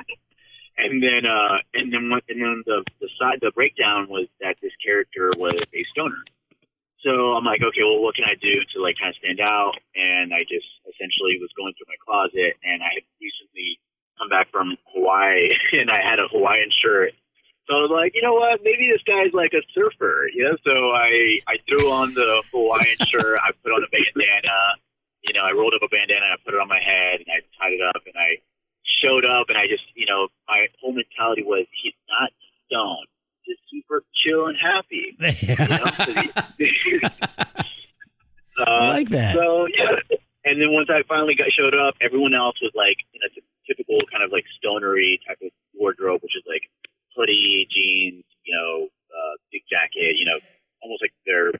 and 0.80 1.04
then, 1.04 1.28
uh, 1.28 1.60
and 1.76 1.92
then, 1.92 2.10
what, 2.10 2.24
and 2.30 2.40
then 2.42 2.64
the 2.66 2.84
the 3.00 3.10
side 3.20 3.40
the 3.42 3.52
breakdown 3.52 4.08
was 4.10 4.28
that 4.40 4.56
this 4.62 4.74
character 4.84 5.32
was 5.38 5.60
a 5.74 5.84
stoner. 5.92 6.24
So 7.04 7.36
I'm 7.36 7.48
like, 7.48 7.64
okay, 7.64 7.84
well, 7.84 8.04
what 8.04 8.16
can 8.16 8.28
I 8.28 8.36
do 8.36 8.60
to 8.76 8.84
like 8.84 9.00
kind 9.00 9.12
of 9.12 9.20
stand 9.24 9.40
out? 9.40 9.80
And 9.96 10.34
I 10.36 10.44
just 10.44 10.68
essentially 10.84 11.40
was 11.40 11.52
going 11.56 11.72
through 11.76 11.88
my 11.88 12.00
closet, 12.04 12.60
and 12.64 12.84
I 12.84 12.92
had 13.00 13.08
recently 13.24 13.80
come 14.20 14.28
back 14.28 14.52
from 14.52 14.76
Hawaii, 15.10 15.50
and 15.82 15.90
I 15.90 16.02
had 16.02 16.20
a 16.20 16.28
Hawaiian 16.28 16.70
shirt. 16.72 17.14
So 17.68 17.76
I 17.78 17.82
was 17.82 17.92
like, 17.92 18.14
you 18.16 18.22
know 18.22 18.34
what? 18.34 18.62
Maybe 18.64 18.90
this 18.90 19.04
guy's 19.06 19.34
like 19.34 19.54
a 19.54 19.62
surfer, 19.74 20.28
you 20.34 20.44
know. 20.44 20.58
So 20.66 20.92
I 20.92 21.40
I 21.48 21.58
threw 21.68 21.92
on 21.92 22.14
the 22.14 22.44
Hawaiian 22.52 22.98
shirt. 23.06 23.40
I 23.42 23.52
put 23.64 23.72
on 23.72 23.84
a 23.84 23.88
bandana. 23.92 24.76
You 25.22 25.34
know, 25.34 25.42
I 25.46 25.52
rolled 25.52 25.74
up 25.76 25.82
a 25.84 25.88
bandana. 25.90 26.26
and 26.26 26.34
I 26.34 26.38
put 26.44 26.54
it 26.56 26.60
on 26.60 26.68
my 26.68 26.80
head, 26.80 27.20
and 27.22 27.28
I 27.30 27.42
tied 27.62 27.74
it 27.74 27.82
up, 27.82 28.02
and 28.06 28.16
I 28.18 28.38
showed 29.04 29.26
up, 29.26 29.50
and 29.50 29.58
I 29.58 29.68
just, 29.68 29.84
you 29.94 30.06
know, 30.08 30.30
my 30.48 30.68
whole 30.82 30.94
mentality 30.94 31.44
was 31.44 31.68
he's 31.84 31.94
not 32.10 32.32
stoned, 32.66 33.08
just 33.46 33.60
super 33.70 34.04
chill 34.16 34.48
and 34.48 34.58
happy. 34.58 35.16
Uh, 38.60 38.64
I 38.66 38.90
like 38.90 39.10
that. 39.10 39.36
So 39.36 39.68
yeah, 39.68 40.00
and 40.44 40.62
then 40.62 40.74
once 40.74 40.90
I 40.90 41.04
finally 41.08 41.36
got 41.36 41.52
showed 41.52 41.76
up, 41.76 41.96
everyone 42.02 42.34
else 42.34 42.56
was 42.62 42.72
like 42.76 42.98
in 43.14 43.22
a 43.24 43.30
t- 43.90 44.08
kind 44.12 44.24
of 44.24 44.32
like 44.32 44.46
stonery 44.58 45.20
type 45.28 45.40
of 45.44 45.50
wardrobe, 45.74 46.22
which 46.22 46.36
is 46.36 46.44
like 46.48 46.64
hoodie, 47.16 47.68
jeans, 47.72 48.24
you 48.44 48.56
know, 48.56 48.88
uh, 49.10 49.36
big 49.52 49.62
jacket, 49.70 50.16
you 50.18 50.26
know, 50.26 50.40
almost 50.82 51.02
like 51.02 51.14
they're 51.26 51.52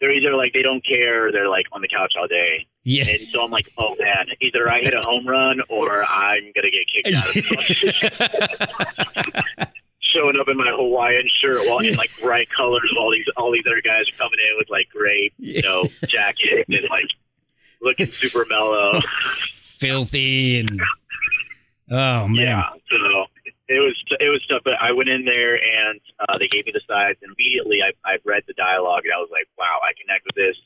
they're 0.00 0.12
either 0.12 0.34
like 0.34 0.52
they 0.52 0.62
don't 0.62 0.84
care, 0.84 1.28
or 1.28 1.32
they're 1.32 1.48
like 1.48 1.66
on 1.72 1.80
the 1.80 1.88
couch 1.88 2.14
all 2.18 2.26
day. 2.26 2.66
yeah. 2.82 3.04
And 3.08 3.20
so 3.20 3.44
I'm 3.44 3.50
like, 3.50 3.68
oh 3.78 3.94
man, 3.98 4.26
either 4.40 4.68
I 4.68 4.80
hit 4.80 4.94
a 4.94 5.02
home 5.02 5.26
run 5.26 5.60
or 5.68 6.04
I'm 6.04 6.52
gonna 6.54 6.70
get 6.70 6.86
kicked 6.92 7.14
out 7.14 7.28
of 7.28 7.34
the 7.34 9.68
showing 10.14 10.38
up 10.38 10.48
in 10.48 10.56
my 10.56 10.70
Hawaiian 10.70 11.28
shirt 11.40 11.66
while 11.66 11.78
in 11.78 11.94
like 11.94 12.10
bright 12.22 12.48
colors. 12.50 12.92
All 12.98 13.10
these 13.10 13.26
all 13.36 13.52
these 13.52 13.64
other 13.66 13.82
guys 13.82 14.04
are 14.12 14.16
coming 14.16 14.38
in 14.50 14.56
with 14.56 14.70
like 14.70 14.88
gray, 14.90 15.30
you 15.38 15.62
know, 15.62 15.86
jacket 16.06 16.66
and 16.68 16.86
like 16.90 17.06
looking 17.80 18.06
super 18.06 18.46
mellow, 18.48 19.00
filthy, 19.52 20.60
and 20.60 20.80
oh 21.90 22.28
man. 22.28 22.34
Yeah, 22.34 22.68
so 22.90 23.26
it 23.68 23.80
was 23.80 23.96
it 24.20 24.30
was 24.30 24.44
tough. 24.46 24.62
But 24.64 24.74
I 24.80 24.92
went 24.92 25.08
in 25.08 25.24
there 25.24 25.56
and 25.56 26.00
uh, 26.20 26.38
they 26.38 26.48
gave 26.48 26.66
me 26.66 26.72
the 26.72 26.84
sides. 26.88 27.18
And 27.22 27.34
immediately, 27.36 27.80
I 27.82 27.92
I 28.04 28.18
read 28.24 28.44
the 28.46 28.54
dialogue 28.54 29.04
and 29.04 29.14
I 29.14 29.20
was 29.20 29.30
like, 29.32 29.48
wow, 29.58 29.80
I 29.82 29.92
connect 30.00 30.24
with 30.26 30.36
this. 30.36 30.56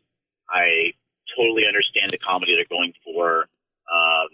I 0.49 0.95
totally 1.37 1.66
understand 1.66 2.11
the 2.11 2.19
comedy 2.19 2.57
they're 2.57 2.71
going 2.71 2.93
for. 3.05 3.49
Um, 3.89 4.29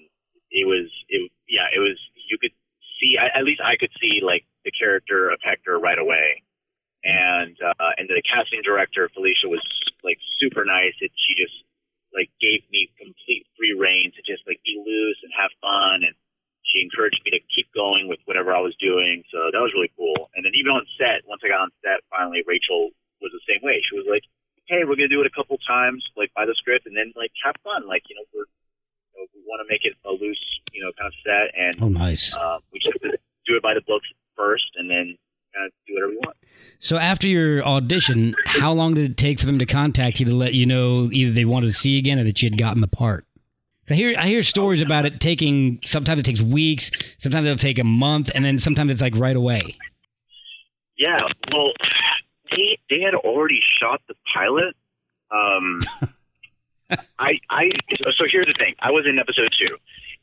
it 0.51 0.67
was 0.67 0.91
it 1.09 1.31
yeah 1.49 1.69
it 1.75 1.81
was 1.81 1.99
you 2.31 2.39
could 2.39 2.55
see 3.01 3.19
I, 3.19 3.39
at 3.39 3.45
least 3.45 3.61
I 3.61 3.77
could 3.77 3.93
see 4.01 4.21
like 4.23 4.47
the 4.65 4.73
character 4.73 5.31
of 5.31 5.39
Hector 5.43 5.79
right 5.79 5.99
away. 5.99 6.43
And 7.05 7.57
uh, 7.61 7.93
and 7.99 8.09
the 8.09 8.23
casting 8.25 8.63
director 8.65 9.11
Felicia 9.13 9.49
was 9.49 9.61
like 10.03 10.19
super 10.41 10.65
nice. 10.65 10.97
And 11.01 11.13
she 11.13 11.37
just 11.37 11.53
like 12.17 12.31
gave 12.41 12.65
me 12.73 12.89
complete 12.97 13.45
free 13.59 13.77
reign 13.77 14.09
to 14.17 14.23
just 14.25 14.47
like 14.49 14.61
be 14.65 14.81
loose 14.81 15.21
and 15.21 15.33
have 15.37 15.53
fun. 15.61 16.09
And 16.09 16.17
she 16.75 16.83
encouraged 16.83 17.23
me 17.23 17.31
to 17.39 17.43
keep 17.55 17.71
going 17.71 18.11
with 18.11 18.19
whatever 18.27 18.51
I 18.51 18.59
was 18.59 18.75
doing. 18.83 19.23
So 19.31 19.55
that 19.55 19.63
was 19.63 19.71
really 19.71 19.95
cool. 19.95 20.29
And 20.35 20.43
then 20.43 20.53
even 20.59 20.75
on 20.75 20.83
set, 20.99 21.23
once 21.31 21.41
I 21.47 21.55
got 21.55 21.63
on 21.63 21.71
set, 21.87 22.03
finally 22.11 22.43
Rachel 22.43 22.91
was 23.23 23.31
the 23.31 23.45
same 23.47 23.63
way. 23.63 23.79
She 23.87 23.95
was 23.95 24.11
like, 24.11 24.27
"Hey, 24.67 24.83
we're 24.83 24.99
gonna 24.99 25.09
do 25.09 25.23
it 25.23 25.31
a 25.31 25.37
couple 25.39 25.57
times, 25.63 26.03
like 26.19 26.35
by 26.35 26.45
the 26.45 26.55
script, 26.59 26.91
and 26.91 26.99
then 26.99 27.15
like 27.15 27.31
have 27.47 27.55
fun. 27.63 27.87
Like 27.87 28.03
you 28.11 28.19
know, 28.19 28.27
we're 28.35 28.51
you 29.15 29.23
know, 29.23 29.27
we 29.31 29.41
want 29.47 29.63
to 29.63 29.69
make 29.71 29.87
it 29.87 29.95
a 30.03 30.11
loose, 30.11 30.43
you 30.75 30.83
know, 30.83 30.91
kind 30.99 31.07
of 31.07 31.17
set, 31.23 31.55
and 31.55 31.75
oh, 31.79 31.89
nice. 31.89 32.35
Uh, 32.35 32.59
we 32.75 32.83
just 32.83 32.99
do 32.99 33.55
it 33.55 33.63
by 33.63 33.75
the 33.75 33.87
books 33.87 34.11
first, 34.35 34.75
and 34.75 34.91
then 34.91 35.15
kind 35.55 35.67
of 35.67 35.73
do 35.87 35.95
whatever 35.95 36.11
we 36.11 36.19
want. 36.19 36.37
So 36.81 36.99
after 36.99 37.27
your 37.29 37.65
audition, 37.65 38.35
how 38.45 38.73
long 38.73 38.95
did 38.95 39.11
it 39.13 39.17
take 39.17 39.39
for 39.39 39.47
them 39.47 39.59
to 39.61 39.67
contact 39.67 40.21
you 40.21 40.27
to 40.27 40.35
let 40.35 40.55
you 40.55 40.67
know 40.67 41.09
either 41.13 41.33
they 41.33 41.45
wanted 41.45 41.67
to 41.69 41.73
see 41.73 41.91
you 41.91 41.99
again 41.99 42.19
or 42.19 42.25
that 42.25 42.43
you 42.43 42.51
had 42.51 42.59
gotten 42.59 42.81
the 42.81 42.89
part? 42.89 43.25
I 43.91 43.95
hear 43.95 44.19
I 44.19 44.27
hear 44.27 44.43
stories 44.43 44.81
about 44.81 45.05
it 45.05 45.21
taking 45.21 45.79
sometimes 45.85 46.21
it 46.21 46.25
takes 46.25 46.41
weeks, 46.41 46.91
sometimes 47.19 47.47
it'll 47.47 47.59
take 47.59 47.79
a 47.79 47.85
month, 47.85 48.31
and 48.35 48.45
then 48.45 48.59
sometimes 48.59 48.91
it's 48.91 49.03
like 49.03 49.17
right 49.17 49.37
away. 49.37 49.77
Yeah, 50.97 51.21
well, 51.53 51.73
they 52.51 52.79
they 52.89 53.01
had 53.01 53.15
already 53.15 53.61
shot 53.61 54.01
the 54.09 54.15
pilot. 54.35 54.75
Um, 55.31 55.83
I 57.19 57.39
I 57.51 57.71
so 58.17 58.25
here's 58.31 58.47
the 58.47 58.55
thing. 58.59 58.75
I 58.81 58.91
was 58.91 59.05
in 59.07 59.19
episode 59.19 59.51
two, 59.59 59.77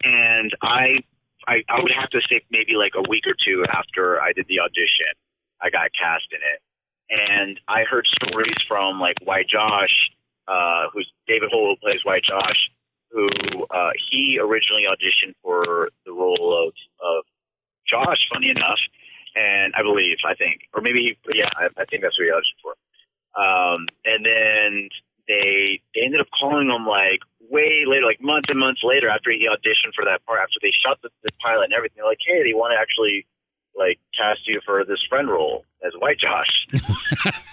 and 0.03 0.55
I 0.61 1.03
I 1.47 1.63
I 1.69 1.81
would 1.81 1.91
have 1.91 2.09
to 2.11 2.21
say 2.29 2.41
maybe 2.49 2.75
like 2.75 2.93
a 2.95 3.07
week 3.09 3.25
or 3.27 3.35
two 3.45 3.65
after 3.71 4.21
I 4.21 4.33
did 4.33 4.47
the 4.47 4.59
audition, 4.59 5.13
I 5.61 5.69
got 5.69 5.89
cast 5.99 6.25
in 6.31 6.39
it, 6.39 7.29
and 7.29 7.59
I 7.67 7.83
heard 7.83 8.07
stories 8.07 8.55
from 8.67 8.99
like 8.99 9.17
White 9.23 9.47
Josh, 9.47 10.09
uh, 10.47 10.87
who's 10.93 11.11
David 11.27 11.49
Hull 11.51 11.75
who 11.75 11.75
plays 11.75 12.03
White 12.03 12.23
Josh, 12.23 12.69
who 13.11 13.27
uh, 13.69 13.91
he 14.09 14.39
originally 14.41 14.83
auditioned 14.89 15.33
for 15.43 15.89
the 16.05 16.11
role 16.11 16.67
of 16.67 16.73
of 16.99 17.23
Josh. 17.87 18.27
Funny 18.33 18.49
enough, 18.49 18.79
and 19.35 19.73
I 19.75 19.83
believe 19.83 20.17
I 20.25 20.35
think, 20.35 20.61
or 20.73 20.81
maybe 20.81 21.17
he, 21.25 21.37
yeah, 21.37 21.49
I, 21.55 21.67
I 21.77 21.85
think 21.85 22.03
that's 22.03 22.17
what 22.19 22.25
he 22.25 22.31
auditioned 22.31 22.61
for. 22.63 22.75
Um, 23.31 23.87
and 24.05 24.25
then 24.25 24.89
they 25.27 25.81
they 25.95 26.01
ended 26.01 26.21
up 26.21 26.27
calling 26.37 26.69
him 26.69 26.85
like 26.85 27.19
way 27.49 27.83
later, 27.85 28.05
like 28.05 28.21
months 28.21 28.49
and 28.49 28.59
months 28.59 28.81
later 28.83 29.09
after 29.09 29.31
he 29.31 29.47
auditioned 29.47 29.93
for 29.95 30.05
that 30.05 30.25
part, 30.25 30.39
after 30.41 30.59
they 30.61 30.71
shot 30.71 31.01
the, 31.01 31.09
the 31.23 31.31
pilot 31.41 31.65
and 31.65 31.73
everything. 31.73 31.97
They're 31.97 32.05
like, 32.05 32.23
hey, 32.25 32.43
they 32.43 32.53
want 32.53 32.73
to 32.75 32.79
actually 32.79 33.27
like 33.75 33.99
cast 34.17 34.47
you 34.47 34.61
for 34.65 34.83
this 34.85 34.99
friend 35.09 35.29
role 35.29 35.65
as 35.85 35.93
White 35.97 36.19
Josh. 36.19 36.67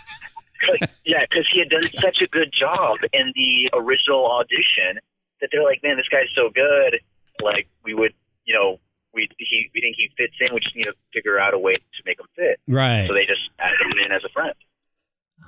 yeah, 1.04 1.24
because 1.28 1.46
he 1.52 1.61
had 1.61 1.68
done 1.68 1.82
such 2.00 2.20
a 2.22 2.26
good 2.26 2.52
job 2.52 2.98
in 3.12 3.32
the 3.34 3.70
original 3.74 4.26
audition 4.26 4.98
that 5.41 5.49
they're 5.53 5.62
like, 5.62 5.82
man, 5.82 5.97
this 5.97 6.09
guy's 6.09 6.30
so 6.34 6.51
good. 6.51 7.01
Like, 7.43 7.68
we 7.84 7.95
would, 7.95 8.14
you 8.45 8.55
know, 8.55 8.80
we 9.14 9.28
he 9.39 9.70
we 9.74 9.80
think 9.80 9.97
he 9.97 10.11
fits 10.16 10.34
in. 10.41 10.55
We 10.55 10.61
just 10.61 10.76
need 10.76 10.84
to 10.84 10.95
figure 11.12 11.39
out 11.39 11.55
a 11.55 11.59
way 11.59 11.74
to 11.74 12.03
make 12.05 12.18
him 12.20 12.26
fit. 12.36 12.61
Right. 12.66 13.07
So 13.07 13.14
they 13.14 13.26
just 13.26 13.41
added 13.59 13.80
him 13.80 13.99
in 14.05 14.12
as 14.12 14.22
a 14.24 14.28
friend. 14.30 14.55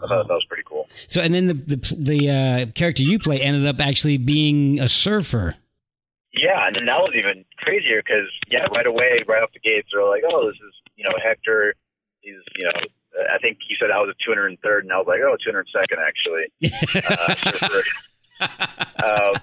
I 0.02 0.06
thought 0.08 0.28
that 0.28 0.34
was 0.34 0.44
pretty 0.48 0.62
cool. 0.66 0.88
So, 1.08 1.20
and 1.20 1.34
then 1.34 1.46
the 1.46 1.54
the, 1.54 1.96
the 1.98 2.30
uh, 2.30 2.72
character 2.72 3.02
you 3.02 3.18
play 3.18 3.40
ended 3.40 3.66
up 3.66 3.80
actually 3.80 4.18
being 4.18 4.80
a 4.80 4.88
surfer. 4.88 5.56
Yeah, 6.32 6.66
and 6.66 6.76
then 6.76 6.86
that 6.86 6.98
was 6.98 7.12
even 7.16 7.44
crazier 7.58 8.02
because 8.04 8.30
yeah, 8.48 8.66
right 8.72 8.86
away, 8.86 9.24
right 9.26 9.42
off 9.42 9.52
the 9.52 9.60
gates, 9.60 9.88
they're 9.92 10.04
like, 10.04 10.22
"Oh, 10.30 10.46
this 10.46 10.56
is 10.56 10.74
you 10.96 11.04
know 11.04 11.12
Hector. 11.22 11.74
He's 12.20 12.36
you 12.56 12.64
know." 12.64 12.80
I 13.34 13.38
think 13.38 13.58
he 13.66 13.74
said 13.78 13.90
I 13.90 13.98
was 13.98 14.14
a 14.14 14.30
203rd, 14.30 14.82
and 14.82 14.92
I 14.92 14.98
was 14.98 15.06
like, 15.08 15.20
"Oh, 15.20 15.36
202nd 15.44 15.98
actually." 15.98 16.46
uh, 18.40 18.54
uh, 19.02 19.38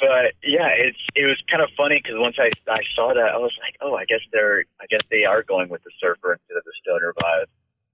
but 0.00 0.34
yeah, 0.42 0.68
it's 0.68 0.98
it 1.14 1.26
was 1.26 1.36
kind 1.50 1.62
of 1.62 1.68
funny 1.76 2.00
because 2.02 2.18
once 2.18 2.36
I 2.38 2.50
I 2.70 2.80
saw 2.94 3.12
that, 3.14 3.32
I 3.34 3.36
was 3.36 3.52
like, 3.60 3.76
"Oh, 3.80 3.94
I 3.94 4.04
guess 4.06 4.20
they're 4.32 4.64
I 4.80 4.86
guess 4.90 5.00
they 5.10 5.24
are 5.24 5.42
going 5.42 5.68
with 5.68 5.82
the 5.84 5.90
surfer 6.00 6.32
instead 6.32 6.56
of 6.56 6.64
the 6.64 6.72
stoner 6.82 7.14
vibe." 7.22 7.46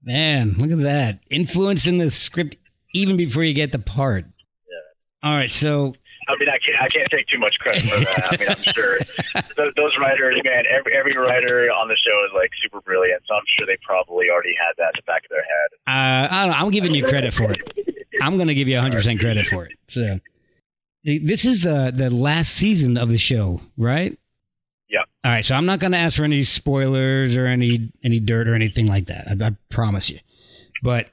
Man, 0.03 0.53
look 0.57 0.71
at 0.71 0.83
that 0.83 1.19
influence 1.29 1.85
in 1.87 1.97
the 1.97 2.09
script 2.09 2.57
even 2.93 3.17
before 3.17 3.43
you 3.43 3.53
get 3.53 3.71
the 3.71 3.79
part. 3.79 4.25
Yeah. 4.25 5.29
All 5.29 5.35
right, 5.35 5.51
so 5.51 5.93
I 6.27 6.35
mean, 6.37 6.49
I 6.49 6.57
can't, 6.59 6.81
I 6.81 6.87
can't 6.89 7.09
take 7.09 7.27
too 7.27 7.39
much 7.39 7.57
credit 7.59 7.83
for 7.83 7.99
that. 7.99 8.33
I 8.33 8.37
mean, 8.37 8.49
I'm 8.49 8.73
sure 8.73 8.99
those, 9.57 9.73
those 9.75 9.97
writers, 9.99 10.39
man, 10.43 10.65
every 10.69 10.93
every 10.93 11.15
writer 11.15 11.69
on 11.71 11.87
the 11.87 11.95
show 11.95 12.25
is 12.25 12.31
like 12.35 12.51
super 12.61 12.81
brilliant, 12.81 13.23
so 13.27 13.35
I'm 13.35 13.43
sure 13.57 13.65
they 13.65 13.77
probably 13.83 14.29
already 14.29 14.55
had 14.57 14.73
that 14.77 14.93
in 14.95 14.97
the 14.97 15.03
back 15.03 15.23
of 15.23 15.29
their 15.29 15.43
head. 15.43 15.69
Uh, 15.87 16.33
I 16.33 16.45
don't 16.45 16.51
know, 16.51 16.65
I'm 16.65 16.71
giving 16.71 16.93
you 16.93 17.03
credit 17.03 17.33
for 17.33 17.51
it. 17.51 17.61
I'm 18.21 18.35
going 18.35 18.47
to 18.47 18.55
give 18.55 18.67
you 18.67 18.75
100 18.75 18.95
percent 18.95 19.19
credit 19.19 19.47
for 19.47 19.65
it. 19.65 19.73
So 19.87 20.19
this 21.07 21.45
is 21.45 21.63
the 21.63 21.91
the 21.95 22.09
last 22.09 22.53
season 22.53 22.97
of 22.97 23.09
the 23.09 23.17
show, 23.17 23.61
right? 23.77 24.17
Yeah. 24.89 25.03
All 25.23 25.31
right, 25.31 25.45
so 25.45 25.55
I'm 25.55 25.65
not 25.65 25.79
going 25.79 25.91
to 25.93 25.97
ask 25.97 26.17
for 26.17 26.23
any 26.23 26.43
spoilers 26.43 27.35
or 27.35 27.45
any 27.47 27.91
any 28.03 28.19
dirt 28.19 28.47
or 28.47 28.55
anything 28.55 28.87
like 28.87 29.07
that. 29.07 29.27
I, 29.27 29.45
I 29.45 29.51
promise 29.69 30.09
you. 30.09 30.19
But 30.83 31.07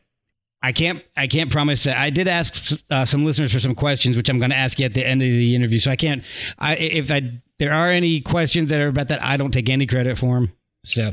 I 0.62 0.72
can't. 0.72 1.04
I 1.16 1.26
can't 1.26 1.50
promise 1.50 1.84
that. 1.84 1.96
I 1.96 2.10
did 2.10 2.26
ask 2.26 2.80
uh, 2.90 3.04
some 3.04 3.24
listeners 3.24 3.52
for 3.52 3.60
some 3.60 3.74
questions, 3.74 4.16
which 4.16 4.28
I'm 4.28 4.38
going 4.38 4.50
to 4.50 4.56
ask 4.56 4.78
you 4.78 4.84
at 4.84 4.94
the 4.94 5.06
end 5.06 5.22
of 5.22 5.28
the 5.28 5.54
interview. 5.54 5.78
So 5.78 5.90
I 5.90 5.96
can't. 5.96 6.24
I 6.58 6.76
if 6.76 7.10
I 7.10 7.40
there 7.58 7.72
are 7.72 7.88
any 7.88 8.20
questions 8.20 8.70
that 8.70 8.80
are 8.80 8.88
about 8.88 9.08
that, 9.08 9.22
I 9.22 9.36
don't 9.36 9.52
take 9.52 9.68
any 9.68 9.86
credit 9.86 10.18
for 10.18 10.34
them. 10.34 10.52
So, 10.84 11.12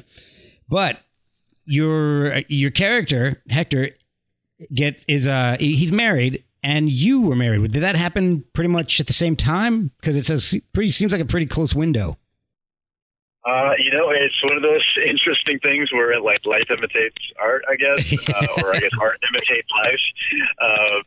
but 0.70 0.98
your 1.66 2.40
your 2.48 2.72
character 2.72 3.44
Hector 3.50 3.92
gets 4.74 5.06
is 5.08 5.28
uh 5.28 5.58
he's 5.60 5.92
married 5.92 6.44
and 6.64 6.90
you 6.90 7.22
were 7.22 7.36
married. 7.36 7.72
Did 7.72 7.84
that 7.84 7.96
happen 7.96 8.44
pretty 8.54 8.70
much 8.70 9.00
at 9.00 9.08
the 9.08 9.14
same 9.14 9.36
time? 9.36 9.92
Because 10.00 10.16
it 10.16 10.30
a 10.30 10.62
pretty 10.74 10.90
seems 10.92 11.12
like 11.12 11.22
a 11.22 11.26
pretty 11.26 11.46
close 11.46 11.74
window. 11.74 12.18
Uh, 13.44 13.72
you 13.80 13.90
know, 13.92 14.12
it's 14.12 14.44
one 14.44 14.56
of 14.56 14.62
those 14.62 14.86
interesting 15.06 15.60
things 15.60 15.92
where 15.92 16.20
like 16.22 16.46
life 16.46 16.70
imitates 16.70 17.18
art, 17.40 17.64
I 17.70 17.76
guess, 17.76 18.30
uh, 18.30 18.48
or 18.64 18.76
I 18.76 18.80
guess 18.80 18.92
art 19.00 19.20
imitates 19.32 19.70
life. 19.72 20.00
Uh, 20.62 21.02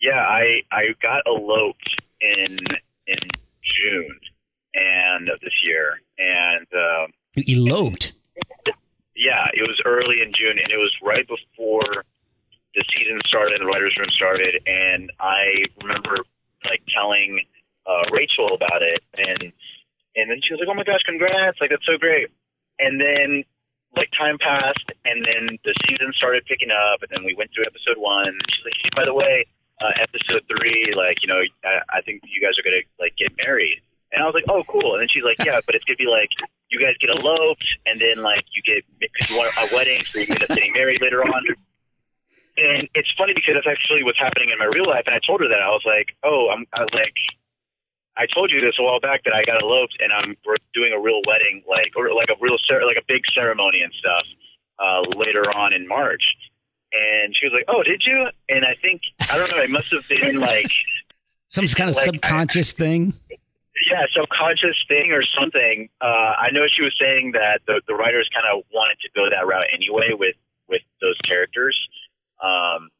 yeah, 0.00 0.20
I 0.20 0.62
I 0.70 0.94
got 1.00 1.22
eloped 1.26 2.00
in 2.20 2.58
in 3.06 3.18
June 3.62 4.18
and 4.74 5.28
of 5.28 5.40
this 5.40 5.54
year, 5.64 6.00
and 6.18 6.66
um, 6.74 7.12
you 7.34 7.66
eloped. 7.66 8.12
Yeah, 9.14 9.46
it 9.52 9.62
was 9.62 9.80
early 9.84 10.22
in 10.22 10.32
June, 10.32 10.58
and 10.58 10.72
it 10.72 10.78
was 10.78 10.90
right 11.02 11.28
before 11.28 12.04
the 12.74 12.84
season 12.96 13.20
started 13.26 13.60
the 13.60 13.66
writers' 13.66 13.96
room 13.98 14.10
started, 14.10 14.62
and 14.66 15.10
I 15.20 15.66
remember 15.82 16.16
like 16.64 16.82
telling 16.94 17.40
uh, 17.86 18.04
Rachel 18.12 18.54
about 18.54 18.82
it, 18.82 19.02
and 19.16 19.52
and 20.16 20.30
then 20.30 20.40
she 20.42 20.52
was 20.52 20.60
like, 20.60 20.68
"Oh 20.68 20.74
my 20.74 20.84
gosh, 20.84 21.02
congrats! 21.04 21.60
Like 21.60 21.70
that's 21.70 21.86
so 21.86 21.98
great." 21.98 22.28
And 22.78 23.00
then 23.00 23.44
like 23.96 24.10
time 24.16 24.38
passed, 24.38 24.88
and 25.04 25.24
then 25.24 25.58
the 25.64 25.74
season 25.88 26.12
started 26.16 26.44
picking 26.46 26.70
up, 26.70 27.02
and 27.02 27.10
then 27.12 27.24
we 27.24 27.34
went 27.34 27.50
through 27.54 27.64
episode 27.66 28.00
one. 28.00 28.28
And 28.28 28.40
she's 28.48 28.64
like, 28.64 28.78
"Hey, 28.82 28.90
by 28.94 29.04
the 29.04 29.14
way, 29.14 29.46
uh, 29.80 29.92
episode 30.00 30.44
three, 30.48 30.92
like 30.96 31.20
you 31.22 31.28
know, 31.28 31.40
I, 31.64 31.98
I 31.98 32.00
think 32.02 32.22
you 32.24 32.40
guys 32.40 32.58
are 32.58 32.64
gonna 32.64 32.84
like 33.00 33.16
get 33.16 33.32
married." 33.44 33.80
And 34.12 34.22
I 34.22 34.26
was 34.26 34.34
like, 34.34 34.48
"Oh, 34.48 34.64
cool." 34.68 34.94
And 34.94 35.00
then 35.00 35.08
she's 35.08 35.24
like, 35.24 35.36
"Yeah, 35.44 35.60
but 35.64 35.74
it's 35.74 35.84
gonna 35.84 36.00
be 36.00 36.08
like 36.08 36.30
you 36.70 36.80
guys 36.80 36.96
get 37.00 37.10
eloped, 37.10 37.68
and 37.86 38.00
then 38.00 38.22
like 38.22 38.44
you 38.54 38.62
get 38.62 38.84
because 38.98 39.28
you 39.30 39.36
want 39.36 39.52
a 39.60 39.74
wedding, 39.76 40.02
so 40.04 40.20
you 40.20 40.26
end 40.30 40.42
up 40.42 40.48
getting 40.48 40.72
married 40.72 41.02
later 41.02 41.22
on." 41.22 41.44
And 42.56 42.88
it's 42.94 43.10
funny 43.16 43.32
because 43.34 43.54
that's 43.54 43.66
actually 43.66 44.04
what's 44.04 44.18
happening 44.18 44.50
in 44.50 44.58
my 44.58 44.66
real 44.66 44.86
life. 44.86 45.04
And 45.06 45.14
I 45.14 45.20
told 45.26 45.40
her 45.40 45.48
that 45.48 45.62
I 45.62 45.68
was 45.68 45.82
like, 45.86 46.16
"Oh, 46.22 46.50
I'm 46.50 46.66
I 46.72 46.80
was 46.80 46.90
like." 46.92 47.14
I 48.14 48.26
told 48.26 48.50
you 48.50 48.60
this 48.60 48.74
a 48.78 48.82
while 48.82 49.00
back 49.00 49.24
that 49.24 49.32
I 49.32 49.42
got 49.42 49.62
eloped 49.62 49.96
and 49.98 50.12
I'm 50.12 50.36
we're 50.44 50.56
doing 50.74 50.92
a 50.92 51.00
real 51.00 51.22
wedding, 51.26 51.62
like 51.66 51.92
or 51.96 52.12
like 52.14 52.28
a 52.28 52.36
real 52.40 52.58
cer- 52.68 52.84
like 52.84 52.98
a 52.98 53.04
big 53.08 53.22
ceremony 53.34 53.80
and 53.80 53.90
stuff 53.94 54.26
uh, 54.78 55.00
later 55.16 55.50
on 55.50 55.72
in 55.72 55.88
March. 55.88 56.36
And 56.92 57.34
she 57.34 57.46
was 57.46 57.54
like, 57.54 57.64
"Oh, 57.68 57.82
did 57.82 58.02
you?" 58.04 58.28
And 58.50 58.66
I 58.66 58.74
think 58.82 59.00
I 59.30 59.38
don't 59.38 59.50
know. 59.50 59.62
It 59.62 59.70
must 59.70 59.90
have 59.92 60.06
been 60.08 60.40
like 60.40 60.70
some 61.48 61.66
kind 61.68 61.88
of 61.88 61.96
like, 61.96 62.04
subconscious 62.04 62.74
I, 62.74 62.76
thing. 62.76 63.14
yeah, 63.90 64.04
subconscious 64.14 64.84
thing 64.88 65.12
or 65.12 65.22
something. 65.22 65.88
Uh, 66.02 66.34
I 66.36 66.50
know 66.52 66.66
she 66.68 66.82
was 66.82 66.94
saying 67.00 67.32
that 67.32 67.62
the 67.66 67.80
the 67.88 67.94
writers 67.94 68.28
kind 68.34 68.44
of 68.52 68.64
wanted 68.74 68.98
to 69.00 69.08
go 69.14 69.30
that 69.30 69.46
route 69.46 69.66
anyway 69.72 70.10
with 70.12 70.36
with 70.68 70.82
those 71.00 71.16
characters. 71.26 71.78
Um, 72.42 72.90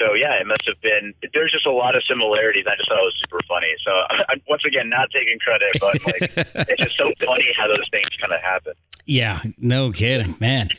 so 0.00 0.14
yeah, 0.14 0.40
it 0.40 0.46
must 0.46 0.66
have 0.66 0.80
been. 0.80 1.12
There's 1.34 1.52
just 1.52 1.66
a 1.66 1.72
lot 1.72 1.94
of 1.94 2.02
similarities. 2.08 2.64
I 2.66 2.76
just 2.76 2.88
thought 2.88 2.98
it 2.98 3.12
was 3.12 3.20
super 3.20 3.40
funny. 3.46 3.68
So 3.84 3.90
I'm 4.28 4.40
once 4.48 4.64
again 4.64 4.88
not 4.88 5.10
taking 5.10 5.38
credit, 5.38 5.70
but 5.80 6.06
like 6.06 6.68
it's 6.68 6.82
just 6.82 6.96
so 6.96 7.12
funny 7.24 7.52
how 7.56 7.68
those 7.68 7.88
things 7.90 8.08
kind 8.20 8.32
of 8.32 8.40
happen. 8.40 8.72
Yeah, 9.04 9.42
no 9.58 9.92
kidding, 9.92 10.36
man. 10.40 10.70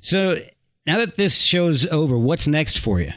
So 0.00 0.38
now 0.86 0.98
that 0.98 1.16
this 1.16 1.36
show's 1.40 1.86
over, 1.86 2.16
what's 2.16 2.46
next 2.46 2.78
for 2.78 3.00
you? 3.00 3.12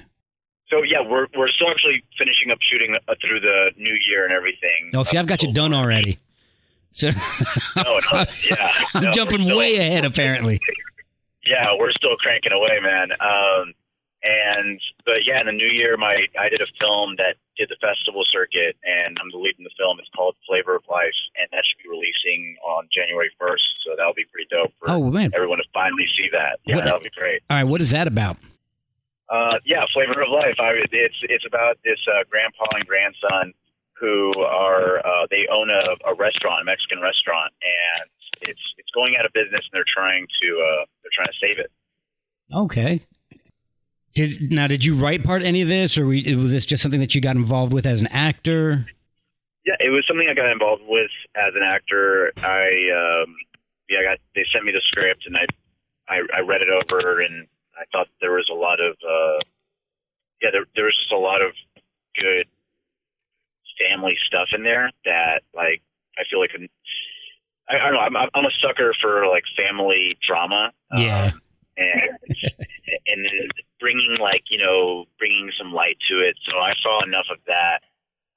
So 0.69 0.83
yeah, 0.83 1.01
we're 1.01 1.27
we're 1.37 1.49
still 1.49 1.69
actually 1.69 2.03
finishing 2.17 2.49
up 2.49 2.57
shooting 2.61 2.95
uh, 3.07 3.15
through 3.21 3.41
the 3.41 3.71
new 3.77 3.97
year 4.07 4.23
and 4.23 4.33
everything. 4.33 4.91
Oh, 4.93 5.03
see, 5.03 5.17
I've 5.17 5.27
got 5.27 5.43
you 5.43 5.53
done 5.53 5.73
already. 5.73 6.17
So 6.93 7.09
no, 7.75 7.99
no, 8.13 8.25
yeah, 8.49 8.71
I'm 8.95 9.03
no, 9.03 9.11
jumping 9.11 9.45
way 9.45 9.77
ahead, 9.77 10.05
apparently. 10.05 10.59
Yeah, 11.45 11.75
we're 11.77 11.91
still 11.91 12.15
cranking 12.17 12.51
away, 12.51 12.79
man. 12.81 13.11
Um, 13.19 13.73
and 14.23 14.79
but 15.05 15.25
yeah, 15.25 15.39
in 15.39 15.45
the 15.47 15.51
new 15.51 15.69
year, 15.69 15.97
my 15.97 16.27
I 16.39 16.49
did 16.49 16.61
a 16.61 16.67
film 16.79 17.15
that 17.17 17.35
did 17.57 17.69
the 17.69 17.77
festival 17.81 18.23
circuit, 18.25 18.77
and 18.83 19.17
I'm 19.21 19.29
the 19.31 19.37
lead 19.37 19.55
in 19.57 19.63
the 19.63 19.73
film. 19.77 19.97
It's 19.99 20.09
called 20.15 20.35
Flavor 20.47 20.75
of 20.75 20.83
Life, 20.89 21.17
and 21.39 21.47
that 21.51 21.63
should 21.65 21.81
be 21.83 21.89
releasing 21.89 22.55
on 22.65 22.87
January 22.93 23.29
1st. 23.41 23.67
So 23.85 23.93
that'll 23.97 24.13
be 24.13 24.25
pretty 24.31 24.47
dope 24.49 24.73
for 24.79 24.89
Oh 24.89 25.09
man! 25.11 25.31
everyone 25.35 25.57
to 25.57 25.65
finally 25.73 26.05
see 26.17 26.29
that. 26.33 26.59
Yeah, 26.65 26.75
What- 26.77 26.85
that'll 26.85 26.99
be 27.01 27.09
great. 27.15 27.41
All 27.49 27.57
right, 27.57 27.63
what 27.65 27.81
is 27.81 27.91
that 27.91 28.07
about? 28.07 28.37
Uh, 29.29 29.59
yeah, 29.65 29.85
Flavor 29.93 30.21
of 30.21 30.29
Life. 30.29 30.59
I, 30.59 30.73
it's 30.91 31.15
it's 31.23 31.45
about 31.47 31.77
this 31.83 31.99
uh, 32.11 32.23
grandpa 32.29 32.65
and 32.75 32.85
grandson 32.85 33.53
who 33.93 34.33
are 34.43 34.99
uh, 34.99 35.27
they 35.29 35.47
own 35.51 35.69
a, 35.69 35.95
a 36.09 36.13
restaurant, 36.15 36.61
a 36.61 36.65
Mexican 36.65 36.99
restaurant, 37.01 37.53
and 37.63 38.09
it's 38.49 38.61
it's 38.77 38.89
going 38.93 39.15
out 39.17 39.25
of 39.25 39.31
business, 39.33 39.61
and 39.65 39.71
they're 39.73 39.85
trying 39.87 40.27
to 40.41 40.47
uh, 40.59 40.85
they're 41.01 41.15
trying 41.15 41.27
to 41.31 41.39
save 41.39 41.59
it. 41.59 41.71
Okay. 42.53 43.05
Did 44.13 44.51
now? 44.51 44.67
Did 44.67 44.83
you 44.83 44.95
write 44.95 45.23
part 45.23 45.41
of 45.41 45.47
any 45.47 45.61
of 45.61 45.67
this, 45.67 45.97
or 45.97 46.05
was 46.05 46.51
this 46.51 46.65
just 46.65 46.83
something 46.83 46.99
that 46.99 47.15
you 47.15 47.21
got 47.21 47.35
involved 47.35 47.73
with 47.73 47.85
as 47.85 48.01
an 48.01 48.07
actor? 48.07 48.85
Yeah, 49.65 49.75
it 49.79 49.89
was 49.89 50.05
something 50.07 50.27
I 50.27 50.33
got 50.33 50.51
involved 50.51 50.83
with 50.85 51.11
as 51.35 51.53
an 51.55 51.63
actor. 51.63 52.33
I 52.37 53.23
um, 53.23 53.35
yeah, 53.89 53.99
I 53.99 54.03
got 54.03 54.17
they 54.35 54.43
sent 54.51 54.65
me 54.65 54.71
the 54.71 54.81
script 54.83 55.25
and 55.25 55.37
I, 55.37 55.45
I 56.09 56.21
I 56.37 56.39
read 56.41 56.61
it 56.61 56.69
over 56.69 57.21
and 57.21 57.47
I 57.75 57.83
thought 57.91 58.07
there 58.19 58.31
was 58.31 58.49
a 58.51 58.55
lot 58.55 58.79
of 58.79 58.93
uh, 58.93 59.39
yeah, 60.41 60.49
there 60.51 60.65
there 60.75 60.85
was 60.85 60.97
just 60.97 61.11
a 61.11 61.17
lot 61.17 61.41
of 61.41 61.51
good 62.15 62.47
family 63.79 64.17
stuff 64.27 64.49
in 64.53 64.63
there 64.63 64.91
that 65.05 65.41
like 65.55 65.81
I 66.17 66.23
feel 66.29 66.39
like 66.39 66.51
I, 67.69 67.75
I 67.75 67.91
don't 67.91 67.93
know 67.93 67.99
I'm 67.99 68.29
I'm 68.33 68.45
a 68.45 68.51
sucker 68.59 68.93
for 69.01 69.27
like 69.27 69.43
family 69.55 70.17
drama. 70.25 70.71
Yeah. 70.95 71.31
Um, 71.33 71.41
and 71.77 72.17
and 73.07 73.25
then 73.25 73.47
bringing 73.79 74.17
like 74.19 74.43
you 74.49 74.57
know 74.57 75.05
bringing 75.17 75.51
some 75.57 75.73
light 75.73 75.97
to 76.09 76.19
it. 76.19 76.37
So 76.45 76.57
I 76.57 76.73
saw 76.81 77.03
enough 77.03 77.27
of 77.31 77.37
that. 77.47 77.81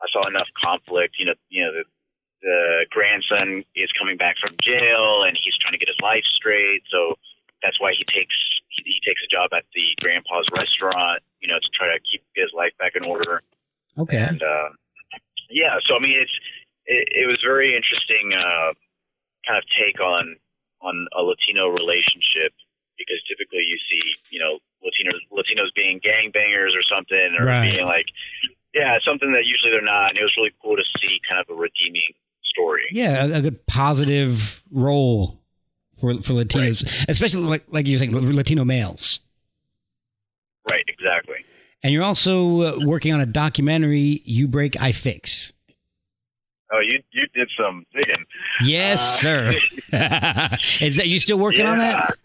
I 0.03 0.07
saw 0.13 0.27
enough 0.27 0.49
conflict. 0.63 1.17
You 1.19 1.27
know, 1.27 1.35
you 1.49 1.65
know 1.65 1.73
the 1.73 1.85
the 2.43 2.87
grandson 2.91 3.65
is 3.75 3.91
coming 3.99 4.17
back 4.17 4.37
from 4.39 4.55
jail 4.61 5.25
and 5.25 5.39
he's 5.43 5.57
trying 5.57 5.73
to 5.73 5.79
get 5.79 5.89
his 5.89 6.01
life 6.03 6.25
straight. 6.29 6.83
So 6.91 7.17
that's 7.63 7.81
why 7.81 7.93
he 7.97 8.05
takes 8.05 8.37
he, 8.69 8.83
he 8.85 9.01
takes 9.05 9.23
a 9.25 9.31
job 9.33 9.51
at 9.57 9.65
the 9.75 9.85
grandpa's 10.01 10.49
restaurant. 10.57 11.23
You 11.41 11.49
know, 11.49 11.59
to 11.59 11.69
try 11.75 11.89
to 11.89 12.01
keep 12.01 12.23
his 12.35 12.51
life 12.55 12.73
back 12.79 12.97
in 12.97 13.05
order. 13.05 13.43
Okay. 13.99 14.19
And 14.19 14.43
uh, 14.43 14.69
yeah, 15.51 15.79
so 15.85 15.97
I 15.97 16.01
mean, 16.01 16.19
it's 16.21 16.33
it, 16.87 17.09
it 17.25 17.27
was 17.27 17.41
very 17.43 17.77
interesting 17.77 18.33
uh, 18.33 18.73
kind 19.47 19.59
of 19.59 19.65
take 19.79 20.01
on 20.01 20.37
on 20.81 21.07
a 21.17 21.23
Latino 21.23 21.69
relationship 21.69 22.53
because 22.99 23.21
typically 23.29 23.65
you 23.67 23.79
see 23.89 24.03
you 24.31 24.41
know 24.41 24.59
Latinos 24.85 25.21
Latinos 25.33 25.73
being 25.75 25.94
gangbangers 26.05 26.77
or 26.77 26.83
something 26.83 27.37
or 27.39 27.47
Right. 27.47 27.73
being 27.73 27.87
like 27.87 28.07
yeah 28.75 28.99
something 29.07 29.33
that 29.33 29.45
usually 29.47 29.71
they're 29.71 29.81
not. 29.83 30.11
And 30.11 30.19
it 30.19 30.23
was 30.23 30.35
really 30.37 30.53
cool 30.63 30.77
to 30.77 30.83
see 31.01 31.21
kind 31.29 31.41
of 31.41 31.49
a 31.49 31.59
redeeming 31.59 32.13
story. 32.45 32.85
Yeah, 32.93 33.25
a, 33.27 33.39
a 33.39 33.43
good 33.43 33.67
positive 33.67 34.63
role 34.71 35.41
for 36.01 36.15
for 36.23 36.33
Latinos, 36.35 37.05
especially 37.09 37.43
like 37.43 37.63
like 37.69 37.87
you're 37.87 37.99
saying, 37.99 38.13
Latino 38.15 38.65
males. 38.65 39.21
Right, 40.69 40.85
exactly. 40.89 41.37
And 41.83 41.93
you're 41.93 42.03
also 42.05 42.63
uh, 42.63 42.79
working 42.85 43.13
on 43.13 43.21
a 43.21 43.27
documentary, 43.27 44.23
"You 44.25 44.49
Break, 44.49 44.81
I 44.81 44.93
Fix." 44.93 45.53
Oh, 46.73 46.81
you 46.81 47.01
you 47.13 47.27
did 47.35 47.51
some 47.59 47.85
digging. 47.95 48.25
Yes, 48.63 49.01
Uh, 49.25 49.53
sir. 49.53 49.53
Is 50.85 50.97
that 50.97 51.07
you 51.07 51.21
still 51.21 51.39
working 51.39 51.67
on 51.67 51.79
that? 51.79 52.17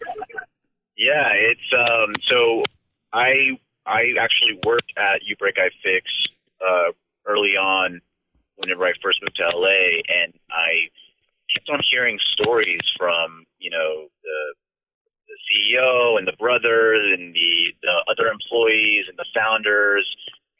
Yeah, 0.96 1.30
it's 1.34 1.60
um. 1.76 2.14
So 2.28 2.62
I 3.12 3.58
I 3.86 4.14
actually 4.18 4.58
worked 4.66 4.92
at 4.96 5.22
You 5.24 5.36
Break 5.36 5.56
I 5.58 5.68
Fix 5.82 6.10
uh, 6.66 6.92
early 7.26 7.56
on, 7.56 8.00
whenever 8.56 8.86
I 8.86 8.92
first 9.02 9.20
moved 9.22 9.36
to 9.36 9.48
LA, 9.48 10.00
and 10.08 10.32
I 10.50 10.88
kept 11.54 11.68
on 11.68 11.80
hearing 11.90 12.18
stories 12.32 12.80
from 12.98 13.44
you 13.58 13.70
know 13.70 14.08
the 14.22 14.54
the 15.28 15.36
CEO 15.48 16.18
and 16.18 16.26
the 16.26 16.34
brothers 16.38 17.12
and 17.12 17.34
the 17.34 17.72
the 17.82 17.94
other 18.10 18.28
employees 18.28 19.06
and 19.08 19.16
the 19.16 19.24
founders, 19.34 20.04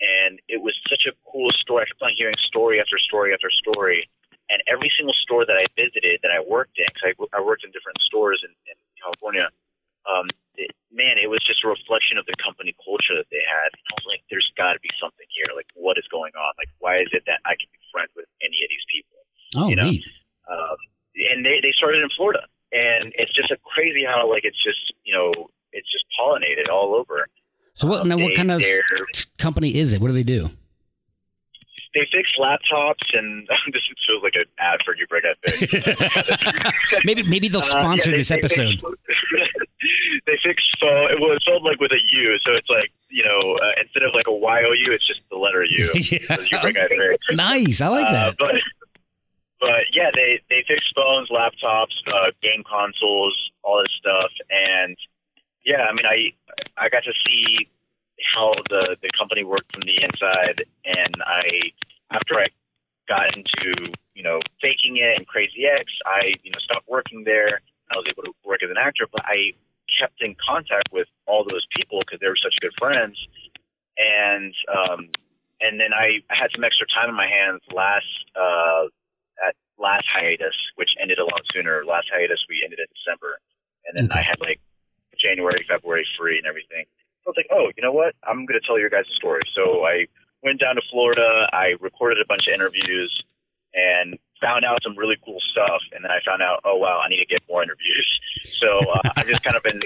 and 0.01 0.41
it 0.49 0.63
was 0.63 0.73
such 0.89 1.05
a 1.07 1.13
cool 1.31 1.51
story. 1.51 1.83
I 1.83 1.87
kept 1.87 2.01
on 2.03 2.13
hearing 2.17 2.37
story 2.47 2.81
after 2.81 2.97
story 2.99 3.35
after 3.35 3.51
story. 3.51 4.09
And 4.51 4.59
every 4.67 4.91
single 4.99 5.15
store 5.15 5.47
that 5.47 5.55
I 5.55 5.67
visited, 5.79 6.19
that 6.27 6.33
I 6.35 6.43
worked 6.43 6.75
in, 6.75 6.83
because 6.91 7.15
I, 7.15 7.39
I 7.39 7.41
worked 7.41 7.63
in 7.63 7.71
different 7.71 8.03
stores 8.03 8.43
in, 8.43 8.51
in 8.67 8.75
California, 8.99 9.47
um, 10.11 10.27
it, 10.59 10.75
man, 10.91 11.23
it 11.23 11.31
was 11.31 11.39
just 11.47 11.63
a 11.63 11.71
reflection 11.71 12.19
of 12.19 12.27
the 12.27 12.35
company 12.43 12.75
culture 12.83 13.15
that 13.15 13.31
they 13.31 13.47
had. 13.47 13.71
I 13.71 13.95
was 13.95 14.11
like, 14.11 14.27
there's 14.27 14.51
got 14.59 14.75
to 14.75 14.83
be 14.83 14.91
something 14.99 15.23
here. 15.31 15.47
Like, 15.55 15.71
what 15.79 16.03
is 16.03 16.07
going 16.11 16.35
on? 16.35 16.51
Like, 16.59 16.67
why 16.83 16.99
is 16.99 17.07
it 17.15 17.23
that 17.31 17.39
I 17.47 17.55
can 17.55 17.71
be 17.71 17.79
friends 17.95 18.11
with 18.19 18.27
any 18.43 18.59
of 18.59 18.69
these 18.75 18.83
people? 18.91 19.19
Oh, 19.55 19.69
you 19.71 19.77
know, 19.79 19.87
neat. 19.87 20.03
Um, 20.51 20.79
and 21.31 21.47
they, 21.47 21.63
they 21.63 21.71
started 21.71 22.03
in 22.03 22.11
Florida. 22.19 22.43
And 22.75 23.15
it's 23.15 23.31
just 23.31 23.55
a 23.55 23.59
crazy 23.63 24.03
how, 24.03 24.27
like, 24.27 24.43
it's 24.43 24.59
just, 24.59 24.83
you 25.07 25.15
know, 25.15 25.31
it's 25.71 25.87
just 25.95 26.11
pollinated 26.19 26.67
all 26.67 26.99
over. 26.99 27.31
What? 28.17 28.23
Um, 28.23 28.29
what 28.31 28.37
kind 28.37 28.51
of 28.53 28.63
company 29.39 29.75
is 29.77 29.93
it? 29.93 30.01
What 30.01 30.09
do 30.09 30.15
they 30.15 30.23
do? 30.23 30.51
They 31.93 32.07
fix 32.13 32.31
laptops, 32.39 33.03
and 33.19 33.49
this 33.73 33.83
feels 34.07 34.23
like 34.23 34.35
an 34.37 34.45
ad 34.61 34.79
for 34.85 34.95
You 34.97 35.07
Break 35.09 35.25
That 35.25 36.73
maybe 37.05 37.23
maybe 37.25 37.49
they'll 37.49 37.61
Uh, 37.61 37.65
sponsor 37.65 38.11
yeah, 38.11 38.13
they- 38.13 38.19
this 38.19 38.29
they 38.29 38.39
episode. 38.39 38.81
Fix, 38.81 38.83
they 40.27 40.39
fix 40.45 40.63
phone. 40.81 41.11
It 41.11 41.19
was 41.19 41.39
spelled 41.43 41.65
like 41.65 41.81
with 41.81 41.91
a 41.93 41.99
U, 42.13 42.39
so 42.47 42.53
it's 42.55 42.69
like 42.71 42.93
you 43.09 43.25
know 43.25 43.57
uh, 43.61 43.73
instead 43.83 44.05
of 44.05 44.15
like 44.15 44.27
a 44.29 44.33
Y 44.33 44.63
O 44.63 44.73
U, 44.73 44.93
it's 44.93 45.07
just 45.07 45.21
the 45.31 45.37
letter 45.37 45.65
U. 45.65 45.91
Yeah. 45.95 46.37
So 46.37 46.43
you 46.43 46.61
break 46.63 46.77
I 46.79 47.35
nice. 47.35 47.81
I 47.81 47.89
like 47.89 48.07
Uh, 48.07 48.13
that. 48.13 48.37
but 48.39 48.55
but 49.59 49.81
yeah, 49.93 50.11
they 50.15 50.41
they 50.49 50.65
fix 50.69 50.89
phones, 50.95 51.29
laptops, 51.29 51.95
uh, 52.07 52.31
game 52.41 52.63
consoles, 52.71 53.51
all 53.65 53.83
this 53.83 53.93
stuff, 53.99 54.31
and 54.51 54.97
yeah, 55.67 55.87
I 55.91 55.93
mean, 55.93 56.07
I 56.07 56.33
I 56.77 56.89
got 56.89 57.03
to 57.05 57.13
see 57.27 57.69
how 58.35 58.55
the 58.69 58.97
the 59.03 59.11
company 59.19 59.45
worked 59.45 59.73
from 59.73 59.83
the 59.83 60.03
inside, 60.03 60.65
and 60.85 61.15
I 61.25 61.73
after 62.11 62.39
I 62.39 62.49
got 63.09 63.37
into 63.37 63.93
you 64.15 64.23
know 64.23 64.41
faking 64.61 64.97
it 64.97 65.19
and 65.19 65.27
Crazy 65.27 65.67
Ex, 65.67 65.85
I 66.07 66.35
you 66.43 66.51
know 66.51 66.59
stopped 66.59 66.89
working 66.89 67.25
there. 67.25 67.61
I 67.91 67.97
was 67.97 68.07
able 68.09 68.23
to 68.25 68.33
work 68.45 68.63
as 68.63 68.71
an 68.71 68.77
actor, 68.79 69.07
but 69.11 69.23
I 69.25 69.53
kept 70.01 70.23
in 70.23 70.37
contact 70.39 70.89
with 70.93 71.09
all 71.27 71.45
those 71.45 71.67
people 71.77 72.01
because 72.01 72.21
they 72.21 72.29
were 72.29 72.39
such 72.41 72.55
good 72.61 72.75
friends, 72.79 73.19
and 73.99 74.55
um, 74.71 75.09
and 75.61 75.81
then 75.81 75.93
I, 75.93 76.21
I 76.31 76.37
had 76.37 76.51
some 76.55 76.65
extra 76.65 76.87
time 76.87 77.09
in 77.09 77.17
my 77.17 77.27
hands 77.27 77.61
last 77.75 78.07
uh, 78.37 78.87
at 79.49 79.55
last 79.79 80.05
hiatus, 80.13 80.57
which 80.77 80.91
ended 81.01 81.19
a 81.19 81.25
lot 81.25 81.43
sooner. 81.53 81.85
Last 81.85 82.09
hiatus 82.13 82.45
we 82.49 82.63
ended 82.65 82.79
in 82.81 82.87
December, 82.95 83.39
and 83.87 83.97
then 83.99 84.07
Okay. 84.07 84.21
I 84.21 84.23
had 84.23 84.41
like 84.41 84.61
January, 85.19 85.65
February 85.69 86.07
free 86.19 86.39
and 86.39 86.47
everything. 86.47 86.87
Was 87.31 87.39
like, 87.39 87.55
oh, 87.55 87.71
you 87.77 87.83
know 87.83 87.95
what? 87.95 88.19
I'm 88.27 88.43
going 88.47 88.59
to 88.59 88.67
tell 88.67 88.79
your 88.79 88.91
guys 88.91 89.07
a 89.07 89.15
story. 89.15 89.43
So 89.55 89.87
I 89.87 90.11
went 90.43 90.59
down 90.59 90.75
to 90.75 90.83
Florida. 90.91 91.47
I 91.53 91.79
recorded 91.81 92.19
a 92.19 92.27
bunch 92.27 92.51
of 92.51 92.55
interviews 92.55 93.13
and 93.71 94.19
found 94.43 94.65
out 94.65 94.83
some 94.83 94.99
really 94.99 95.15
cool 95.23 95.39
stuff. 95.53 95.79
And 95.95 96.03
then 96.03 96.11
I 96.11 96.19
found 96.27 96.43
out, 96.43 96.59
oh 96.67 96.75
wow, 96.75 96.99
I 96.99 97.09
need 97.09 97.23
to 97.23 97.31
get 97.31 97.43
more 97.47 97.63
interviews. 97.63 98.09
So 98.59 98.83
uh, 98.83 99.15
I've 99.15 99.31
just 99.31 99.45
kind 99.47 99.55
of 99.55 99.63
been 99.63 99.79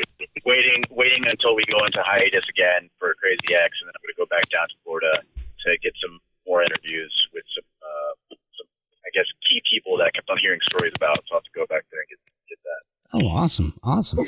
waiting, 0.47 0.85
waiting 0.89 1.27
until 1.27 1.55
we 1.55 1.65
go 1.69 1.85
into 1.85 2.01
hiatus 2.01 2.49
again 2.49 2.89
for 2.99 3.13
Crazy 3.21 3.53
Ex, 3.53 3.77
and 3.83 3.89
then 3.89 3.95
I'm 3.99 4.03
going 4.03 4.15
to 4.17 4.21
go 4.25 4.29
back 4.31 4.49
down 4.49 4.65
to 4.73 4.77
Florida 4.85 5.21
to 5.21 5.69
get 5.83 5.93
some 6.01 6.17
more 6.47 6.63
interviews 6.63 7.13
with 7.35 7.45
some, 7.53 7.69
uh, 7.85 8.37
some, 8.57 8.69
I 9.05 9.11
guess, 9.13 9.29
key 9.45 9.61
people 9.69 9.99
that 9.99 10.09
I 10.09 10.11
kept 10.17 10.31
on 10.31 10.39
hearing 10.41 10.61
stories 10.65 10.93
about. 10.97 11.21
So 11.29 11.37
I'll 11.37 11.45
have 11.45 11.51
to 11.51 11.55
go 11.55 11.67
back 11.69 11.85
there 11.93 12.01
and 12.01 12.09
get, 12.09 12.21
get 12.49 12.61
that. 12.65 12.83
Oh, 13.13 13.27
awesome, 13.29 13.75
awesome. 13.83 14.25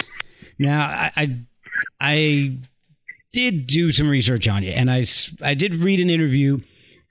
Now, 0.58 0.80
I, 0.80 1.12
I, 1.16 1.24
I 2.00 2.58
did 3.36 3.66
do 3.66 3.92
some 3.92 4.08
research 4.08 4.48
on 4.48 4.62
you, 4.62 4.70
and 4.70 4.90
I 4.90 5.04
I 5.42 5.52
did 5.52 5.74
read 5.74 6.00
an 6.00 6.08
interview, 6.08 6.58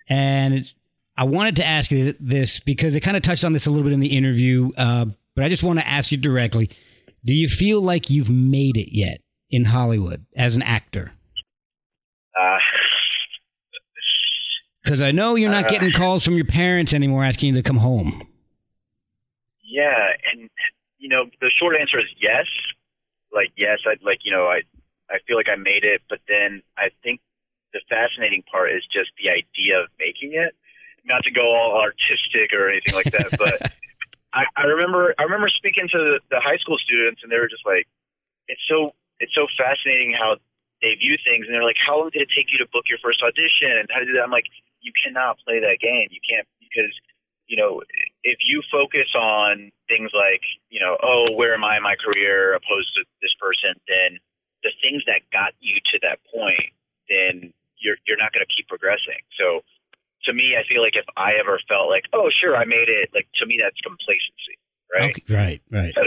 and 0.10 0.68
I 1.16 1.26
wanted 1.26 1.58
to 1.58 1.66
ask 1.66 1.92
you 1.92 2.16
this 2.20 2.60
because 2.60 2.96
it 2.96 3.02
kind 3.02 3.16
of 3.16 3.22
touched 3.22 3.46
on 3.46 3.54
this 3.54 3.68
a 3.68 3.70
little 3.70 3.84
bit 3.84 3.94
in 3.94 4.00
the 4.00 4.18
interview, 4.18 4.72
uh, 4.76 5.06
but 5.36 5.46
I 5.46 5.50
just 5.50 5.62
want 5.62 5.78
to 5.78 5.88
ask 5.88 6.12
you 6.12 6.18
directly: 6.18 6.72
Do 7.24 7.32
you 7.32 7.48
feel 7.48 7.80
like 7.80 8.10
you've 8.10 8.32
made 8.32 8.76
it 8.76 8.92
yet 8.92 9.20
in 9.52 9.66
Hollywood 9.66 10.26
as 10.36 10.56
an 10.56 10.64
actor? 10.64 11.12
Because 14.84 15.02
uh, 15.04 15.06
I 15.06 15.12
know 15.12 15.36
you're 15.36 15.52
not 15.52 15.66
uh, 15.66 15.70
getting 15.70 15.92
calls 15.92 16.26
from 16.26 16.34
your 16.34 16.46
parents 16.46 16.92
anymore 16.92 17.24
asking 17.24 17.54
you 17.54 17.62
to 17.62 17.68
come 17.68 17.78
home. 17.78 18.28
Yeah, 19.64 20.08
and 20.34 20.50
you 20.98 21.08
know 21.08 21.26
the 21.40 21.52
short 21.52 21.76
answer 21.80 22.00
is 22.00 22.08
yes. 22.20 22.48
Like 23.32 23.52
yes, 23.56 23.78
I 23.86 23.98
like 24.04 24.22
you 24.24 24.32
know 24.32 24.46
I 24.46 24.62
I 25.10 25.20
feel 25.28 25.38
like 25.38 25.50
I 25.50 25.56
made 25.56 25.84
it, 25.84 26.02
but 26.10 26.20
then 26.28 26.62
I 26.78 26.90
think 27.04 27.22
the 27.74 27.82
fascinating 27.90 28.44
part 28.50 28.72
is 28.72 28.84
just 28.92 29.12
the 29.22 29.30
idea 29.30 29.84
of 29.84 29.90
making 30.00 30.34
it. 30.34 30.56
Not 31.06 31.24
to 31.26 31.32
go 31.32 31.54
all 31.54 31.78
artistic 31.78 32.50
or 32.52 32.70
anything 32.70 32.96
like 32.96 33.12
that, 33.14 33.38
but 33.38 33.72
I, 34.34 34.44
I 34.58 34.64
remember 34.66 35.14
I 35.20 35.24
remember 35.24 35.50
speaking 35.50 35.88
to 35.92 35.98
the, 35.98 36.20
the 36.30 36.42
high 36.42 36.58
school 36.58 36.78
students, 36.78 37.22
and 37.22 37.32
they 37.32 37.38
were 37.38 37.48
just 37.48 37.66
like, 37.66 37.88
"It's 38.48 38.62
so 38.68 38.92
it's 39.20 39.36
so 39.36 39.46
fascinating 39.58 40.12
how 40.18 40.38
they 40.82 40.96
view 40.96 41.16
things." 41.24 41.46
And 41.46 41.54
they're 41.54 41.64
like, 41.64 41.80
"How 41.80 42.00
long 42.00 42.10
did 42.12 42.24
it 42.24 42.30
take 42.36 42.52
you 42.52 42.58
to 42.60 42.68
book 42.74 42.86
your 42.90 42.98
first 43.00 43.22
audition?" 43.22 43.72
And 43.72 43.88
how 43.94 44.00
to 44.00 44.06
do 44.06 44.14
that? 44.14 44.24
I'm 44.24 44.34
like, 44.34 44.50
"You 44.82 44.92
cannot 45.06 45.38
play 45.46 45.60
that 45.60 45.80
game. 45.80 46.08
You 46.12 46.24
can't 46.28 46.48
because." 46.60 46.92
You 47.48 47.58
know, 47.58 47.84
if 48.24 48.40
you 48.42 48.64
focus 48.72 49.06
on 49.14 49.70
things 49.88 50.10
like, 50.16 50.42
you 50.72 50.80
know, 50.80 50.98
oh, 50.98 51.30
where 51.34 51.54
am 51.54 51.64
I 51.64 51.78
in 51.78 51.84
my 51.84 51.94
career 51.94 52.56
opposed 52.56 52.90
to 52.96 53.06
this 53.22 53.36
person, 53.40 53.80
then 53.88 54.18
the 54.66 54.74
things 54.82 55.06
that 55.06 55.22
got 55.30 55.54
you 55.62 55.78
to 55.94 56.00
that 56.02 56.18
point, 56.34 56.74
then 57.08 57.54
you're 57.78 58.02
you're 58.10 58.18
not 58.18 58.34
going 58.34 58.42
to 58.42 58.50
keep 58.50 58.68
progressing. 58.68 59.22
So 59.38 59.62
to 60.26 60.34
me, 60.34 60.58
I 60.58 60.66
feel 60.66 60.82
like 60.82 60.98
if 60.98 61.06
I 61.16 61.38
ever 61.38 61.62
felt 61.70 61.88
like, 61.88 62.10
oh, 62.12 62.34
sure, 62.34 62.58
I 62.58 62.66
made 62.66 62.90
it, 62.90 63.14
like 63.14 63.30
to 63.38 63.46
me, 63.46 63.62
that's 63.62 63.78
complacency, 63.86 64.58
right? 64.90 65.14
Okay, 65.14 65.26
right, 65.30 65.62
right. 65.70 65.94
So, 65.94 66.02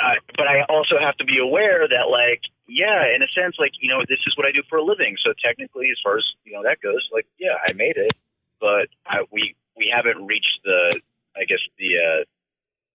uh, 0.00 0.16
but 0.40 0.48
I 0.48 0.64
also 0.72 0.96
have 0.96 1.20
to 1.20 1.28
be 1.28 1.36
aware 1.36 1.84
that, 1.86 2.08
like, 2.08 2.40
yeah, 2.64 3.12
in 3.12 3.20
a 3.20 3.28
sense, 3.36 3.60
like 3.60 3.76
you 3.84 3.92
know, 3.92 4.00
this 4.08 4.24
is 4.24 4.32
what 4.40 4.48
I 4.48 4.52
do 4.56 4.64
for 4.72 4.80
a 4.80 4.84
living. 4.84 5.20
So 5.20 5.36
technically, 5.44 5.92
as 5.92 6.00
far 6.02 6.16
as 6.16 6.24
you 6.48 6.56
know 6.56 6.64
that 6.64 6.80
goes, 6.80 7.04
like, 7.12 7.28
yeah, 7.36 7.60
I 7.60 7.76
made 7.76 8.00
it, 8.00 8.16
but 8.56 8.88
I, 9.04 9.28
we 9.28 9.54
we 9.76 9.92
haven't 9.92 10.24
reached 10.24 10.64
the, 10.64 10.96
I 11.36 11.44
guess 11.44 11.60
the. 11.76 11.90
uh 12.00 12.24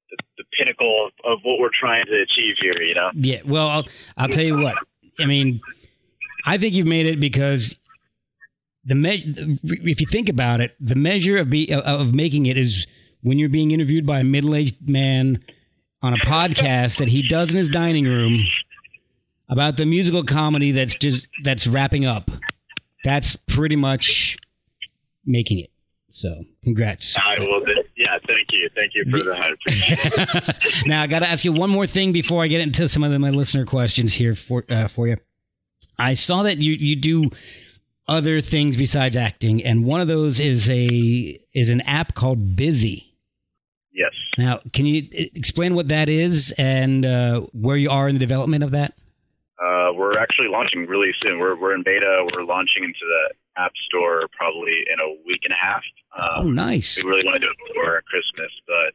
the, 0.09 0.17
the 0.37 0.43
pinnacle 0.57 1.07
of, 1.07 1.31
of 1.31 1.39
what 1.43 1.59
we're 1.59 1.69
trying 1.77 2.05
to 2.05 2.21
achieve 2.21 2.55
here, 2.59 2.81
you 2.81 2.95
know? 2.95 3.09
Yeah. 3.13 3.41
Well, 3.45 3.67
I'll, 3.67 3.87
I'll 4.17 4.29
tell 4.29 4.43
you 4.43 4.57
what. 4.57 4.75
I 5.19 5.25
mean, 5.25 5.61
I 6.45 6.57
think 6.57 6.73
you've 6.73 6.87
made 6.87 7.05
it 7.05 7.19
because 7.19 7.77
the 8.85 8.95
me- 8.95 9.59
if 9.63 9.99
you 9.99 10.07
think 10.07 10.29
about 10.29 10.61
it, 10.61 10.75
the 10.79 10.95
measure 10.95 11.37
of 11.37 11.49
be 11.49 11.71
of 11.73 12.13
making 12.13 12.45
it 12.45 12.57
is 12.57 12.87
when 13.21 13.39
you're 13.39 13.49
being 13.49 13.71
interviewed 13.71 14.05
by 14.05 14.19
a 14.19 14.23
middle-aged 14.23 14.87
man 14.87 15.43
on 16.01 16.13
a 16.13 16.17
podcast 16.17 16.99
that 16.99 17.07
he 17.07 17.27
does 17.27 17.51
in 17.51 17.57
his 17.57 17.69
dining 17.69 18.05
room 18.05 18.45
about 19.49 19.77
the 19.77 19.85
musical 19.85 20.23
comedy 20.23 20.71
that's 20.71 20.95
just 20.95 21.27
that's 21.43 21.67
wrapping 21.67 22.05
up. 22.05 22.29
That's 23.03 23.35
pretty 23.35 23.75
much 23.75 24.37
making 25.25 25.59
it. 25.59 25.71
So, 26.11 26.43
congrats. 26.63 27.17
I 27.17 27.39
will. 27.39 27.63
You. 28.75 28.81
Thank 28.81 28.93
you 28.95 29.05
for 29.09 29.23
that. 29.23 30.81
now, 30.85 31.01
I 31.01 31.07
got 31.07 31.19
to 31.19 31.27
ask 31.27 31.45
you 31.45 31.51
one 31.51 31.69
more 31.69 31.87
thing 31.87 32.11
before 32.11 32.43
I 32.43 32.47
get 32.47 32.61
into 32.61 32.87
some 32.89 33.03
of 33.03 33.11
the, 33.11 33.19
my 33.19 33.29
listener 33.29 33.65
questions 33.65 34.13
here 34.13 34.35
for 34.35 34.63
uh, 34.69 34.87
for 34.87 35.07
you. 35.07 35.17
I 35.99 36.13
saw 36.13 36.43
that 36.43 36.57
you 36.57 36.73
you 36.73 36.95
do 36.95 37.29
other 38.07 38.41
things 38.41 38.77
besides 38.77 39.17
acting, 39.17 39.63
and 39.63 39.85
one 39.85 40.01
of 40.01 40.07
those 40.07 40.39
is 40.39 40.69
a 40.69 41.39
is 41.53 41.69
an 41.69 41.81
app 41.81 42.15
called 42.15 42.55
Busy. 42.55 43.13
Yes. 43.93 44.13
Now, 44.37 44.59
can 44.73 44.85
you 44.85 45.07
explain 45.11 45.73
what 45.73 45.87
that 45.87 46.07
is 46.07 46.53
and 46.57 47.05
uh, 47.05 47.41
where 47.51 47.77
you 47.77 47.89
are 47.89 48.07
in 48.07 48.15
the 48.15 48.19
development 48.19 48.63
of 48.63 48.71
that? 48.71 48.93
Uh, 49.59 49.91
we're 49.95 50.19
actually 50.19 50.47
launching 50.49 50.85
really 50.85 51.11
soon. 51.21 51.39
We're 51.39 51.55
we're 51.55 51.73
in 51.73 51.83
beta. 51.83 52.27
We're 52.33 52.43
launching 52.43 52.83
into 52.83 52.99
the 53.01 53.33
App 53.57 53.73
Store 53.85 54.27
probably 54.35 54.85
in 54.91 54.99
a 54.99 55.09
week 55.25 55.41
and 55.43 55.53
a 55.53 55.59
half. 55.59 55.83
Um, 56.15 56.47
oh, 56.47 56.51
nice. 56.51 57.01
We 57.01 57.09
really 57.09 57.25
want 57.25 57.41
to 57.41 57.47
do 57.47 57.51
it 57.51 57.57
before 57.67 58.01
Christmas, 58.07 58.51
but 58.67 58.93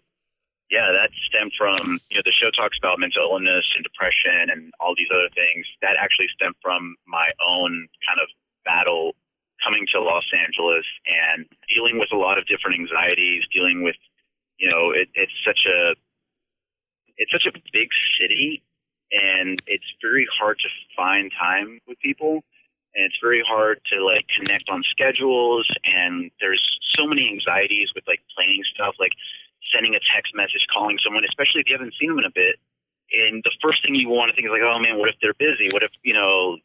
yeah, 0.71 0.89
that 0.91 1.11
stemmed 1.29 1.53
from 1.59 2.01
you 2.11 2.17
know 2.17 2.23
the 2.25 2.33
show 2.33 2.51
talks 2.51 2.79
about 2.79 2.99
mental 2.99 3.29
illness 3.31 3.69
and 3.77 3.85
depression 3.85 4.49
and 4.51 4.73
all 4.81 4.95
these 4.97 5.11
other 5.13 5.29
things. 5.35 5.67
That 5.83 5.97
actually 6.01 6.29
stemmed 6.35 6.57
from 6.63 6.97
my 7.07 7.29
own 7.45 7.89
kind 8.09 8.21
of 8.23 8.29
battle 8.65 9.15
coming 9.63 9.87
to 9.95 10.01
Los 10.01 10.27
Angeles 10.35 10.87
and 11.07 11.47
dealing 11.73 11.99
with 11.99 12.09
a 12.13 12.17
lot 12.17 12.39
of 12.39 12.47
different 12.47 12.81
anxieties, 12.81 13.45
dealing 13.53 13.85
with, 13.85 13.97
you 14.59 14.69
know, 14.69 14.91
it, 14.91 15.09
it's 15.15 15.33
such 15.47 15.67
a, 15.67 15.95
it's 17.17 17.31
such 17.31 17.47
a 17.47 17.53
big 17.73 17.89
city 18.19 18.63
and 19.13 19.61
it's 19.67 19.85
very 20.01 20.27
hard 20.39 20.59
to 20.59 20.69
find 20.97 21.31
time 21.39 21.81
with 21.87 21.99
people 22.01 22.43
and 22.95 23.05
it's 23.07 23.19
very 23.23 23.43
hard 23.47 23.81
to 23.93 24.05
like 24.05 24.27
connect 24.37 24.69
on 24.69 24.83
schedules 24.91 25.69
and 25.85 26.31
there's 26.41 26.63
so 26.95 27.07
many 27.07 27.29
anxieties 27.29 27.91
with 27.95 28.05
like 28.07 28.21
planning 28.35 28.63
stuff 28.75 28.95
like 29.01 29.13
sending 29.73 29.95
a 29.95 30.01
text 30.15 30.35
message 30.35 30.67
calling 30.73 30.99
someone 31.05 31.25
especially 31.25 31.61
if 31.61 31.69
you 31.69 31.77
haven't 31.77 31.95
seen 31.99 32.09
them 32.09 32.19
in 32.19 32.25
a 32.25 32.35
bit 32.35 32.57
and 33.13 33.43
the 33.45 33.53
first 33.63 33.83
thing 33.85 33.95
you 33.95 34.09
want 34.09 34.31
to 34.31 34.35
think 34.37 34.47
is 34.47 34.53
like 34.53 34.65
oh 34.65 34.79
man 34.79 34.99
what 34.99 35.09
if 35.09 35.17
they're 35.21 35.37
busy 35.39 35.73
what 35.73 35.83
if 35.83 35.91
you 36.03 36.15
know 36.15 36.57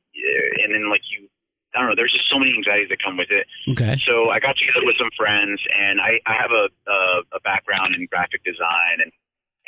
and 0.64 0.74
then 0.74 0.90
like 0.90 1.02
you 1.12 1.30
I 1.76 1.82
don't 1.82 1.90
know. 1.90 1.96
There's 1.96 2.14
just 2.14 2.30
so 2.30 2.40
many 2.40 2.56
anxieties 2.56 2.90
that 2.90 3.04
come 3.04 3.18
with 3.18 3.30
it. 3.30 3.46
Okay. 3.70 3.98
So 4.06 4.30
I 4.30 4.40
got 4.40 4.58
together 4.58 4.86
with 4.86 4.98
some 4.98 5.12
friends, 5.16 5.62
and 5.78 6.00
I, 6.02 6.20
I 6.26 6.34
have 6.34 6.50
a, 6.50 6.70
a 6.90 7.38
a 7.38 7.40
background 7.42 7.94
in 7.94 8.08
graphic 8.08 8.44
design, 8.44 8.98
and 9.04 9.12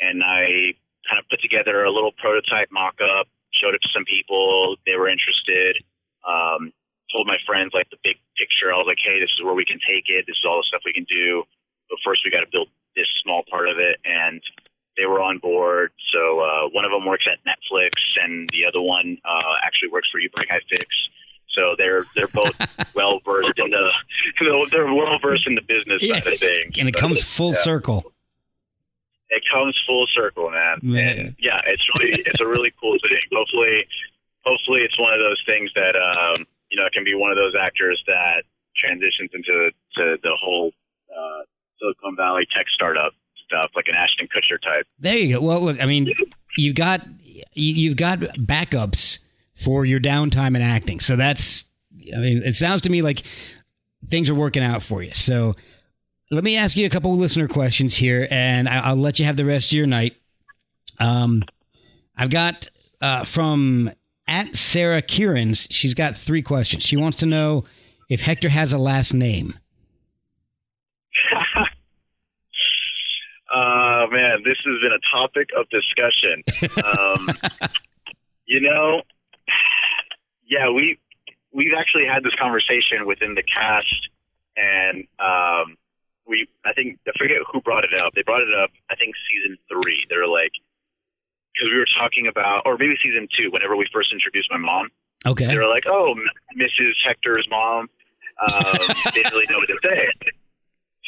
and 0.00 0.22
I 0.24 0.74
kind 1.08 1.20
of 1.20 1.28
put 1.30 1.40
together 1.40 1.84
a 1.84 1.92
little 1.92 2.12
prototype 2.12 2.68
mock-up, 2.72 3.28
showed 3.52 3.74
it 3.74 3.82
to 3.82 3.88
some 3.92 4.04
people. 4.04 4.76
They 4.86 4.96
were 4.96 5.08
interested. 5.08 5.84
Um, 6.26 6.72
told 7.12 7.26
my 7.26 7.38
friends 7.46 7.72
like 7.74 7.90
the 7.90 7.98
big 8.04 8.16
picture. 8.38 8.72
I 8.72 8.76
was 8.76 8.86
like, 8.86 9.02
hey, 9.02 9.18
this 9.18 9.30
is 9.34 9.42
where 9.42 9.54
we 9.54 9.64
can 9.64 9.80
take 9.82 10.06
it. 10.08 10.24
This 10.26 10.38
is 10.38 10.44
all 10.46 10.58
the 10.58 10.68
stuff 10.68 10.82
we 10.84 10.92
can 10.92 11.06
do. 11.10 11.42
But 11.88 11.98
first, 12.04 12.22
we 12.24 12.30
got 12.30 12.40
to 12.40 12.50
build 12.50 12.68
this 12.94 13.06
small 13.22 13.42
part 13.50 13.68
of 13.68 13.78
it, 13.78 13.98
and 14.04 14.40
they 14.96 15.06
were 15.06 15.20
on 15.20 15.38
board. 15.38 15.90
So 16.12 16.40
uh, 16.40 16.68
one 16.70 16.84
of 16.84 16.90
them 16.90 17.06
works 17.06 17.26
at 17.30 17.38
Netflix, 17.42 17.90
and 18.22 18.48
the 18.52 18.64
other 18.64 18.80
one 18.80 19.18
uh, 19.24 19.54
actually 19.64 19.90
works 19.90 20.08
for 20.10 20.20
uBreakiFix. 20.20 20.86
So 21.54 21.74
they're 21.76 22.04
they're 22.14 22.28
both 22.28 22.54
well 22.94 23.20
versed 23.24 23.58
in 23.58 23.70
the 23.70 23.90
they're 24.70 24.92
well 24.92 25.18
versed 25.20 25.46
in 25.46 25.56
the 25.56 25.62
business 25.62 25.98
yeah. 26.00 26.20
side 26.20 26.32
of 26.32 26.38
things. 26.38 26.78
And 26.78 26.88
it 26.88 26.94
comes 26.94 27.24
full 27.24 27.52
yeah. 27.52 27.62
circle. 27.62 28.12
It 29.30 29.42
comes 29.52 29.78
full 29.86 30.06
circle, 30.12 30.50
man. 30.50 30.78
man. 30.82 31.18
And 31.18 31.36
yeah, 31.38 31.60
it's 31.66 31.82
really 31.98 32.22
it's 32.26 32.40
a 32.40 32.46
really 32.46 32.72
cool 32.80 32.98
thing. 33.02 33.20
Hopefully, 33.32 33.86
hopefully 34.44 34.80
it's 34.80 34.98
one 34.98 35.12
of 35.12 35.20
those 35.20 35.42
things 35.46 35.70
that 35.74 35.96
um, 35.96 36.46
you 36.70 36.78
know 36.78 36.86
it 36.86 36.92
can 36.92 37.04
be 37.04 37.14
one 37.14 37.30
of 37.30 37.36
those 37.36 37.54
actors 37.58 38.02
that 38.06 38.44
transitions 38.76 39.30
into 39.32 39.72
to 39.96 40.16
the 40.22 40.36
whole 40.40 40.72
uh, 41.10 41.42
Silicon 41.78 42.16
Valley 42.16 42.46
tech 42.54 42.66
startup 42.72 43.12
stuff, 43.44 43.70
like 43.74 43.86
an 43.88 43.94
Ashton 43.94 44.28
Kutcher 44.28 44.60
type. 44.62 44.86
There 44.98 45.16
you 45.16 45.36
go. 45.36 45.40
Well, 45.44 45.60
look, 45.60 45.82
I 45.82 45.86
mean, 45.86 46.12
you've 46.56 46.76
got 46.76 47.06
you've 47.52 47.96
got 47.96 48.20
backups 48.20 49.18
for 49.54 49.84
your 49.84 50.00
downtime 50.00 50.56
in 50.56 50.62
acting. 50.62 51.00
So 51.00 51.16
that's, 51.16 51.66
I 52.14 52.18
mean, 52.18 52.42
it 52.42 52.54
sounds 52.54 52.82
to 52.82 52.90
me 52.90 53.02
like 53.02 53.22
things 54.08 54.30
are 54.30 54.34
working 54.34 54.62
out 54.62 54.82
for 54.82 55.02
you. 55.02 55.12
So 55.12 55.54
let 56.30 56.44
me 56.44 56.56
ask 56.56 56.76
you 56.76 56.86
a 56.86 56.90
couple 56.90 57.14
listener 57.16 57.48
questions 57.48 57.94
here, 57.94 58.26
and 58.30 58.68
I'll 58.68 58.96
let 58.96 59.18
you 59.18 59.24
have 59.26 59.36
the 59.36 59.44
rest 59.44 59.66
of 59.66 59.72
your 59.72 59.86
night. 59.86 60.16
Um, 60.98 61.42
I've 62.16 62.30
got 62.30 62.68
uh, 63.00 63.24
from 63.24 63.90
at 64.30 64.56
Sarah 64.56 65.02
Kieran's. 65.02 65.66
She's 65.70 65.92
got 65.92 66.16
three 66.16 66.40
questions. 66.40 66.84
She 66.84 66.96
wants 66.96 67.18
to 67.18 67.26
know 67.26 67.64
if 68.08 68.20
Hector 68.20 68.48
has 68.48 68.72
a 68.72 68.78
last 68.78 69.12
name. 69.12 69.58
uh, 73.52 74.06
man, 74.10 74.42
this 74.44 74.56
has 74.64 74.80
been 74.80 74.92
a 74.92 75.00
topic 75.10 75.50
of 75.58 75.68
discussion. 75.68 76.42
Um, 76.86 77.28
you 78.46 78.60
know, 78.60 79.02
yeah, 80.46 80.70
we 80.70 80.98
we've 81.52 81.74
actually 81.76 82.06
had 82.06 82.22
this 82.22 82.34
conversation 82.40 83.06
within 83.06 83.34
the 83.34 83.42
cast, 83.42 84.08
and 84.56 85.04
um, 85.18 85.76
we 86.26 86.46
I 86.64 86.72
think 86.72 87.00
I 87.06 87.12
forget 87.18 87.38
who 87.52 87.60
brought 87.60 87.84
it 87.84 87.94
up. 87.94 88.14
They 88.14 88.22
brought 88.22 88.42
it 88.42 88.54
up. 88.62 88.70
I 88.88 88.94
think 88.94 89.14
season 89.28 89.58
three. 89.68 90.06
They're 90.08 90.28
like 90.28 90.52
because 91.54 91.72
we 91.72 91.78
were 91.78 91.88
talking 91.98 92.26
about, 92.26 92.62
or 92.66 92.76
maybe 92.78 92.96
season 93.02 93.28
two, 93.36 93.50
whenever 93.50 93.76
we 93.76 93.86
first 93.92 94.12
introduced 94.12 94.50
my 94.50 94.58
mom. 94.58 94.88
Okay. 95.26 95.46
They 95.46 95.56
were 95.56 95.68
like, 95.68 95.84
"Oh, 95.86 96.14
Mrs. 96.56 96.92
Hector's 97.04 97.46
mom." 97.50 97.88
Um, 98.40 98.78
they 99.04 99.10
didn't 99.22 99.32
really 99.32 99.46
know 99.48 99.58
what 99.58 99.68
to 99.68 99.78
say. 99.82 100.08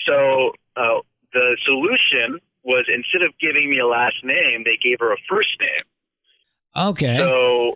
So 0.06 0.52
uh, 0.76 1.00
the 1.32 1.56
solution 1.64 2.40
was 2.64 2.86
instead 2.88 3.22
of 3.22 3.32
giving 3.40 3.70
me 3.70 3.78
a 3.78 3.86
last 3.86 4.16
name, 4.22 4.64
they 4.64 4.76
gave 4.76 5.00
her 5.00 5.12
a 5.12 5.16
first 5.28 5.58
name. 5.60 5.84
Okay. 6.76 7.18
So 7.18 7.74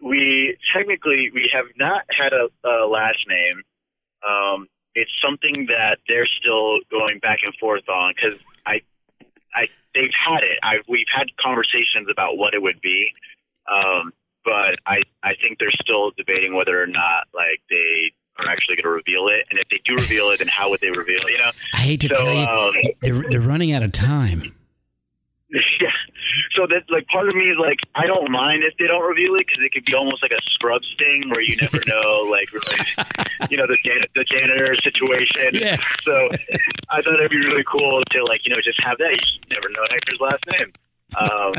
we 0.00 0.56
technically 0.74 1.30
we 1.34 1.50
have 1.52 1.66
not 1.76 2.04
had 2.10 2.32
a, 2.32 2.48
a 2.66 2.86
last 2.86 3.18
name. 3.28 3.62
Um, 4.26 4.68
it's 4.94 5.10
something 5.24 5.66
that 5.66 5.98
they're 6.08 6.26
still 6.26 6.80
going 6.90 7.18
back 7.20 7.40
and 7.44 7.54
forth 7.56 7.88
on 7.88 8.12
because 8.14 8.38
I, 8.66 8.80
I 9.54 9.68
they've 9.94 10.10
had 10.12 10.42
it. 10.42 10.58
I 10.62 10.80
we've 10.88 11.06
had 11.14 11.26
conversations 11.40 12.08
about 12.10 12.36
what 12.38 12.54
it 12.54 12.62
would 12.62 12.80
be, 12.80 13.12
um, 13.72 14.12
but 14.44 14.76
I 14.86 15.02
I 15.22 15.34
think 15.40 15.58
they're 15.58 15.70
still 15.70 16.10
debating 16.16 16.54
whether 16.54 16.80
or 16.80 16.86
not 16.86 17.28
like 17.34 17.60
they 17.68 18.12
are 18.38 18.48
actually 18.48 18.76
going 18.76 18.84
to 18.84 18.90
reveal 18.90 19.28
it, 19.28 19.46
and 19.50 19.58
if 19.58 19.68
they 19.68 19.80
do 19.84 19.94
reveal 19.94 20.30
it, 20.30 20.38
then 20.38 20.48
how 20.48 20.70
would 20.70 20.80
they 20.80 20.90
reveal 20.90 21.20
it? 21.22 21.32
You 21.32 21.38
know, 21.38 21.50
I 21.74 21.78
hate 21.78 22.00
to 22.02 22.14
So, 22.14 22.24
tell 22.24 22.34
you, 22.34 22.40
um, 22.46 22.92
they're, 23.02 23.30
they're 23.30 23.40
running 23.40 23.72
out 23.72 23.82
of 23.82 23.92
time. 23.92 24.54
yeah. 25.50 25.90
So 26.60 26.66
that 26.66 26.84
like 26.90 27.08
part 27.08 27.26
of 27.26 27.34
me 27.34 27.48
is 27.48 27.56
like 27.56 27.80
I 27.94 28.04
don't 28.04 28.30
mind 28.30 28.64
if 28.64 28.76
they 28.76 28.86
don't 28.86 29.00
reveal 29.00 29.32
it 29.36 29.46
because 29.48 29.64
it 29.64 29.72
could 29.72 29.86
be 29.86 29.94
almost 29.94 30.20
like 30.20 30.30
a 30.30 30.42
scrubs 30.52 30.94
thing 30.98 31.30
where 31.30 31.40
you 31.40 31.56
never 31.56 31.80
know 31.88 32.20
like 32.28 32.52
really, 32.52 32.84
you 33.48 33.56
know 33.56 33.64
the 33.66 33.78
jan- 33.82 34.04
the 34.14 34.24
janitor 34.28 34.76
situation. 34.84 35.56
Yeah. 35.56 35.80
So 36.02 36.28
I 36.90 37.00
thought 37.00 37.16
it'd 37.16 37.30
be 37.30 37.40
really 37.40 37.64
cool 37.64 38.02
to 38.10 38.24
like 38.24 38.44
you 38.44 38.52
know 38.52 38.60
just 38.60 38.76
have 38.84 38.98
that. 38.98 39.08
You 39.10 39.16
just 39.16 39.40
never 39.48 39.70
know 39.70 39.80
Hector's 39.88 40.20
last 40.20 40.44
name. 40.52 40.68
Um, 41.16 41.54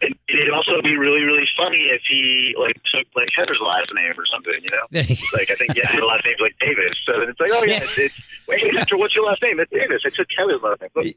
and 0.00 0.14
it'd 0.28 0.54
also 0.54 0.80
be 0.82 0.96
really 0.96 1.24
really 1.26 1.48
funny 1.56 1.90
if 1.90 2.02
he 2.06 2.54
like 2.56 2.78
took 2.94 3.08
like 3.16 3.30
Heather's 3.34 3.58
last 3.60 3.90
name 3.92 4.14
or 4.14 4.26
something. 4.30 4.54
You 4.62 4.70
know. 4.70 4.86
Like 5.34 5.50
I 5.50 5.56
think 5.58 5.74
yeah, 5.74 5.88
her 5.88 6.06
last 6.06 6.24
name's 6.24 6.38
like 6.38 6.54
Davis. 6.60 6.94
So 7.04 7.18
then 7.18 7.28
it's 7.28 7.40
like, 7.40 7.50
oh 7.52 7.64
yeah, 7.64 7.82
it's, 7.82 7.98
it's 7.98 8.46
wait, 8.46 8.72
Hector, 8.76 8.98
what's 8.98 9.16
your 9.16 9.26
last 9.26 9.42
name? 9.42 9.58
It's 9.58 9.72
Davis. 9.72 10.02
I 10.06 10.10
took 10.14 10.28
Heather's 10.38 10.62
last 10.62 10.80
name. 10.94 11.14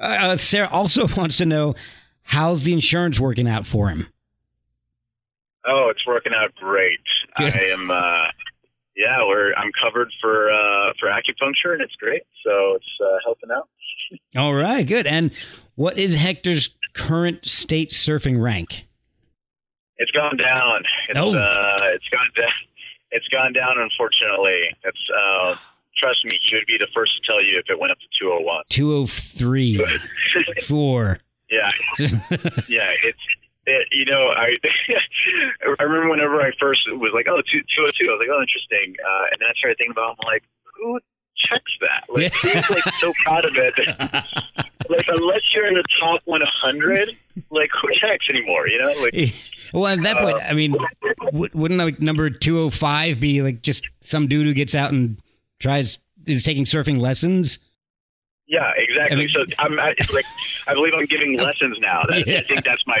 Look, 0.00 0.10
Uh, 0.10 0.36
Sarah 0.36 0.68
also 0.70 1.06
wants 1.16 1.36
to 1.38 1.46
know 1.46 1.74
how's 2.22 2.64
the 2.64 2.72
insurance 2.72 3.18
working 3.20 3.48
out 3.48 3.66
for 3.66 3.88
him. 3.88 4.08
Oh, 5.66 5.88
it's 5.90 6.06
working 6.06 6.32
out 6.34 6.54
great. 6.56 7.00
Good. 7.38 7.54
I 7.54 7.58
am. 7.72 7.90
uh 7.90 8.26
Yeah, 8.96 9.24
we're. 9.26 9.54
I'm 9.54 9.70
covered 9.82 10.08
for 10.20 10.50
uh 10.50 10.92
for 11.00 11.08
acupuncture, 11.08 11.72
and 11.72 11.80
it's 11.80 11.96
great. 11.96 12.22
So 12.44 12.74
it's 12.74 13.00
uh, 13.02 13.16
helping 13.24 13.50
out. 13.50 13.68
All 14.36 14.54
right, 14.54 14.86
good. 14.86 15.06
And 15.06 15.30
what 15.76 15.98
is 15.98 16.16
Hector's 16.16 16.70
current 16.94 17.46
state 17.46 17.90
surfing 17.90 18.40
rank? 18.42 18.86
It's 19.96 20.10
gone 20.10 20.36
down. 20.36 20.82
It's 21.08 21.18
Oh. 21.18 21.34
uh, 21.34 21.80
it's 21.94 22.08
gone 22.08 22.28
down. 22.36 22.48
It's 23.16 23.28
gone 23.28 23.52
down. 23.52 23.78
Unfortunately, 23.78 24.74
it's. 24.82 25.10
Uh, 25.94 26.06
trust 26.06 26.24
me, 26.24 26.38
he 26.42 26.56
would 26.56 26.66
be 26.66 26.78
the 26.78 26.88
first 26.94 27.12
to 27.16 27.26
tell 27.26 27.42
you 27.42 27.58
if 27.58 27.68
it 27.68 27.78
went 27.78 27.92
up 27.92 27.98
to 27.98 28.06
201. 28.20 28.64
203, 28.70 29.84
4. 30.66 31.18
yeah, 31.50 31.70
yeah. 32.68 32.92
It's. 33.02 33.18
It, 33.66 33.88
you 33.92 34.04
know, 34.04 34.28
I 34.28 34.58
I 35.80 35.82
remember 35.84 36.10
whenever 36.10 36.38
I 36.42 36.50
first 36.60 36.86
was 36.92 37.12
like, 37.14 37.26
oh, 37.30 37.40
two, 37.50 37.60
202, 37.74 38.04
I 38.04 38.12
was 38.12 38.20
like, 38.20 38.28
oh, 38.30 38.42
interesting. 38.42 38.94
Uh, 39.02 39.24
and 39.32 39.40
then 39.40 39.48
I 39.48 39.54
started 39.56 39.78
thinking 39.78 39.92
about, 39.92 40.18
I'm 40.20 40.26
like, 40.26 40.42
who 40.64 41.00
checks 41.34 41.72
that? 41.80 42.04
Like, 42.10 42.34
who's 42.34 42.68
like 42.68 42.94
so 43.00 43.14
proud 43.24 43.46
of 43.46 43.52
it? 43.56 43.74
like, 44.90 45.06
unless 45.08 45.54
you're 45.54 45.66
in 45.66 45.74
the 45.74 45.84
top 45.98 46.20
100, 46.26 47.08
like, 47.50 47.70
who 47.80 47.88
checks 47.94 48.26
anymore? 48.28 48.68
You 48.68 48.80
know, 48.80 48.92
like, 49.00 49.14
well, 49.72 49.86
at 49.86 50.02
that 50.02 50.18
point, 50.18 50.42
I 50.42 50.52
mean, 50.52 50.76
wouldn't 51.32 51.80
like 51.80 52.00
number 52.00 52.28
205 52.28 53.18
be 53.18 53.40
like 53.40 53.62
just 53.62 53.88
some 54.02 54.26
dude 54.28 54.44
who 54.44 54.52
gets 54.52 54.74
out 54.74 54.92
and 54.92 55.16
tries, 55.64 55.98
is 56.26 56.42
taking 56.44 56.64
surfing 56.64 56.98
lessons? 57.00 57.58
yeah, 58.46 58.70
exactly. 58.76 59.16
I 59.16 59.18
mean- 59.18 59.28
so 59.30 59.44
I'm 59.58 59.80
I, 59.80 59.94
like, 60.12 60.26
I 60.68 60.74
believe 60.74 60.92
I'm 60.94 61.06
giving 61.06 61.36
lessons 61.38 61.78
now. 61.80 62.02
That, 62.08 62.26
Yeah. 62.26 62.38
I 62.40 62.42
think 62.44 62.64
that's 62.64 62.86
my 62.86 63.00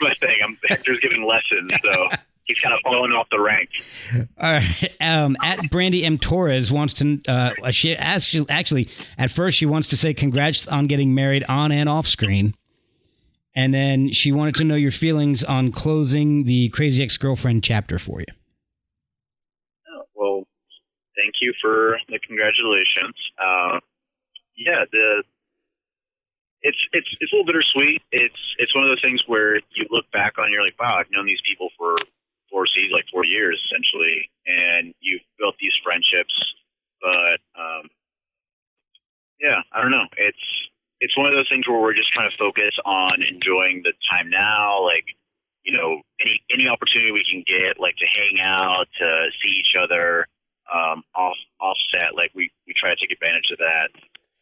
my 0.00 0.14
thing. 0.20 0.36
I'm 0.42 0.56
Hector's 0.68 1.00
giving 1.00 1.24
lessons, 1.26 1.72
so 1.82 2.08
he's 2.44 2.58
kind 2.60 2.72
of 2.72 2.80
falling 2.84 3.10
off 3.10 3.26
the 3.30 3.40
rank. 3.40 3.68
All 4.14 4.52
right. 4.52 4.94
Um, 5.00 5.36
at 5.42 5.68
Brandy 5.70 6.04
M. 6.04 6.18
Torres 6.18 6.70
wants 6.70 6.94
to, 6.94 7.20
uh, 7.26 7.70
she 7.72 7.96
actually, 7.96 8.48
actually, 8.48 8.88
at 9.18 9.32
first 9.32 9.58
she 9.58 9.66
wants 9.66 9.88
to 9.88 9.96
say 9.96 10.14
congrats 10.14 10.68
on 10.68 10.86
getting 10.86 11.14
married 11.16 11.44
on 11.48 11.72
and 11.72 11.88
off 11.88 12.06
screen. 12.06 12.54
And 13.56 13.74
then 13.74 14.12
she 14.12 14.30
wanted 14.32 14.54
to 14.56 14.64
know 14.64 14.76
your 14.76 14.92
feelings 14.92 15.42
on 15.42 15.72
closing 15.72 16.44
the 16.44 16.68
Crazy 16.68 17.02
Ex 17.02 17.16
Girlfriend 17.16 17.64
chapter 17.64 17.98
for 17.98 18.20
you. 18.20 18.26
Thank 21.26 21.42
you 21.42 21.52
for 21.60 21.98
the 22.08 22.20
congratulations. 22.20 23.18
Uh, 23.34 23.80
yeah, 24.56 24.84
the 24.92 25.24
it's 26.62 26.78
it's 26.92 27.08
it's 27.18 27.32
a 27.32 27.34
little 27.34 27.46
bittersweet. 27.46 28.00
It's 28.12 28.38
it's 28.58 28.72
one 28.76 28.84
of 28.84 28.90
those 28.90 29.02
things 29.02 29.24
where 29.26 29.56
you 29.56 29.86
look 29.90 30.08
back 30.12 30.38
on, 30.38 30.52
you're 30.52 30.62
like, 30.62 30.78
wow, 30.78 30.94
I've 30.94 31.10
known 31.10 31.26
these 31.26 31.42
people 31.44 31.70
for 31.76 31.98
four 32.48 32.66
seasons, 32.68 32.92
like 32.92 33.06
four 33.10 33.24
years 33.24 33.60
essentially, 33.66 34.30
and 34.46 34.94
you've 35.00 35.26
built 35.36 35.56
these 35.58 35.74
friendships. 35.82 36.30
But 37.02 37.42
um, 37.58 37.90
yeah, 39.40 39.62
I 39.72 39.82
don't 39.82 39.90
know. 39.90 40.06
It's 40.16 40.46
it's 41.00 41.18
one 41.18 41.26
of 41.26 41.32
those 41.34 41.48
things 41.48 41.66
where 41.66 41.80
we're 41.82 41.98
just 41.98 42.12
trying 42.12 42.30
to 42.30 42.36
focus 42.38 42.70
on 42.84 43.20
enjoying 43.20 43.82
the 43.82 43.94
time 44.08 44.30
now, 44.30 44.80
like 44.84 45.06
you 45.64 45.76
know, 45.76 46.02
any 46.20 46.40
any 46.54 46.68
opportunity 46.68 47.10
we 47.10 47.26
can 47.28 47.42
get, 47.42 47.80
like 47.80 47.96
to 47.96 48.06
hang 48.06 48.38
out, 48.38 48.86
to 49.00 49.26
see 49.42 49.58
each 49.58 49.74
other, 49.74 50.28
um, 50.72 51.02
off 51.14 51.36
offset, 51.60 52.14
like 52.14 52.30
we 52.34 52.50
we 52.66 52.74
try 52.78 52.90
to 52.90 52.96
take 52.96 53.12
advantage 53.12 53.50
of 53.52 53.58
that, 53.58 53.88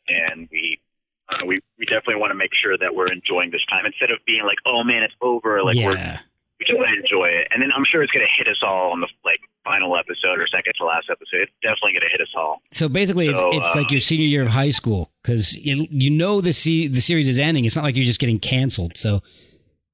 and 0.08 0.48
we. 0.50 0.80
Uh, 1.26 1.46
we 1.46 1.58
we 1.78 1.86
definitely 1.86 2.16
want 2.16 2.30
to 2.30 2.34
make 2.34 2.50
sure 2.52 2.76
that 2.76 2.94
we're 2.94 3.10
enjoying 3.10 3.50
this 3.50 3.64
time 3.70 3.86
instead 3.86 4.10
of 4.10 4.18
being 4.26 4.44
like, 4.44 4.58
oh 4.66 4.84
man, 4.84 5.02
it's 5.02 5.14
over. 5.22 5.64
Like 5.64 5.74
we're 5.74 6.20
we 6.60 6.66
just 6.66 6.78
want 6.78 6.90
to 6.90 7.00
enjoy 7.00 7.26
it, 7.26 7.48
and 7.50 7.62
then 7.62 7.70
I'm 7.74 7.84
sure 7.84 8.02
it's 8.02 8.12
going 8.12 8.26
to 8.26 8.32
hit 8.36 8.46
us 8.46 8.62
all 8.62 8.92
on 8.92 9.00
the 9.00 9.08
like 9.24 9.40
final 9.64 9.96
episode 9.96 10.38
or 10.38 10.46
second 10.46 10.74
to 10.78 10.84
last 10.84 11.06
episode. 11.10 11.42
It's 11.42 11.52
definitely 11.62 11.92
going 11.92 12.02
to 12.02 12.08
hit 12.10 12.20
us 12.20 12.32
all. 12.36 12.60
So 12.72 12.88
basically, 12.88 13.28
it's, 13.28 13.40
So, 13.40 13.50
it's 13.52 13.66
uh, 13.66 13.72
like 13.74 13.90
your 13.90 14.00
senior 14.00 14.26
year 14.26 14.42
of 14.42 14.48
high 14.48 14.70
school 14.70 15.10
because 15.22 15.56
you, 15.56 15.86
you 15.90 16.10
know 16.10 16.40
the 16.40 16.52
se- 16.52 16.88
the 16.88 17.00
series 17.00 17.28
is 17.28 17.38
ending. 17.38 17.64
It's 17.64 17.74
not 17.74 17.84
like 17.84 17.96
you're 17.96 18.04
just 18.04 18.20
getting 18.20 18.38
canceled. 18.38 18.96
So 18.96 19.20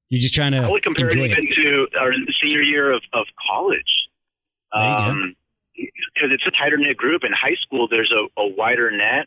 you're 0.08 0.20
just 0.20 0.34
trying 0.34 0.52
to 0.52 0.58
I 0.58 0.70
would 0.70 0.82
compare 0.82 1.08
it 1.08 1.16
even 1.16 1.46
to 1.54 1.88
our 1.98 2.12
senior 2.42 2.62
year 2.62 2.92
of, 2.92 3.02
of 3.12 3.26
college. 3.48 4.08
There 4.72 4.82
you 4.82 4.96
go. 4.96 5.02
Um, 5.02 5.36
because 6.20 6.34
it's 6.34 6.46
a 6.46 6.50
tighter 6.50 6.76
knit 6.76 6.96
group. 6.96 7.24
In 7.24 7.32
high 7.32 7.56
school, 7.60 7.88
there's 7.88 8.12
a, 8.12 8.40
a 8.40 8.46
wider 8.46 8.90
net, 8.90 9.26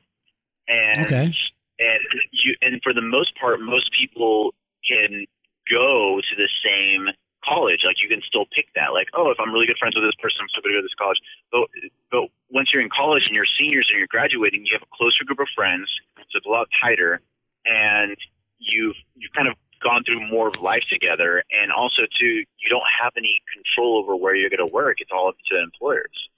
and 0.68 1.06
Okay. 1.06 1.34
and 1.80 2.00
you 2.32 2.56
and 2.62 2.82
for 2.84 2.94
the 2.94 3.02
most 3.02 3.38
part, 3.40 3.60
most 3.62 3.92
people 3.92 4.54
can 4.88 5.26
go 5.70 6.20
to 6.22 6.36
the 6.36 6.50
same 6.64 7.10
college. 7.46 7.84
Like 7.86 8.02
you 8.02 8.10
can 8.10 8.22
still 8.28 8.46
pick 8.54 8.68
that. 8.76 8.94
Like, 8.94 9.08
oh, 9.14 9.32
if 9.32 9.38
I'm 9.40 9.52
really 9.52 9.68
good 9.68 9.78
friends 9.78 9.96
with 9.96 10.04
this 10.06 10.16
person, 10.22 10.40
I'm 10.42 10.50
still 10.50 10.62
going 10.62 10.74
to 10.76 10.78
go 10.78 10.82
to 10.82 10.88
this 10.88 11.00
college. 11.00 11.20
But 11.52 11.68
but 12.12 12.24
once 12.52 12.74
you're 12.74 12.82
in 12.82 12.90
college 12.90 13.26
and 13.26 13.36
you're 13.36 13.50
seniors 13.58 13.88
and 13.90 13.98
you're 13.98 14.08
graduating, 14.08 14.66
you 14.66 14.74
have 14.74 14.84
a 14.84 14.96
closer 14.96 15.24
group 15.26 15.40
of 15.40 15.48
friends. 15.56 15.88
So 16.18 16.38
it's 16.38 16.46
a 16.46 16.50
lot 16.50 16.68
tighter, 16.82 17.22
and 17.66 18.16
you've 18.60 18.96
you've 19.16 19.34
kind 19.34 19.48
of 19.48 19.56
gone 19.82 20.04
through 20.06 20.26
more 20.30 20.48
of 20.48 20.56
life 20.62 20.84
together. 20.90 21.44
And 21.52 21.72
also, 21.72 22.04
too, 22.18 22.46
you 22.58 22.70
don't 22.70 22.88
have 23.02 23.12
any 23.18 23.42
control 23.54 23.98
over 23.98 24.16
where 24.16 24.34
you're 24.34 24.50
going 24.50 24.66
to 24.66 24.74
work. 24.74 24.98
It's 25.02 25.12
all 25.12 25.28
up 25.28 25.36
to 25.52 25.62
employers. 25.62 26.30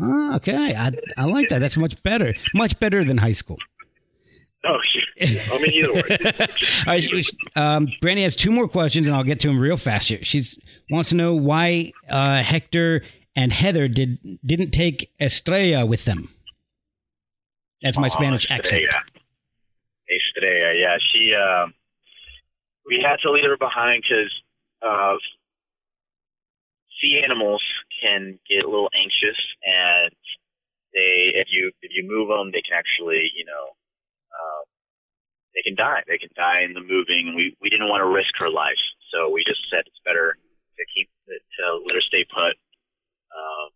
Ah, 0.00 0.36
okay, 0.36 0.74
I, 0.76 0.90
I 1.16 1.24
like 1.26 1.48
that. 1.50 1.60
That's 1.60 1.76
much 1.76 2.02
better. 2.02 2.34
Much 2.54 2.78
better 2.80 3.04
than 3.04 3.16
high 3.18 3.32
school. 3.32 3.58
Oh, 4.66 4.78
I 5.20 5.58
mean, 5.60 5.72
either 5.72 5.92
way. 5.92 6.02
All 6.86 6.94
right, 6.94 7.26
um, 7.54 7.88
Brandy 8.00 8.22
has 8.22 8.34
two 8.34 8.50
more 8.50 8.66
questions, 8.66 9.06
and 9.06 9.14
I'll 9.14 9.22
get 9.22 9.38
to 9.40 9.48
them 9.48 9.58
real 9.58 9.76
fast 9.76 10.08
here. 10.08 10.18
She 10.22 10.42
wants 10.90 11.10
to 11.10 11.16
know 11.16 11.34
why 11.34 11.92
uh, 12.08 12.42
Hector 12.42 13.02
and 13.36 13.52
Heather 13.52 13.88
did 13.88 14.18
didn't 14.44 14.70
take 14.70 15.10
Estrella 15.20 15.84
with 15.84 16.04
them. 16.06 16.30
That's 17.82 17.98
my 17.98 18.06
Oh, 18.06 18.10
Spanish 18.10 18.50
accent. 18.50 18.84
Estrella. 18.84 19.04
Estrella, 20.08 20.74
yeah. 20.78 20.96
She, 21.12 21.34
um, 21.34 21.74
we 22.86 23.04
had 23.06 23.16
to 23.22 23.30
leave 23.30 23.44
her 23.44 23.58
behind 23.58 24.02
because 24.02 24.32
uh, 24.80 25.16
sea 27.04 27.20
animals 27.22 27.62
can 28.00 28.38
get 28.48 28.64
a 28.64 28.68
little 28.68 28.88
anxious, 28.96 29.36
and 29.64 30.10
they, 30.96 31.36
if 31.36 31.48
you 31.52 31.70
if 31.82 31.92
you 31.92 32.08
move 32.08 32.28
them, 32.28 32.50
they 32.52 32.62
can 32.64 32.72
actually, 32.72 33.28
you 33.36 33.44
know, 33.44 33.76
uh, 34.32 34.62
they 35.54 35.60
can 35.60 35.76
die. 35.76 36.02
They 36.08 36.18
can 36.18 36.30
die 36.34 36.64
in 36.64 36.72
the 36.72 36.80
moving. 36.80 37.34
We 37.36 37.56
we 37.60 37.68
didn't 37.68 37.88
want 37.88 38.00
to 38.00 38.08
risk 38.08 38.32
her 38.38 38.48
life, 38.48 38.80
so 39.12 39.28
we 39.28 39.44
just 39.44 39.60
said 39.68 39.84
it's 39.86 40.00
better 40.04 40.36
to 40.78 40.84
keep 40.94 41.10
to 41.28 41.64
let 41.84 41.94
her 41.94 42.00
stay 42.00 42.24
put. 42.24 42.56
Um, 43.34 43.68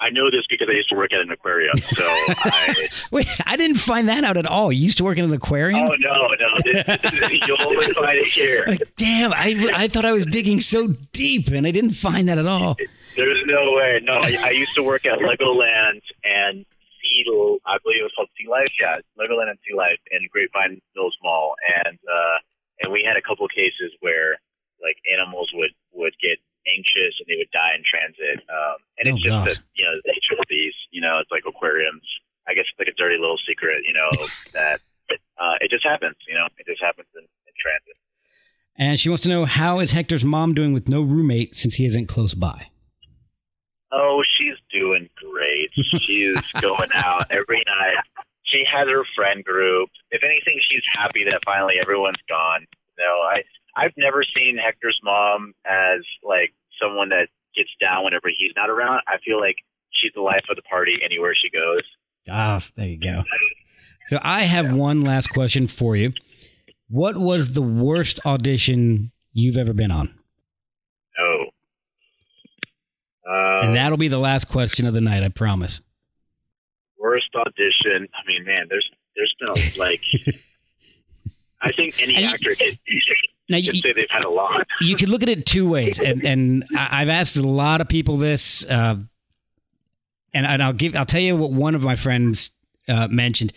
I 0.00 0.10
know 0.10 0.30
this 0.30 0.44
because 0.50 0.68
I 0.68 0.74
used 0.74 0.88
to 0.88 0.96
work 0.96 1.12
at 1.12 1.20
an 1.20 1.30
aquarium, 1.30 1.76
so 1.76 2.02
I. 2.06 2.88
Wait, 3.12 3.26
I 3.46 3.56
didn't 3.56 3.78
find 3.78 4.08
that 4.08 4.24
out 4.24 4.36
at 4.36 4.46
all. 4.46 4.72
You 4.72 4.82
used 4.82 4.98
to 4.98 5.04
work 5.04 5.18
in 5.18 5.24
an 5.24 5.32
aquarium. 5.32 5.88
Oh 5.88 5.94
no, 5.98 6.28
no! 6.38 6.48
This, 6.64 7.46
you'll 7.46 7.62
only 7.62 7.92
find 7.94 8.18
it 8.18 8.26
here. 8.26 8.64
Like, 8.74 8.96
damn, 8.96 9.32
I, 9.32 9.54
I 9.74 9.88
thought 9.88 10.04
I 10.04 10.12
was 10.12 10.26
digging 10.26 10.60
so 10.60 10.88
deep, 11.12 11.48
and 11.48 11.66
I 11.66 11.70
didn't 11.70 11.92
find 11.92 12.28
that 12.28 12.38
at 12.38 12.46
all. 12.46 12.76
There's 13.16 13.42
no 13.46 13.72
way. 13.74 14.00
No, 14.02 14.14
I, 14.14 14.36
I 14.40 14.50
used 14.50 14.74
to 14.74 14.82
work 14.82 15.06
at 15.06 15.18
Legoland 15.20 16.00
and 16.24 16.66
Sea, 17.00 17.24
I 17.66 17.78
believe 17.84 18.00
it 18.00 18.04
was 18.04 18.12
called 18.16 18.28
Sea 18.36 18.48
Life. 18.48 18.72
Yeah, 18.80 18.98
Legoland 19.18 19.50
and 19.50 19.58
Sea 19.66 19.76
Life 19.76 20.00
in 20.10 20.26
Grapevine 20.32 20.80
Mills 20.96 21.16
Mall, 21.22 21.54
and 21.86 21.98
uh, 21.98 22.36
and 22.80 22.92
we 22.92 23.04
had 23.06 23.16
a 23.16 23.22
couple 23.22 23.46
cases 23.48 23.92
where 24.00 24.40
like 24.82 24.96
animals 25.12 25.50
would 25.54 25.70
would 25.92 26.14
get 26.20 26.38
anxious 26.70 27.14
and 27.20 27.26
they 27.28 27.36
would 27.36 27.50
die 27.52 27.74
in 27.76 27.82
transit. 27.84 28.40
Um, 28.48 28.76
and 28.98 29.04
it's 29.08 29.20
Oh, 29.20 29.28
just 29.28 29.32
gosh. 29.34 29.54
that 29.56 29.62
you 29.74 29.84
know 29.84 29.94
the 30.04 30.08
nature 30.12 30.34
of 30.34 30.40
the 30.44 30.50
beast. 30.50 30.80
You 30.90 31.00
know, 31.00 31.18
it's 31.20 31.30
like 31.30 31.44
aquariums. 31.46 32.04
I 32.48 32.54
guess 32.54 32.64
it's 32.68 32.78
like 32.78 32.88
a 32.88 32.96
dirty 32.96 33.16
little 33.18 33.38
secret. 33.46 33.82
You 33.86 33.94
know 33.94 34.10
that 34.54 34.80
uh, 35.38 35.56
it 35.60 35.70
just 35.70 35.84
happens. 35.84 36.16
You 36.28 36.34
know, 36.34 36.46
it 36.58 36.66
just 36.66 36.82
happens 36.82 37.08
in, 37.14 37.22
in 37.22 37.54
transit. 37.60 37.96
And 38.76 38.98
she 38.98 39.08
wants 39.08 39.22
to 39.22 39.28
know 39.28 39.44
how 39.44 39.78
is 39.80 39.92
Hector's 39.92 40.24
mom 40.24 40.52
doing 40.54 40.72
with 40.72 40.88
no 40.88 41.02
roommate 41.02 41.54
since 41.54 41.76
he 41.76 41.86
isn't 41.86 42.08
close 42.08 42.34
by. 42.34 42.66
Oh, 43.92 44.24
she's 44.36 44.56
doing 44.72 45.08
great. 45.14 45.70
She's 46.02 46.36
going 46.60 46.90
out 46.94 47.30
every 47.30 47.62
night. 47.66 48.02
She 48.42 48.64
has 48.64 48.88
her 48.88 49.04
friend 49.14 49.44
group. 49.44 49.88
If 50.10 50.24
anything, 50.24 50.58
she's 50.68 50.82
happy 50.92 51.22
that 51.30 51.40
finally 51.44 51.76
everyone's 51.80 52.18
gone. 52.28 52.66
No, 52.98 53.04
I 53.04 53.42
I've 53.76 53.92
never 53.96 54.22
seen 54.36 54.56
Hector's 54.58 54.98
mom 55.02 55.54
as 55.64 56.00
like 56.22 56.54
someone 56.80 57.08
that 57.10 57.28
gets 57.56 57.70
down 57.80 58.04
whenever 58.04 58.28
he's 58.36 58.52
not 58.56 58.70
around. 58.70 59.00
I 59.08 59.18
feel 59.24 59.40
like 59.40 59.56
she's 59.90 60.12
the 60.14 60.20
life 60.22 60.44
of 60.50 60.56
the 60.56 60.62
party 60.62 60.98
anywhere 61.04 61.34
she 61.34 61.50
goes. 61.50 61.82
Ah, 62.28 62.58
there 62.76 62.88
you 62.88 62.98
go. 62.98 63.22
So 64.06 64.18
I 64.22 64.42
have 64.42 64.72
one 64.74 65.02
last 65.02 65.28
question 65.28 65.66
for 65.66 65.96
you. 65.96 66.12
What 66.88 67.16
was 67.16 67.54
the 67.54 67.62
worst 67.62 68.24
audition 68.26 69.10
you've 69.32 69.56
ever 69.56 69.72
been 69.72 69.90
on? 69.90 70.14
Oh. 71.18 71.44
Uh, 73.28 73.60
And 73.66 73.76
that'll 73.76 73.98
be 73.98 74.08
the 74.08 74.18
last 74.18 74.48
question 74.48 74.86
of 74.86 74.94
the 74.94 75.00
night, 75.00 75.22
I 75.22 75.28
promise. 75.28 75.80
worst 76.98 77.30
audition. 77.34 78.08
I 78.14 78.26
mean, 78.26 78.44
man, 78.44 78.66
there's 78.68 78.88
there's 79.16 79.34
been 79.40 79.48
a, 79.50 79.78
like 79.78 80.00
I 81.62 81.72
think 81.72 81.94
any 82.02 82.16
actor 82.24 82.54
could, 82.54 82.78
Now, 83.48 83.58
could 83.58 83.76
you, 83.76 83.82
say 83.82 83.92
they've 83.92 84.06
had 84.08 84.24
a 84.24 84.30
lot. 84.30 84.66
you 84.80 84.96
can 84.96 85.10
look 85.10 85.22
at 85.22 85.28
it 85.28 85.44
two 85.44 85.68
ways, 85.68 86.00
and 86.00 86.24
and 86.24 86.64
I've 86.76 87.10
asked 87.10 87.36
a 87.36 87.42
lot 87.42 87.80
of 87.80 87.88
people 87.88 88.16
this, 88.16 88.64
uh, 88.64 88.96
and 90.32 90.46
and 90.46 90.62
I'll 90.62 90.72
give 90.72 90.96
I'll 90.96 91.04
tell 91.04 91.20
you 91.20 91.36
what 91.36 91.52
one 91.52 91.74
of 91.74 91.82
my 91.82 91.96
friends 91.96 92.50
uh, 92.88 93.08
mentioned. 93.10 93.52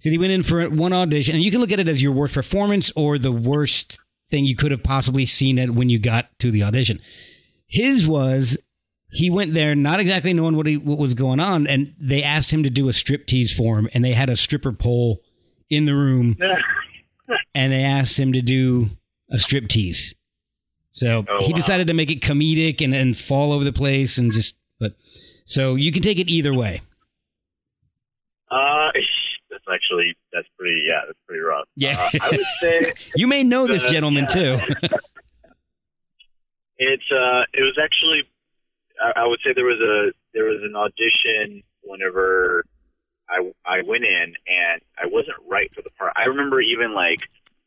So 0.00 0.10
he 0.10 0.18
went 0.18 0.32
in 0.32 0.42
for 0.42 0.68
one 0.68 0.92
audition, 0.92 1.34
and 1.34 1.42
you 1.42 1.50
can 1.50 1.60
look 1.60 1.72
at 1.72 1.80
it 1.80 1.88
as 1.88 2.02
your 2.02 2.12
worst 2.12 2.34
performance 2.34 2.92
or 2.94 3.16
the 3.16 3.32
worst 3.32 3.98
thing 4.28 4.44
you 4.44 4.56
could 4.56 4.70
have 4.70 4.82
possibly 4.82 5.24
seen 5.24 5.56
it 5.58 5.70
when 5.70 5.88
you 5.88 5.98
got 5.98 6.38
to 6.40 6.50
the 6.50 6.62
audition. 6.62 7.00
His 7.66 8.06
was 8.06 8.58
he 9.10 9.30
went 9.30 9.54
there 9.54 9.74
not 9.74 10.00
exactly 10.00 10.34
knowing 10.34 10.56
what 10.56 10.66
he 10.66 10.76
what 10.76 10.98
was 10.98 11.14
going 11.14 11.40
on, 11.40 11.66
and 11.66 11.94
they 11.98 12.22
asked 12.22 12.52
him 12.52 12.64
to 12.64 12.70
do 12.70 12.90
a 12.90 12.92
striptease 12.92 13.52
for 13.52 13.78
him, 13.78 13.88
and 13.94 14.04
they 14.04 14.12
had 14.12 14.28
a 14.28 14.36
stripper 14.36 14.72
pole 14.72 15.20
in 15.70 15.86
the 15.86 15.94
room, 15.94 16.36
and 17.54 17.72
they 17.72 17.84
asked 17.84 18.18
him 18.18 18.34
to 18.34 18.42
do 18.42 18.90
a 19.30 19.36
striptease. 19.36 20.14
So 20.90 21.24
Oh, 21.28 21.44
he 21.44 21.52
wow. 21.52 21.56
decided 21.56 21.86
to 21.88 21.94
make 21.94 22.10
it 22.10 22.20
comedic 22.20 22.80
and, 22.82 22.94
and 22.94 23.16
fall 23.16 23.52
over 23.52 23.64
the 23.64 23.72
place 23.72 24.18
and 24.18 24.32
just 24.32 24.54
but 24.78 24.94
so 25.44 25.74
you 25.74 25.90
can 25.92 26.02
take 26.02 26.18
it 26.18 26.28
either 26.28 26.54
way. 26.54 26.82
Uh, 28.50 28.90
that's 29.50 29.64
actually 29.72 30.16
that's 30.32 30.46
pretty 30.58 30.82
yeah 30.86 31.00
that's 31.06 31.18
pretty 31.26 31.40
rough. 31.42 31.66
Yeah. 31.76 31.96
uh, 31.98 32.18
I 32.22 32.30
would 32.30 32.46
say 32.60 32.92
You 33.16 33.26
may 33.26 33.42
know 33.42 33.66
this 33.66 33.84
Uh, 33.84 33.88
gentleman 33.88 34.26
too. 34.26 34.58
it's 36.78 37.10
uh 37.10 37.42
it 37.52 37.62
was 37.62 37.78
actually 37.82 38.24
I, 39.02 39.22
I 39.22 39.26
would 39.26 39.40
say 39.44 39.52
there 39.54 39.64
was 39.64 39.80
a 39.80 40.12
there 40.32 40.44
was 40.44 40.60
an 40.62 40.74
audition 40.76 41.62
whenever 41.82 42.64
I 43.28 43.50
I 43.66 43.82
went 43.86 44.04
in 44.04 44.34
and 44.46 44.80
I 44.98 45.06
wasn't 45.06 45.36
right 45.48 45.70
for 45.74 45.82
the 45.82 45.90
part. 45.90 46.12
I 46.16 46.24
remember 46.24 46.60
even 46.60 46.94
like 46.94 47.20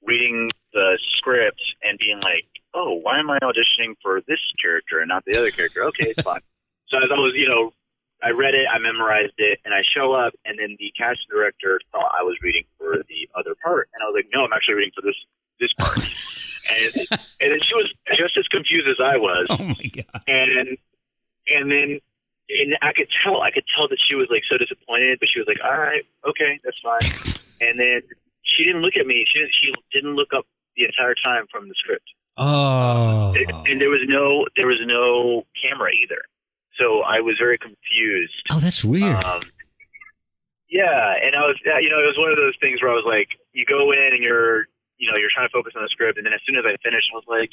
reading 0.04 0.52
the 0.74 0.98
script 1.18 1.62
and 1.84 1.98
being 2.00 2.20
like, 2.20 2.46
oh, 2.74 2.94
why 2.94 3.20
am 3.20 3.30
I 3.30 3.40
auditioning 3.40 3.96
for 4.02 4.22
this 4.28 4.40
character 4.62 5.00
and 5.00 5.10
not 5.10 5.24
the 5.26 5.38
other 5.38 5.52
character? 5.52 5.84
Okay, 5.86 6.14
it's 6.16 6.22
fine. 6.22 6.42
so 6.88 6.98
as 6.98 7.10
I 7.12 7.20
was 7.20 7.34
you 7.36 7.48
know 7.48 7.72
I 8.24 8.32
read 8.32 8.56
it, 8.56 8.68
I 8.72 8.80
memorized 8.80 9.36
it, 9.38 9.60
and 9.64 9.74
I 9.74 9.82
show 9.84 10.14
up, 10.14 10.34
and 10.46 10.58
then 10.58 10.76
the 10.80 10.92
casting 10.98 11.28
director 11.30 11.80
thought 11.92 12.12
I 12.18 12.24
was 12.24 12.36
reading 12.42 12.64
for 12.78 12.98
the 12.98 13.30
other 13.36 13.56
part, 13.64 13.90
and 13.94 14.02
I 14.02 14.06
was 14.06 14.16
like, 14.16 14.30
no, 14.34 14.44
I'm 14.44 14.54
actually 14.54 14.76
reading 14.76 14.94
for 14.96 15.02
this 15.02 15.16
this 15.60 15.74
part. 15.74 15.98
and 16.70 17.08
and 17.42 17.52
then 17.52 17.60
she 17.62 17.76
was 17.76 17.94
just 18.16 18.38
as 18.38 18.48
confused 18.48 18.88
as 18.88 18.98
I 19.04 19.18
was, 19.18 19.48
oh 19.50 19.58
my 19.58 19.92
god. 19.94 20.22
and 20.28 20.78
and 21.48 21.72
then 21.72 22.00
and 22.50 22.78
I 22.82 22.94
could 22.94 23.08
tell, 23.24 23.42
I 23.42 23.52
could 23.52 23.66
tell 23.76 23.88
that 23.90 24.00
she 24.00 24.16
was 24.16 24.28
like 24.32 24.44
so 24.50 24.58
disappointed, 24.58 25.20
but 25.20 25.30
she 25.30 25.40
was 25.40 25.48
like, 25.48 25.60
all 25.64 25.78
right, 25.78 26.04
okay, 26.28 26.60
that's 26.64 26.80
fine. 26.80 27.38
and 27.62 27.80
then 27.80 28.02
she 28.48 28.64
didn't 28.64 28.82
look 28.82 28.96
at 28.98 29.06
me. 29.06 29.26
She 29.28 29.40
didn't, 29.40 29.54
she 29.62 29.72
didn't 29.94 30.16
look 30.16 30.30
up 30.36 30.46
the 30.76 30.86
entire 30.86 31.16
time 31.24 31.46
from 31.52 31.68
the 31.68 31.76
script, 31.78 32.06
Oh. 32.38 33.34
and 33.66 33.82
there 33.82 33.90
was 33.90 34.02
no 34.08 34.46
there 34.56 34.68
was 34.68 34.80
no 34.86 35.44
camera 35.62 35.92
either. 36.04 36.22
So 36.80 37.02
I 37.02 37.22
was 37.22 37.36
very 37.40 37.58
confused. 37.58 38.34
Oh, 38.52 38.60
that's 38.60 38.84
weird. 38.86 39.24
Um, 39.26 39.42
yeah, 40.70 41.14
and 41.24 41.36
I 41.36 41.42
was, 41.48 41.58
you 41.64 41.90
know, 41.90 41.98
it 42.04 42.08
was 42.12 42.18
one 42.18 42.30
of 42.30 42.38
those 42.38 42.54
things 42.60 42.82
where 42.82 42.92
I 42.92 42.96
was 42.96 43.06
like, 43.08 43.30
you 43.54 43.66
go 43.66 43.92
in 43.94 44.10
and 44.14 44.22
you're, 44.22 44.68
you 44.98 45.10
know, 45.10 45.18
you're 45.18 45.32
trying 45.34 45.48
to 45.48 45.52
focus 45.54 45.74
on 45.76 45.82
the 45.84 45.90
script, 45.90 46.18
and 46.18 46.26
then 46.28 46.34
as 46.34 46.42
soon 46.46 46.58
as 46.58 46.66
I 46.68 46.76
finished, 46.84 47.08
I 47.14 47.16
was 47.16 47.24
like, 47.28 47.50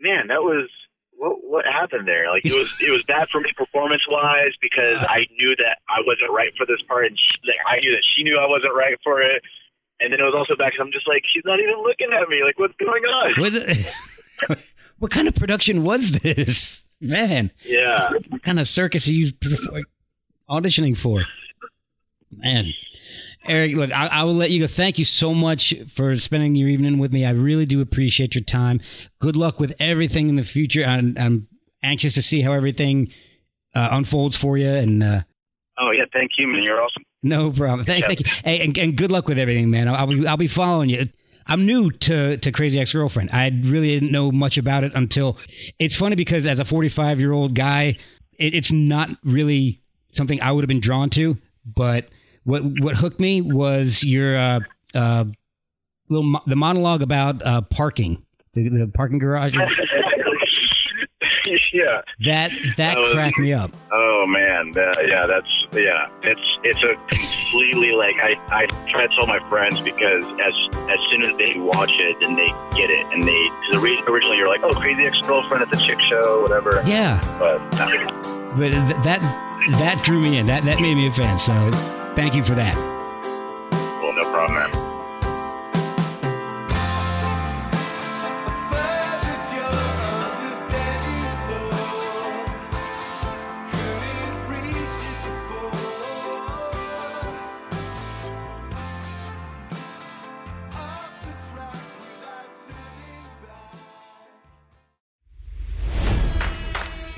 man, 0.00 0.28
that 0.28 0.42
was 0.42 0.68
what 1.12 1.44
what 1.44 1.64
happened 1.66 2.08
there. 2.08 2.30
Like 2.30 2.44
it 2.44 2.54
was 2.54 2.72
it 2.80 2.90
was 2.90 3.02
bad 3.04 3.28
for 3.28 3.40
me 3.40 3.52
performance 3.56 4.02
wise 4.08 4.56
because 4.60 4.98
I 5.06 5.26
knew 5.38 5.54
that 5.56 5.78
I 5.88 6.00
wasn't 6.06 6.32
right 6.32 6.50
for 6.56 6.66
this 6.66 6.80
part, 6.88 7.06
and 7.06 7.18
she, 7.20 7.38
like, 7.46 7.60
I 7.68 7.78
knew 7.80 7.92
that 7.92 8.02
she 8.02 8.24
knew 8.24 8.38
I 8.38 8.48
wasn't 8.48 8.74
right 8.74 8.96
for 9.04 9.20
it. 9.22 9.42
And 10.00 10.12
then 10.12 10.20
it 10.20 10.24
was 10.24 10.34
also 10.36 10.56
back, 10.56 10.72
I'm 10.80 10.90
just 10.92 11.06
like, 11.08 11.22
she's 11.32 11.44
not 11.44 11.60
even 11.60 11.76
looking 11.82 12.08
at 12.12 12.28
me. 12.28 12.42
Like, 12.44 12.58
what's 12.58 12.74
going 12.76 13.02
on? 13.04 13.40
What, 13.40 13.52
the- 13.52 14.58
what 14.98 15.10
kind 15.10 15.28
of 15.28 15.34
production 15.34 15.84
was 15.84 16.10
this? 16.20 16.84
Man, 17.00 17.50
Yeah. 17.64 18.10
what 18.28 18.42
kind 18.42 18.58
of 18.58 18.66
circus 18.68 19.08
are 19.08 19.12
you 19.12 19.32
auditioning 20.48 20.96
for? 20.96 21.22
Man. 22.30 22.72
Erick, 23.46 23.76
look, 23.76 23.90
I, 23.92 24.06
I 24.06 24.24
will 24.24 24.34
let 24.34 24.50
you 24.50 24.60
go. 24.60 24.66
Thank 24.66 24.98
you 24.98 25.04
so 25.04 25.34
much 25.34 25.74
for 25.88 26.16
spending 26.16 26.54
your 26.54 26.68
evening 26.68 26.98
with 26.98 27.12
me. 27.12 27.26
I 27.26 27.30
really 27.30 27.66
do 27.66 27.80
appreciate 27.82 28.34
your 28.34 28.44
time. 28.44 28.80
Good 29.18 29.36
luck 29.36 29.60
with 29.60 29.74
everything 29.78 30.30
in 30.30 30.36
the 30.36 30.44
future. 30.44 30.82
I'm, 30.82 31.14
I'm 31.18 31.48
anxious 31.82 32.14
to 32.14 32.22
see 32.22 32.40
how 32.40 32.52
everything 32.52 33.12
uh, 33.74 33.88
unfolds 33.92 34.34
for 34.36 34.56
you. 34.56 34.68
And 34.70 35.02
uh, 35.02 35.20
Oh 35.78 35.90
yeah, 35.90 36.04
thank 36.12 36.32
you, 36.38 36.46
man. 36.46 36.62
You're 36.62 36.80
awesome. 36.80 37.02
no 37.22 37.50
problem. 37.50 37.84
Thank, 37.84 38.04
thank 38.06 38.20
you. 38.20 38.26
Hey, 38.44 38.64
and, 38.64 38.76
and 38.78 38.96
good 38.96 39.10
luck 39.10 39.26
with 39.28 39.38
everything, 39.38 39.70
man. 39.70 39.88
I'll, 39.88 39.94
I'll, 39.94 40.06
be, 40.06 40.26
I'll 40.26 40.36
be 40.36 40.46
following 40.48 40.88
you. 40.90 41.08
I'm 41.46 41.66
new 41.66 41.90
to, 41.90 42.38
to 42.38 42.52
Crazy 42.52 42.80
Ex 42.80 42.92
Girlfriend. 42.92 43.30
I 43.32 43.48
really 43.64 43.88
didn't 43.88 44.10
know 44.12 44.32
much 44.32 44.56
about 44.56 44.82
it 44.82 44.92
until 44.94 45.36
it's 45.78 45.94
funny 45.96 46.16
because 46.16 46.46
as 46.46 46.58
a 46.58 46.64
45 46.64 47.20
year 47.20 47.32
old 47.32 47.54
guy, 47.54 47.96
it, 48.38 48.54
it's 48.54 48.72
not 48.72 49.10
really 49.24 49.82
something 50.12 50.40
I 50.40 50.52
would 50.52 50.62
have 50.62 50.68
been 50.68 50.80
drawn 50.80 51.10
to. 51.10 51.36
But 51.66 52.08
what 52.44 52.62
what 52.80 52.96
hooked 52.96 53.20
me 53.20 53.40
was 53.40 54.02
your 54.04 54.36
uh, 54.36 54.60
uh, 54.94 55.24
little 56.08 56.24
mo- 56.24 56.42
the 56.46 56.56
monologue 56.56 57.02
about 57.02 57.42
uh, 57.44 57.62
parking, 57.62 58.22
the, 58.54 58.68
the 58.68 58.90
parking 58.94 59.18
garage. 59.18 59.54
yeah. 61.74 62.00
That 62.24 62.50
that 62.78 62.96
Oh, 62.96 63.12
cracked 63.12 63.38
me 63.38 63.52
up. 63.52 63.70
Oh 63.92 64.24
man, 64.26 64.70
that, 64.72 65.04
yeah, 65.06 65.26
that's 65.26 65.52
yeah. 65.74 66.08
It's 66.22 66.58
it's 66.62 66.82
a 66.82 66.94
completely 67.14 67.92
like 67.92 68.14
I 68.22 68.36
I 68.48 68.66
try 68.90 69.06
to 69.06 69.14
tell 69.14 69.26
my 69.26 69.40
friends 69.48 69.80
because 69.80 70.24
as 70.24 70.54
as 70.88 71.00
soon 71.10 71.22
as 71.22 71.36
they 71.36 71.58
watch 71.58 71.90
it, 71.98 72.16
then 72.20 72.36
they 72.36 72.48
get 72.76 72.88
it, 72.90 73.04
and 73.12 73.24
they 73.24 73.48
cause 73.66 73.82
ori- 73.82 74.00
originally 74.08 74.38
you're 74.38 74.48
like, 74.48 74.62
oh, 74.62 74.70
crazy 74.72 75.04
ex 75.04 75.18
girlfriend, 75.26 75.62
at 75.62 75.70
the 75.70 75.76
chick 75.76 76.00
show, 76.00 76.40
whatever. 76.42 76.82
Yeah, 76.86 77.20
But 77.38 77.60
uh, 77.80 78.56
but 78.56 78.70
th- 78.70 79.02
that 79.04 79.20
that 79.80 80.00
drew 80.04 80.20
me 80.20 80.38
in. 80.38 80.46
That 80.46 80.64
that 80.64 80.80
made 80.80 80.94
me 80.94 81.08
a 81.08 81.12
fan. 81.12 81.38
So 81.38 81.52
thank 82.14 82.34
you 82.34 82.44
for 82.44 82.54
that. 82.54 82.93